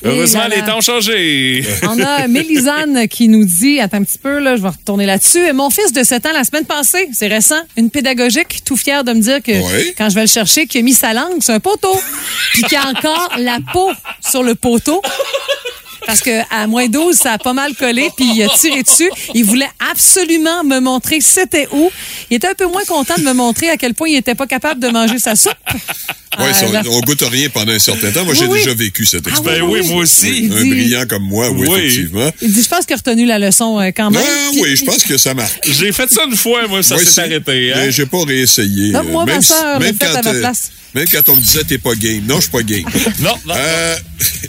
Heureusement, 0.04 0.48
les 0.50 0.62
temps 0.62 0.78
ont 0.78 0.82
changé. 0.82 1.64
On 1.84 2.00
a 2.02 2.28
Mélisane 2.28 3.08
qui 3.08 3.28
nous 3.28 3.46
dit, 3.46 3.80
attends 3.80 3.98
un 3.98 4.04
petit 4.04 4.18
peu, 4.18 4.40
là, 4.40 4.56
je 4.56 4.62
vais 4.62 4.70
retourner 4.70 5.06
là-dessus. 5.06 5.52
Mon 5.54 5.70
fils 5.70 5.92
de 5.94 6.04
7 6.04 6.26
ans, 6.28 6.32
la 6.34 6.44
semaine 6.44 6.66
passée, 6.66 7.08
c'est 7.14 7.28
récent, 7.28 7.60
une 7.78 7.90
pédagogique, 7.90 8.62
tout 8.66 8.78
fière 8.78 9.04
de 9.04 9.12
me 9.14 9.22
dire 9.22 9.42
que 9.44 9.52
Oui. 9.52 9.94
quand 9.98 10.10
je 10.10 10.16
vais 10.16 10.22
le 10.22 10.28
chercher, 10.28 10.66
qu'il 10.70 10.80
a 10.80 10.84
mis 10.84 10.94
sa 10.94 11.14
langue 11.14 11.42
sur 11.42 11.54
un 11.54 11.60
poteau, 11.60 12.00
puis 12.54 12.64
qu'il 12.64 12.74
y 12.74 12.76
a 12.78 12.88
encore 12.88 13.32
la 13.38 13.58
peau 13.74 13.92
sur 14.22 14.44
le 14.44 14.56
poteau. 14.56 15.02
Parce 16.10 16.22
que 16.22 16.42
à 16.52 16.68
moins 16.68 16.88
12, 16.88 17.16
ça 17.16 17.34
a 17.34 17.38
pas 17.38 17.54
mal 17.54 17.76
collé, 17.76 18.10
puis 18.18 18.26
il 18.36 18.44
a 18.44 18.50
tiré 18.50 18.84
dessus. 18.84 19.10
Il 19.36 19.46
voulait 19.46 19.70
absolument 19.92 20.64
me 20.64 20.80
montrer 20.80 21.22
c'était 21.22 21.68
où. 21.72 21.92
Il 22.30 22.38
était 22.38 22.48
un 22.48 22.54
peu 22.56 22.66
moins 22.68 22.84
content 22.86 23.16
de 23.18 23.24
me 23.24 23.34
montrer 23.34 23.70
à 23.70 23.78
quel 23.78 23.94
point 23.94 24.10
il 24.10 24.16
était 24.18 24.36
pas 24.36 24.48
capable 24.48 24.80
de 24.82 24.88
manger 24.90 25.20
sa 25.20 25.36
soupe. 25.36 25.54
Euh, 26.40 26.72
là- 26.72 26.84
on 26.92 27.00
goûte 27.02 27.22
rien 27.24 27.50
pendant 27.50 27.74
un 27.74 27.80
certain 27.80 28.12
temps. 28.12 28.24
Moi, 28.24 28.34
j'ai 28.34 28.46
Oui, 28.46 28.52
oui. 28.54 28.60
déjà 28.60 28.74
vécu 28.74 29.04
cette 29.06 29.26
Ah 29.28 29.32
expérience. 29.32 29.70
Ben 29.72 29.82
oui, 29.82 29.88
moi 29.90 30.04
aussi. 30.04 30.50
Un 30.52 30.62
dit- 30.64 30.70
brillant 30.70 31.04
comme 31.10 31.24
moi, 31.24 31.50
oui, 31.50 31.68
Oui. 31.68 31.80
effectivement. 31.80 32.30
Il 32.42 32.54
dit, 32.54 32.64
je 32.64 32.70
pense 32.70 32.86
qu'il 32.86 32.94
a 32.94 32.98
retenu 32.98 33.26
la 33.26 33.40
leçon 33.40 33.80
euh, 33.80 33.92
quand 33.96 34.10
même. 34.12 34.22
Ah 34.26 34.50
Puis- 34.52 34.62
oui, 34.62 34.76
je 34.76 34.86
pense 34.86 35.04
que 35.04 35.18
ça 35.18 35.34
marque. 35.34 35.60
J'ai 35.68 35.92
fait 35.92 36.10
ça 36.10 36.24
une 36.30 36.36
fois, 36.38 36.68
moi, 36.68 36.82
ça 36.84 36.98
s'est 36.98 37.20
arrêté. 37.22 37.74
Hein? 37.74 37.78
Mais 37.86 37.92
j'ai 37.92 38.06
pas 38.06 38.24
réessayé. 38.24 38.92
Non, 38.92 39.04
moi, 39.04 39.26
ma 39.26 39.34
même, 39.34 39.42
sœur 39.42 39.64
l'a 39.74 39.80
même 39.80 39.96
fait 40.00 40.06
quand, 40.06 40.16
à 40.16 40.22
ma 40.22 40.30
euh, 40.30 40.40
place. 40.40 40.72
Même 40.96 41.06
quand 41.12 41.28
on 41.30 41.36
me 41.36 41.42
disait 41.42 41.64
t'es 41.64 41.78
pas 41.78 41.96
game. 41.96 42.22
Non, 42.28 42.36
je 42.38 42.42
suis 42.42 42.50
pas 42.52 42.64
game. 42.64 42.84
Non, 43.20 43.32
non. 43.46 43.54
Euh, 43.58 43.96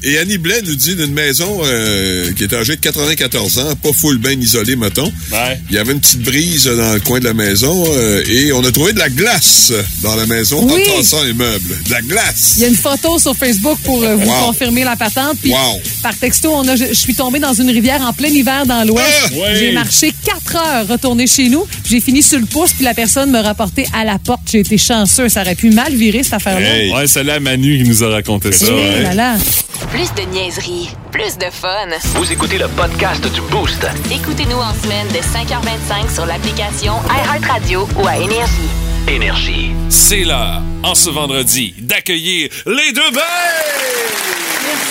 et 0.02 0.18
Annie 0.18 0.38
Blais 0.38 0.62
nous 0.64 0.74
dit 0.74 0.94
d'une 0.96 1.12
maison 1.12 1.60
euh, 1.64 2.32
qui 2.32 2.44
est 2.44 2.52
âgée 2.54 2.76
de 2.76 2.80
94 2.80 3.58
ans, 3.58 3.74
pas 3.82 3.92
full 3.92 4.18
bien 4.18 4.32
isolée, 4.32 4.76
mettons. 4.76 5.12
Ouais. 5.32 5.60
Il 5.68 5.74
y 5.74 5.78
avait 5.78 5.92
une 5.92 6.00
petite 6.00 6.22
brise 6.22 6.64
dans 6.66 6.94
le 6.94 7.00
coin 7.00 7.18
de 7.20 7.24
la 7.24 7.34
maison 7.34 7.84
euh, 7.94 8.22
et 8.28 8.52
on 8.52 8.64
a 8.64 8.70
trouvé 8.72 8.92
de 8.92 8.98
la 8.98 9.08
glace 9.10 9.72
dans 10.02 10.14
la 10.16 10.26
maison 10.26 10.64
Oui. 10.66 10.82
en 10.92 10.96
tassant 10.96 11.22
les 11.24 11.34
meubles. 11.34 11.78
De 11.86 11.90
la 11.90 12.00
glace! 12.02 12.54
Il 12.56 12.62
y 12.62 12.64
a 12.64 12.68
une 12.68 12.76
photo 12.76 13.18
sur 13.18 13.36
Facebook 13.36 13.78
pour 13.84 14.02
euh, 14.02 14.16
vous 14.16 14.30
Wow. 14.30 14.46
confirmer 14.46 14.84
la 14.84 14.96
patente. 14.96 15.38
Puis 15.42 15.50
Wow. 15.50 15.80
par 16.02 16.16
texto, 16.16 16.52
on 16.54 16.66
a, 16.68 16.76
je, 16.76 16.86
je 16.86 16.94
suis 16.94 17.14
tombée 17.14 17.38
dans 17.40 17.54
une 17.54 17.70
rivière 17.70 18.00
en 18.02 18.12
plein 18.12 18.28
hiver 18.28 18.64
dans 18.66 18.84
l'ouest. 18.86 19.06
Ah! 19.24 19.34
Ouais. 19.34 19.56
J'ai 19.58 19.72
marché 19.72 20.12
quatre 20.24 20.56
heures 20.56 20.86
retourner 20.88 21.26
chez 21.26 21.48
nous. 21.48 21.64
puis 21.64 21.90
J'ai 21.96 22.00
fini 22.00 22.22
sur 22.22 22.38
le 22.38 22.46
pouce, 22.46 22.72
puis 22.72 22.84
la 22.84 22.94
personne 22.94 23.30
me 23.30 23.40
rapportait 23.40 23.86
à 23.92 24.04
la 24.04 24.18
porte. 24.18 24.42
J'ai 24.50 24.60
été 24.60 24.78
chanceux. 24.78 25.28
Ça 25.28 25.42
aurait 25.42 25.54
pu 25.56 25.70
mal 25.70 25.94
virer 25.94 26.22
cette 26.30 26.46
affaire-là. 26.46 26.76
Hey. 26.76 26.92
Ouais, 26.92 27.06
c'est 27.06 27.24
là 27.24 27.40
Manu 27.40 27.82
qui 27.82 27.88
nous 27.88 28.04
a 28.04 28.10
raconté 28.10 28.52
ça. 28.52 28.66
Eh 28.68 28.72
ouais. 28.72 29.02
là 29.02 29.14
là. 29.14 29.36
Plus 29.90 30.12
de 30.14 30.30
niaiserie, 30.30 30.90
plus 31.10 31.36
de 31.38 31.46
fun. 31.50 31.88
Vous 32.14 32.30
écoutez 32.30 32.58
le 32.58 32.68
podcast 32.68 33.22
du 33.32 33.40
Boost. 33.50 33.84
Écoutez-nous 34.12 34.58
en 34.58 34.74
semaine 34.74 35.08
de 35.08 35.18
5h25 35.18 36.14
sur 36.14 36.26
l'application 36.26 36.94
iHeartRadio 37.08 37.88
ou 38.00 38.06
à 38.06 38.16
Énergie. 38.16 38.70
Énergie. 39.08 39.70
C'est 39.88 40.24
l'heure, 40.24 40.62
en 40.84 40.94
ce 40.94 41.10
vendredi, 41.10 41.74
d'accueillir 41.78 42.48
les 42.66 42.92
deux 42.92 43.10
belles! 43.10 43.89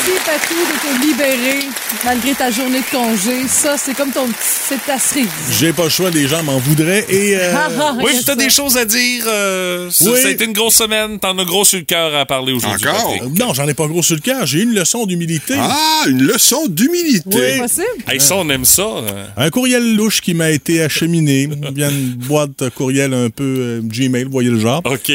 Merci, 0.10 0.26
Patou, 0.26 0.56
de 0.56 1.02
te 1.02 1.06
libérer 1.08 1.60
malgré 2.06 2.34
ta 2.34 2.50
journée 2.52 2.80
de 2.82 2.86
congé. 2.98 3.48
Ça, 3.48 3.76
c'est 3.78 3.93
comme 3.93 4.12
ton 4.12 4.26
petit... 4.28 4.38
C'est 4.69 4.86
ta 4.86 4.98
cerise. 5.00 5.28
J'ai 5.60 5.74
pas 5.74 5.84
le 5.86 5.89
choix, 5.89 6.10
les 6.10 6.28
gens 6.28 6.41
m'en 6.43 6.58
voudraient. 6.58 7.06
Et 7.10 7.36
euh, 7.36 7.54
Ah, 7.56 7.95
Oui, 8.02 8.12
t'as 8.17 8.34
ça. 8.34 8.36
des 8.36 8.50
choses 8.50 8.78
à 8.78 8.86
dire. 8.86 9.24
euh, 9.28 9.89
ça, 9.91 10.12
Oui. 10.12 10.22
ça 10.22 10.28
a 10.28 10.32
été 10.32 10.45
une 10.45 10.54
grosse 10.54 10.76
semaine. 10.76 11.19
T'en 11.19 11.38
as 11.38 11.45
gros 11.45 11.65
sur 11.65 11.80
le 11.80 11.86
cœur 11.86 12.15
à 12.15 12.26
parler 12.26 12.54
aujourd'hui. 12.54 12.88
Encore? 12.88 13.13
Patrick. 13.19 13.38
non, 13.39 13.54
j'en 13.54 13.67
ai 13.67 13.74
pas 13.74 13.88
gros 13.88 14.02
sur 14.04 14.15
le 14.15 14.22
cœur. 14.22 14.45
J'ai 14.45 14.60
eu 14.60 14.63
une 14.63 14.74
leçon 14.76 15.06
d'humilité. 15.06 15.56
Ah, 15.58 16.04
une 16.08 16.24
leçon 16.24 16.67
d'humilité. 16.67 17.30
Oui. 17.54 17.60
Possible? 17.60 17.86
Hey, 18.08 18.19
ça, 18.19 18.36
on 18.36 18.50
aime 18.50 18.65
ça. 18.65 18.82
euh. 18.84 19.26
Un 19.38 19.50
courriel 19.50 19.95
louche 19.95 20.22
qui 20.22 20.34
m'a 20.34 20.50
été 20.52 20.82
acheminé 20.82 21.50
via 21.74 21.89
une 21.89 22.13
boîte 22.15 22.69
courriel 22.76 23.13
un 23.13 23.30
peu 23.30 23.43
euh, 23.43 23.82
Gmail, 23.84 24.24
vous 24.26 24.32
voyez 24.32 24.50
le 24.50 24.60
genre. 24.60 24.82
OK. 24.86 25.12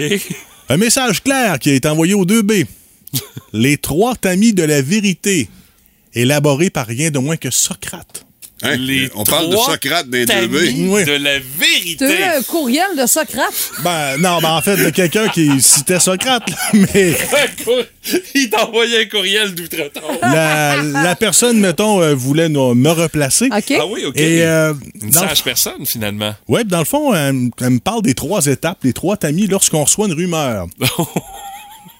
Un 0.68 0.76
message 0.76 1.22
clair 1.22 1.58
qui 1.58 1.70
a 1.70 1.74
été 1.74 1.88
envoyé 1.88 2.14
aux 2.14 2.24
deux 2.24 2.42
B. 2.42 2.52
Les 3.52 3.76
trois 3.76 4.14
tamis 4.16 4.52
de 4.52 4.62
la 4.64 4.82
vérité, 4.82 5.48
élaboré 6.14 6.70
par 6.70 6.86
rien 6.86 7.10
de 7.10 7.18
moins 7.18 7.36
que 7.36 7.50
Socrate. 7.50 8.24
Hein? 8.62 8.76
Les 8.76 9.10
On 9.16 9.24
parle 9.24 9.50
de 9.50 9.56
Socrate 9.56 10.06
2B. 10.08 10.88
Oui. 10.88 11.04
de 11.04 11.12
la 11.12 11.38
vérité. 11.38 12.04
as 12.06 12.36
eu 12.36 12.38
un 12.38 12.42
courriel 12.42 12.86
de 12.96 13.04
Socrate? 13.04 13.52
Ben, 13.82 14.16
non, 14.18 14.38
ben 14.40 14.50
en 14.52 14.62
fait, 14.62 14.76
de 14.76 14.90
quelqu'un 14.90 15.28
qui 15.28 15.60
citait 15.60 15.98
Socrate, 16.00 16.48
là, 16.48 16.56
mais 16.94 17.16
Il 18.34 18.48
t'a 18.50 18.66
envoyé 18.66 19.02
un 19.02 19.04
courriel 19.06 19.54
d'outre-tombe. 19.54 20.18
la, 20.22 20.82
la 20.82 21.16
personne, 21.16 21.58
mettons, 21.58 22.00
euh, 22.00 22.14
voulait 22.14 22.48
nous- 22.48 22.74
me 22.74 22.90
replacer. 22.90 23.46
OK. 23.46 23.74
Ah 23.78 23.86
oui, 23.86 24.04
OK. 24.06 24.16
Et, 24.18 24.42
euh, 24.44 24.72
Une 25.02 25.10
dans, 25.10 25.20
sage 25.20 25.42
personne, 25.42 25.84
finalement. 25.84 26.34
ouais, 26.48 26.64
dans 26.64 26.78
le 26.78 26.84
fond, 26.84 27.12
elle, 27.12 27.32
me- 27.32 27.50
elle 27.60 27.70
me 27.70 27.80
parle 27.80 28.02
des 28.02 28.14
trois 28.14 28.46
étapes, 28.46 28.78
les 28.84 28.92
trois 28.92 29.16
tamis 29.16 29.46
lorsqu'on 29.48 29.82
reçoit 29.84 30.06
une 30.06 30.14
rumeur. 30.14 30.68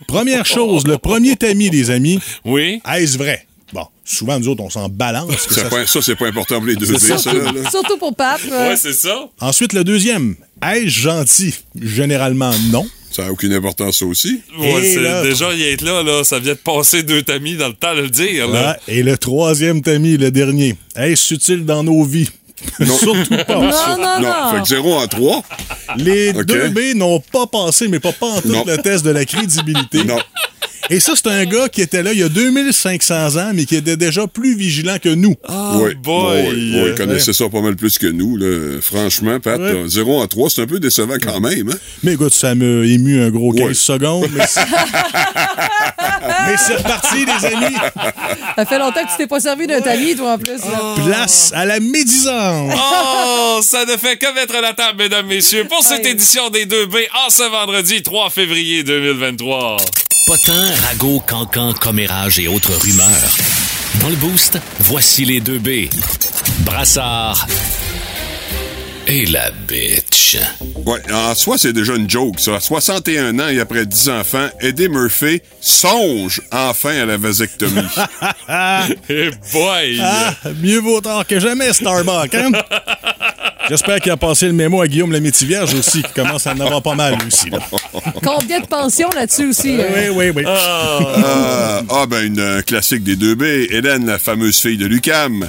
Première 0.06 0.44
chose, 0.46 0.86
le 0.86 0.98
premier 0.98 1.36
tamis, 1.36 1.70
les 1.70 1.90
amis, 1.90 2.18
Oui. 2.44 2.80
est-ce 2.96 3.16
vrai? 3.18 3.46
Bon, 3.72 3.86
souvent, 4.04 4.38
nous 4.38 4.48
autres, 4.48 4.62
on 4.62 4.70
s'en 4.70 4.88
balance. 4.88 5.46
que 5.46 5.54
Ça, 5.54 5.68
ça- 5.70 5.86
ça, 5.86 6.02
c'est 6.02 6.14
pas 6.16 6.26
important 6.28 6.56
pour 6.58 6.66
les 6.66 6.76
2B, 6.76 6.98
ça, 7.18 7.32
là. 7.32 7.52
là. 7.52 7.70
Surtout 7.70 7.96
pour 7.96 8.14
Pape. 8.14 8.40
euh, 8.50 8.68
Ouais, 8.70 8.76
c'est 8.76 8.92
ça. 8.92 9.28
Ensuite, 9.40 9.72
le 9.72 9.82
deuxième, 9.84 10.36
est-ce 10.62 10.88
gentil? 10.88 11.54
Généralement, 11.80 12.52
non. 12.70 12.86
Ça 13.10 13.24
n'a 13.24 13.32
aucune 13.32 13.52
importance, 13.52 13.98
ça 14.00 14.06
aussi. 14.06 14.40
Ouais, 14.58 14.96
là- 14.96 15.22
déjà, 15.22 15.52
il 15.54 15.62
est 15.62 15.80
là, 15.82 16.02
là. 16.02 16.24
Ça 16.24 16.38
vient 16.40 16.52
de 16.54 16.58
passer 16.58 17.02
deux 17.04 17.22
tamis 17.22 17.56
dans 17.56 17.68
le 17.68 17.74
temps 17.74 17.94
de 17.94 18.00
le 18.02 18.10
dire, 18.10 18.48
là. 18.48 18.76
Ouais, 18.88 18.94
Et 18.96 19.02
le 19.04 19.16
troisième 19.16 19.82
tamis, 19.82 20.16
le 20.16 20.30
dernier, 20.32 20.74
est-ce 20.96 21.34
utile 21.34 21.64
dans 21.64 21.84
nos 21.84 22.02
vies? 22.04 22.28
Surtout 22.80 23.36
pas. 23.46 23.54
Non, 23.54 23.60
non, 23.62 23.96
Non, 23.98 24.20
non. 24.20 24.50
fait 24.56 24.60
que 24.62 24.68
0 24.68 24.94
en 24.94 25.06
3. 25.06 25.42
Les 25.96 26.30
Ok. 26.30 26.44
deux 26.46 26.68
B 26.70 26.94
n'ont 26.96 27.20
pas 27.20 27.46
passé, 27.46 27.88
mais 27.88 28.00
pas, 28.00 28.12
pas 28.12 28.26
en 28.26 28.40
tout 28.40 28.48
Non. 28.48 28.64
le 28.66 28.76
test 28.78 29.04
de 29.04 29.10
la 29.10 29.24
crédibilité. 29.24 30.04
Non. 30.04 30.18
Et 30.90 31.00
ça, 31.00 31.12
c'est 31.16 31.26
un 31.28 31.44
gars 31.46 31.68
qui 31.68 31.80
était 31.80 32.02
là 32.02 32.12
il 32.12 32.18
y 32.18 32.22
a 32.22 32.28
2500 32.28 33.36
ans, 33.36 33.50
mais 33.54 33.64
qui 33.64 33.74
était 33.76 33.96
déjà 33.96 34.26
plus 34.26 34.54
vigilant 34.56 34.96
que 35.02 35.08
nous. 35.08 35.34
oui, 35.76 35.94
boy. 35.94 36.42
oui, 36.48 36.72
oui, 36.74 36.82
il 36.88 36.94
connaissait 36.94 37.32
ça 37.32 37.48
pas 37.48 37.60
mal 37.62 37.74
plus 37.76 37.98
que 37.98 38.06
nous. 38.06 38.36
Là. 38.36 38.80
Franchement, 38.82 39.40
Pat, 39.40 39.58
Ouais. 39.58 39.72
là, 39.72 39.88
0 39.88 40.20
en 40.20 40.26
3, 40.26 40.50
c'est 40.50 40.62
un 40.62 40.66
peu 40.66 40.80
décevant 40.80 41.16
quand 41.22 41.40
même. 41.40 41.70
Hein? 41.70 41.76
Mais 42.02 42.12
écoute, 42.14 42.34
ça 42.34 42.54
m'a 42.54 42.64
ému 42.86 43.22
un 43.22 43.30
gros 43.30 43.52
15 43.52 43.66
Ouais. 43.68 43.74
secondes. 43.74 44.28
Mais 44.34 44.44
c'est 44.46 44.60
Mais 46.46 46.56
c'est 46.58 46.76
reparti, 46.76 47.24
les 47.24 47.46
amis. 47.46 47.74
Ça 48.56 48.64
fait 48.66 48.78
longtemps 48.78 49.04
que 49.04 49.10
tu 49.10 49.16
t'es 49.18 49.26
pas 49.26 49.40
servi 49.40 49.66
d'un 49.66 49.80
tamis, 49.80 50.14
toi, 50.16 50.32
en 50.34 50.38
plus. 50.38 50.58
là. 50.58 50.94
Place 51.06 51.50
à 51.54 51.64
la 51.64 51.80
médisance. 51.80 52.74
Oh, 52.76 53.60
ça 53.62 53.84
ne 53.84 53.96
fait 53.96 54.16
que 54.16 54.32
mettre 54.34 54.54
la 54.60 54.72
table, 54.74 54.98
mesdames, 54.98 55.26
messieurs, 55.26 55.64
pour 55.68 55.82
cette 55.82 56.04
Ouais. 56.04 56.10
édition 56.10 56.50
des 56.50 56.66
2B 56.66 56.96
en 57.26 57.30
ce 57.30 57.42
vendredi 57.50 58.02
3 58.02 58.30
février 58.30 58.82
2023. 58.82 59.76
Potin, 60.26 60.73
ragot, 60.74 61.22
cancan, 61.26 61.72
commérage 61.72 62.38
et 62.38 62.48
autres 62.48 62.74
rumeurs. 62.74 63.36
Dans 64.00 64.08
le 64.08 64.16
boost, 64.16 64.58
voici 64.80 65.24
les 65.24 65.40
deux 65.40 65.58
B. 65.58 65.88
Brassard 66.60 67.46
et 69.06 69.26
la 69.26 69.50
bitch. 69.68 70.36
Ouais, 70.86 71.00
en 71.12 71.34
soi, 71.34 71.56
c'est 71.58 71.72
déjà 71.72 71.94
une 71.94 72.08
joke, 72.08 72.40
ça. 72.40 72.56
À 72.56 72.60
61 72.60 73.38
ans 73.38 73.48
et 73.48 73.60
après 73.60 73.86
10 73.86 74.08
enfants, 74.10 74.48
Eddie 74.60 74.88
Murphy 74.88 75.40
songe 75.60 76.40
enfin 76.52 77.02
à 77.02 77.06
la 77.06 77.16
vasectomie. 77.16 77.80
Eh 79.08 79.30
boy! 79.52 79.98
Ah, 80.00 80.34
mieux 80.62 80.78
vaut 80.78 81.00
tard 81.00 81.26
que 81.26 81.38
jamais, 81.40 81.72
Starbucks, 81.72 82.34
hein? 82.34 82.50
J'espère 83.68 83.98
qu'il 84.00 84.12
a 84.12 84.16
passé 84.18 84.46
le 84.46 84.52
mémo 84.52 84.82
à 84.82 84.86
Guillaume 84.88 85.10
Lemaitre-Vierge 85.12 85.72
aussi, 85.74 86.02
qui 86.02 86.12
commence 86.12 86.46
à 86.46 86.52
en 86.52 86.60
avoir 86.60 86.82
pas 86.82 86.94
mal, 86.94 87.14
lui 87.18 87.28
aussi. 87.28 87.48
là. 87.48 87.60
Combien 88.22 88.60
de 88.60 88.66
pensions 88.66 89.08
là-dessus 89.14 89.46
aussi? 89.48 89.76
euh? 89.80 90.10
Oui, 90.12 90.32
oui, 90.32 90.32
oui. 90.36 90.42
Ah, 90.46 91.80
ah, 91.88 92.06
ben, 92.06 92.26
une 92.26 92.40
euh, 92.40 92.60
classique 92.60 93.02
des 93.04 93.16
2B. 93.16 93.72
Hélène, 93.72 94.04
la 94.04 94.18
fameuse 94.18 94.58
fille 94.60 94.76
de 94.76 94.84
Lucam, 94.84 95.48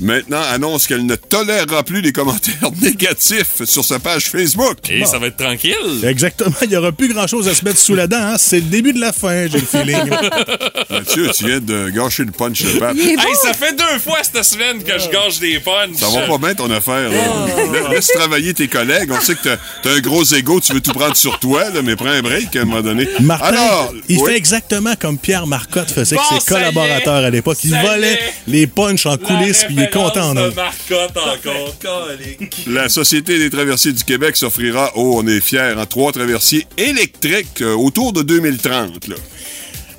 maintenant 0.00 0.40
annonce 0.50 0.86
qu'elle 0.86 1.06
ne 1.06 1.16
tolérera 1.16 1.82
plus 1.82 2.00
les 2.00 2.12
commentaires 2.12 2.70
négatifs 2.82 3.64
sur 3.64 3.84
sa 3.84 3.98
page 3.98 4.24
Facebook. 4.26 4.76
Et 4.90 5.04
ça 5.04 5.18
va 5.18 5.26
être 5.28 5.36
tranquille. 5.36 5.74
Exactement, 6.04 6.54
il 6.62 6.68
n'y 6.68 6.76
aura 6.76 6.92
plus 6.92 7.12
grand-chose 7.12 7.48
à 7.48 7.54
se 7.54 7.64
mettre 7.64 7.78
sous 7.78 7.94
la 7.94 8.06
dent. 8.06 8.16
hein. 8.18 8.34
C'est 8.38 8.56
le 8.60 8.66
début 8.66 8.92
de 8.92 9.00
la 9.00 9.12
fin, 9.12 9.46
j'ai 9.48 9.58
le 9.58 9.66
feeling. 9.66 10.10
Mathieu, 10.90 11.30
tu 11.34 11.46
viens 11.46 11.60
de 11.60 11.90
gâcher 11.90 12.24
le 12.24 12.32
punch 12.32 12.62
de 12.62 12.78
Pat. 12.78 12.96
Hey, 12.96 13.16
ça 13.42 13.52
fait 13.52 13.74
deux 13.76 13.98
fois 13.98 14.18
cette 14.22 14.44
semaine 14.44 14.82
que 14.82 14.98
je 14.98 15.08
gâche 15.10 15.38
des 15.38 15.58
punchs. 15.60 15.96
Ça 15.96 16.08
va 16.08 16.26
pas 16.26 16.38
bien 16.38 16.54
ton 16.54 16.70
affaire. 16.70 17.10
là. 17.10 17.88
Laisse 17.90 18.08
travailler 18.08 18.54
tes 18.54 18.68
collègues. 18.68 19.10
On 19.12 19.20
sait 19.20 19.34
que 19.34 19.40
t'as 19.82 19.90
as 19.90 19.94
un 19.94 20.00
gros 20.00 20.24
ego, 20.24 20.60
tu 20.60 20.72
veux 20.72 20.80
tout 20.80 20.92
prendre 20.92 21.16
sur 21.16 21.38
toi, 21.38 21.68
là, 21.70 21.82
mais 21.82 21.96
prends 21.96 22.06
un 22.08 22.22
break 22.22 22.54
à 22.56 22.60
un 22.60 22.64
moment 22.64 22.82
donné. 22.82 23.08
Martin, 23.20 23.46
Alors, 23.46 23.92
il 24.08 24.18
oui. 24.18 24.30
fait 24.30 24.36
exactement 24.36 24.94
comme 24.98 25.18
Pierre 25.18 25.46
Marcotte 25.46 25.90
faisait 25.90 26.16
Bon, 26.16 26.22
avec 26.30 26.42
ses 26.42 26.48
collaborateurs 26.48 27.24
à 27.24 27.30
l'époque. 27.30 27.58
Il 27.64 27.70
volait 27.70 28.12
est. 28.12 28.20
les 28.46 28.66
punchs 28.66 29.06
en 29.06 29.16
coulisses, 29.16 29.64
puis 29.64 29.76
il 29.78 29.87
est 29.88 29.92
content 29.92 30.30
en 30.30 30.34
de 30.34 30.40
eux. 30.40 30.52
Marcotte 30.54 31.16
encore. 31.16 31.78
Colique. 31.78 32.66
La 32.66 32.88
Société 32.88 33.38
des 33.38 33.50
traversiers 33.50 33.92
du 33.92 34.04
Québec 34.04 34.36
s'offrira, 34.36 34.92
oh, 34.94 35.20
on 35.22 35.26
est 35.26 35.40
fiers, 35.40 35.74
en 35.76 35.86
trois 35.86 36.12
traversiers 36.12 36.66
électriques 36.76 37.62
euh, 37.62 37.74
autour 37.74 38.12
de 38.12 38.22
2030. 38.22 39.08
Là. 39.08 39.16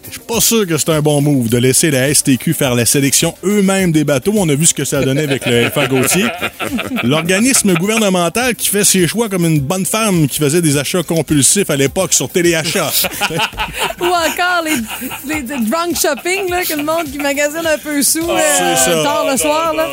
Je 0.07 0.11
suis 0.11 0.19
pas 0.21 0.41
sûr 0.41 0.65
que 0.65 0.77
c'est 0.77 0.89
un 0.89 1.01
bon 1.01 1.21
move 1.21 1.49
de 1.49 1.57
laisser 1.57 1.91
la 1.91 2.11
STQ 2.13 2.53
faire 2.53 2.73
la 2.73 2.85
sélection 2.85 3.35
eux-mêmes 3.43 3.91
des 3.91 4.03
bateaux. 4.03 4.33
On 4.35 4.49
a 4.49 4.55
vu 4.55 4.65
ce 4.65 4.73
que 4.73 4.83
ça 4.85 4.99
a 4.99 5.01
donné 5.03 5.21
avec 5.23 5.45
le 5.45 5.69
FA 5.69 5.87
Gauthier. 5.87 6.25
L'organisme 7.03 7.73
gouvernemental 7.75 8.55
qui 8.55 8.69
fait 8.69 8.83
ses 8.83 9.07
choix 9.07 9.29
comme 9.29 9.45
une 9.45 9.59
bonne 9.59 9.85
femme 9.85 10.27
qui 10.27 10.39
faisait 10.39 10.61
des 10.61 10.77
achats 10.77 11.03
compulsifs 11.03 11.69
à 11.69 11.75
l'époque 11.75 12.13
sur 12.13 12.29
téléachat. 12.29 12.91
Ou 14.01 14.05
encore 14.05 14.63
les, 14.65 14.71
les, 15.27 15.41
les 15.41 15.65
drunk 15.69 15.95
shopping, 16.01 16.49
là, 16.49 16.63
que 16.63 16.73
le 16.73 16.83
monde 16.83 17.11
qui 17.11 17.17
magasine 17.17 17.65
un 17.65 17.77
peu 17.77 18.01
sous 18.01 18.29
euh, 18.29 18.37
c'est 18.57 18.91
ça. 18.91 19.03
tard 19.03 19.27
le 19.29 19.37
soir. 19.37 19.73
Là. 19.75 19.87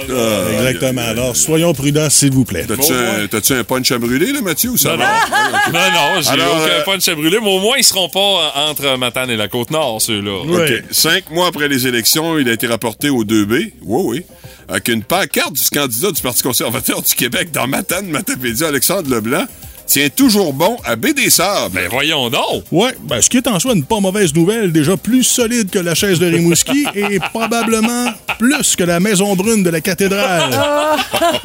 Exactement. 0.58 1.02
Alors, 1.02 1.36
soyons 1.36 1.74
prudents, 1.74 2.08
s'il 2.10 2.32
vous 2.32 2.44
plaît. 2.44 2.64
T'as-tu 2.66 3.52
un, 3.52 3.58
un 3.58 3.64
punch 3.64 3.90
à 3.92 3.98
brûler, 3.98 4.32
là, 4.32 4.40
Mathieu, 4.40 4.70
ou 4.70 4.76
ça 4.76 4.90
Non, 4.92 4.98
va? 4.98 5.04
non. 5.04 5.72
non, 5.72 5.90
non, 5.92 6.20
j'ai 6.22 6.32
aucun 6.32 6.70
euh, 6.70 6.84
punch 6.84 7.08
à 7.08 7.14
brûler, 7.14 7.38
mais 7.42 7.50
au 7.50 7.60
moins, 7.60 7.76
ils 7.76 7.84
seront 7.84 8.08
pas 8.08 8.20
euh, 8.20 8.70
entre 8.70 8.96
Matane 8.96 9.30
et 9.30 9.36
la 9.36 9.48
Côte-Nord, 9.48 9.95
ceux-là. 10.00 10.42
OK. 10.42 10.84
Cinq 10.90 11.30
mois 11.30 11.48
après 11.48 11.68
les 11.68 11.86
élections, 11.86 12.38
il 12.38 12.48
a 12.48 12.52
été 12.52 12.66
rapporté 12.66 13.08
au 13.10 13.24
2B. 13.24 13.72
Oui, 13.82 14.02
oui. 14.04 14.22
Avec 14.68 14.88
une 14.88 15.02
pancarte 15.02 15.52
du 15.52 15.70
candidat 15.70 16.10
du 16.10 16.20
Parti 16.22 16.42
conservateur 16.42 17.02
du 17.02 17.14
Québec 17.14 17.50
dans 17.52 17.66
Matane, 17.66 18.08
Matapédia, 18.08 18.68
Alexandre 18.68 19.08
Leblanc, 19.14 19.44
tient 19.86 20.08
toujours 20.08 20.52
bon 20.52 20.76
à 20.84 20.96
Baie 20.96 21.14
des 21.14 21.30
Sables. 21.30 21.74
Ben 21.74 21.88
voyons 21.90 22.28
donc! 22.28 22.64
Ouais, 22.70 22.94
ben, 23.02 23.20
ce 23.20 23.30
qui 23.30 23.36
est 23.36 23.46
en 23.46 23.58
soi 23.60 23.74
une 23.74 23.84
pas 23.84 24.00
mauvaise 24.00 24.34
nouvelle, 24.34 24.72
déjà 24.72 24.96
plus 24.96 25.22
solide 25.24 25.70
que 25.70 25.78
la 25.78 25.94
chaise 25.94 26.18
de 26.18 26.26
Rimouski 26.26 26.86
et 26.94 27.18
probablement 27.18 28.12
plus 28.38 28.76
que 28.76 28.84
la 28.84 29.00
maison 29.00 29.34
brune 29.36 29.62
de 29.62 29.70
la 29.70 29.80
cathédrale, 29.80 30.50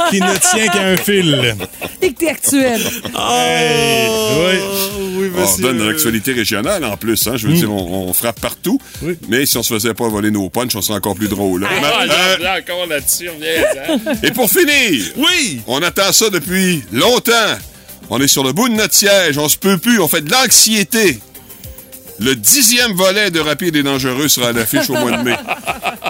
qui 0.10 0.20
ne 0.20 0.38
tient 0.38 0.68
qu'à 0.68 0.82
un 0.84 0.98
fil. 0.98 1.56
Et 2.02 2.12
que 2.14 2.20
t'es 2.20 2.30
actuel. 2.30 2.82
Hey, 3.18 4.10
ouais. 4.10 4.62
on 5.38 5.46
redonne 5.46 5.88
l'actualité 5.88 6.34
régionale 6.34 6.84
en 6.84 6.98
plus. 6.98 7.28
Hein? 7.28 7.38
Je 7.38 7.48
veux 7.48 7.54
dire, 7.54 7.72
on, 7.72 8.10
on 8.10 8.14
frappe 8.14 8.40
partout. 8.40 8.80
Oui. 9.04 9.18
Mais 9.30 9.46
si 9.46 9.58
on 9.58 9.64
se 9.64 9.74
faisait 9.74 9.94
pas 9.94 10.08
voler 10.08 10.32
nos 10.32 10.50
punchs, 10.50 10.76
on 10.76 10.82
serait 10.82 10.98
encore 10.98 11.16
plus 11.16 11.28
drôle. 11.30 11.68
Ah, 11.70 12.06
là, 12.06 12.14
euh, 12.40 12.60
encore 12.60 12.88
là-dessus, 12.88 13.30
on 13.30 13.40
vient, 13.40 13.98
hein? 14.08 14.14
et 14.24 14.32
pour 14.32 14.50
finir, 14.50 15.06
Oui! 15.18 15.62
on 15.68 15.82
attend 15.82 16.12
ça 16.12 16.30
depuis 16.30 16.84
longtemps. 16.92 17.32
On 18.10 18.20
est 18.20 18.28
sur 18.28 18.44
le 18.44 18.54
bout 18.54 18.70
de 18.70 18.76
notre 18.76 18.94
siège. 18.94 19.38
On 19.38 19.50
se 19.50 19.58
peut 19.58 19.78
plus. 19.78 20.00
On 20.00 20.08
fait 20.08 20.22
de 20.22 20.32
l'anxiété. 20.32 21.20
Le 22.20 22.36
dixième 22.36 22.94
volet 22.94 23.32
de 23.32 23.40
Rapide 23.40 23.76
et 23.76 23.84
Dangereux 23.84 24.28
sera 24.28 24.50
à 24.50 24.52
l'affiche 24.52 24.90
au 24.90 24.94
mois 24.94 25.12
de 25.12 25.24
mai. 25.24 25.36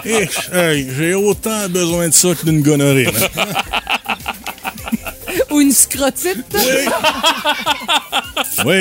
Eh, 0.04 0.28
hey, 0.52 0.88
j'ai 0.98 1.14
autant 1.14 1.68
besoin 1.68 2.08
de 2.08 2.12
ça 2.12 2.34
que 2.34 2.44
d'une 2.44 2.60
gonorrhée. 2.60 3.06
Ou 5.50 5.60
une 5.60 5.70
scrotite. 5.70 6.44
Oui. 8.64 8.80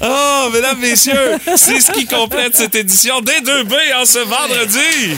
Oh, 0.00 0.48
mesdames, 0.52 0.80
messieurs, 0.80 1.38
c'est 1.56 1.78
ce 1.80 1.92
qui 1.92 2.06
complète 2.06 2.56
cette 2.56 2.74
édition 2.74 3.20
des 3.20 3.38
2B 3.40 3.72
en 4.00 4.04
ce 4.04 4.18
vendredi. 4.18 5.16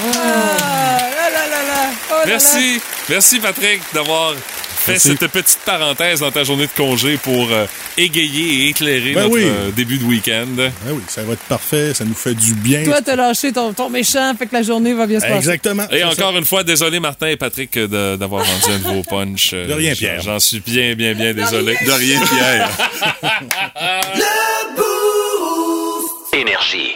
Ah, 0.00 0.18
là, 0.18 1.30
là, 1.30 1.46
là, 1.48 1.62
là. 1.62 1.90
Oh 2.10 2.12
là 2.12 2.18
là. 2.18 2.26
Merci. 2.26 2.80
Merci, 3.08 3.38
Patrick, 3.38 3.80
d'avoir 3.94 4.34
fait 4.80 4.92
Merci. 4.92 5.08
cette 5.18 5.26
petite 5.30 5.58
parenthèse 5.64 6.20
dans 6.20 6.30
ta 6.30 6.44
journée 6.44 6.66
de 6.66 6.72
congé 6.76 7.16
pour 7.18 7.48
euh, 7.52 7.66
égayer 7.98 8.64
et 8.64 8.68
éclairer 8.68 9.12
Ben 9.12 9.22
notre 9.24 9.34
oui. 9.34 9.42
euh, 9.44 9.70
début 9.70 9.98
de 9.98 10.04
week-end. 10.04 10.46
Ben 10.56 10.72
oui, 10.88 11.02
ça 11.08 11.22
va 11.22 11.34
être 11.34 11.42
parfait, 11.42 11.92
ça 11.94 12.04
nous 12.04 12.14
fait 12.14 12.34
du 12.34 12.54
bien. 12.54 12.84
Toi, 12.84 13.00
t'as 13.02 13.16
lâché 13.16 13.52
ton, 13.52 13.72
ton 13.72 13.90
méchant, 13.90 14.34
fait 14.38 14.46
que 14.46 14.54
la 14.54 14.62
journée 14.62 14.92
va 14.94 15.06
bien 15.06 15.20
se 15.20 15.26
passer. 15.26 15.36
Exactement. 15.36 15.84
Et 15.90 16.02
encore 16.04 16.36
une 16.36 16.44
fois, 16.44 16.64
désolé 16.64 16.98
Martin 17.00 17.28
et 17.28 17.36
Patrick 17.36 17.76
de- 17.78 18.16
d'avoir 18.16 18.44
vendu 18.44 18.72
un 18.74 18.78
de 18.78 18.94
vos 18.96 19.02
punch. 19.02 19.50
Euh, 19.52 19.66
De 19.66 19.72
rien, 19.74 19.94
Pierre. 19.94 20.20
J'en 20.22 20.38
suis 20.40 20.60
bien, 20.60 20.94
bien, 20.94 21.14
bien 21.14 21.34
désolé. 21.34 21.76
De 21.84 21.90
rien, 21.92 22.20
Pierre. 22.26 22.68
Énergie. 26.32 26.92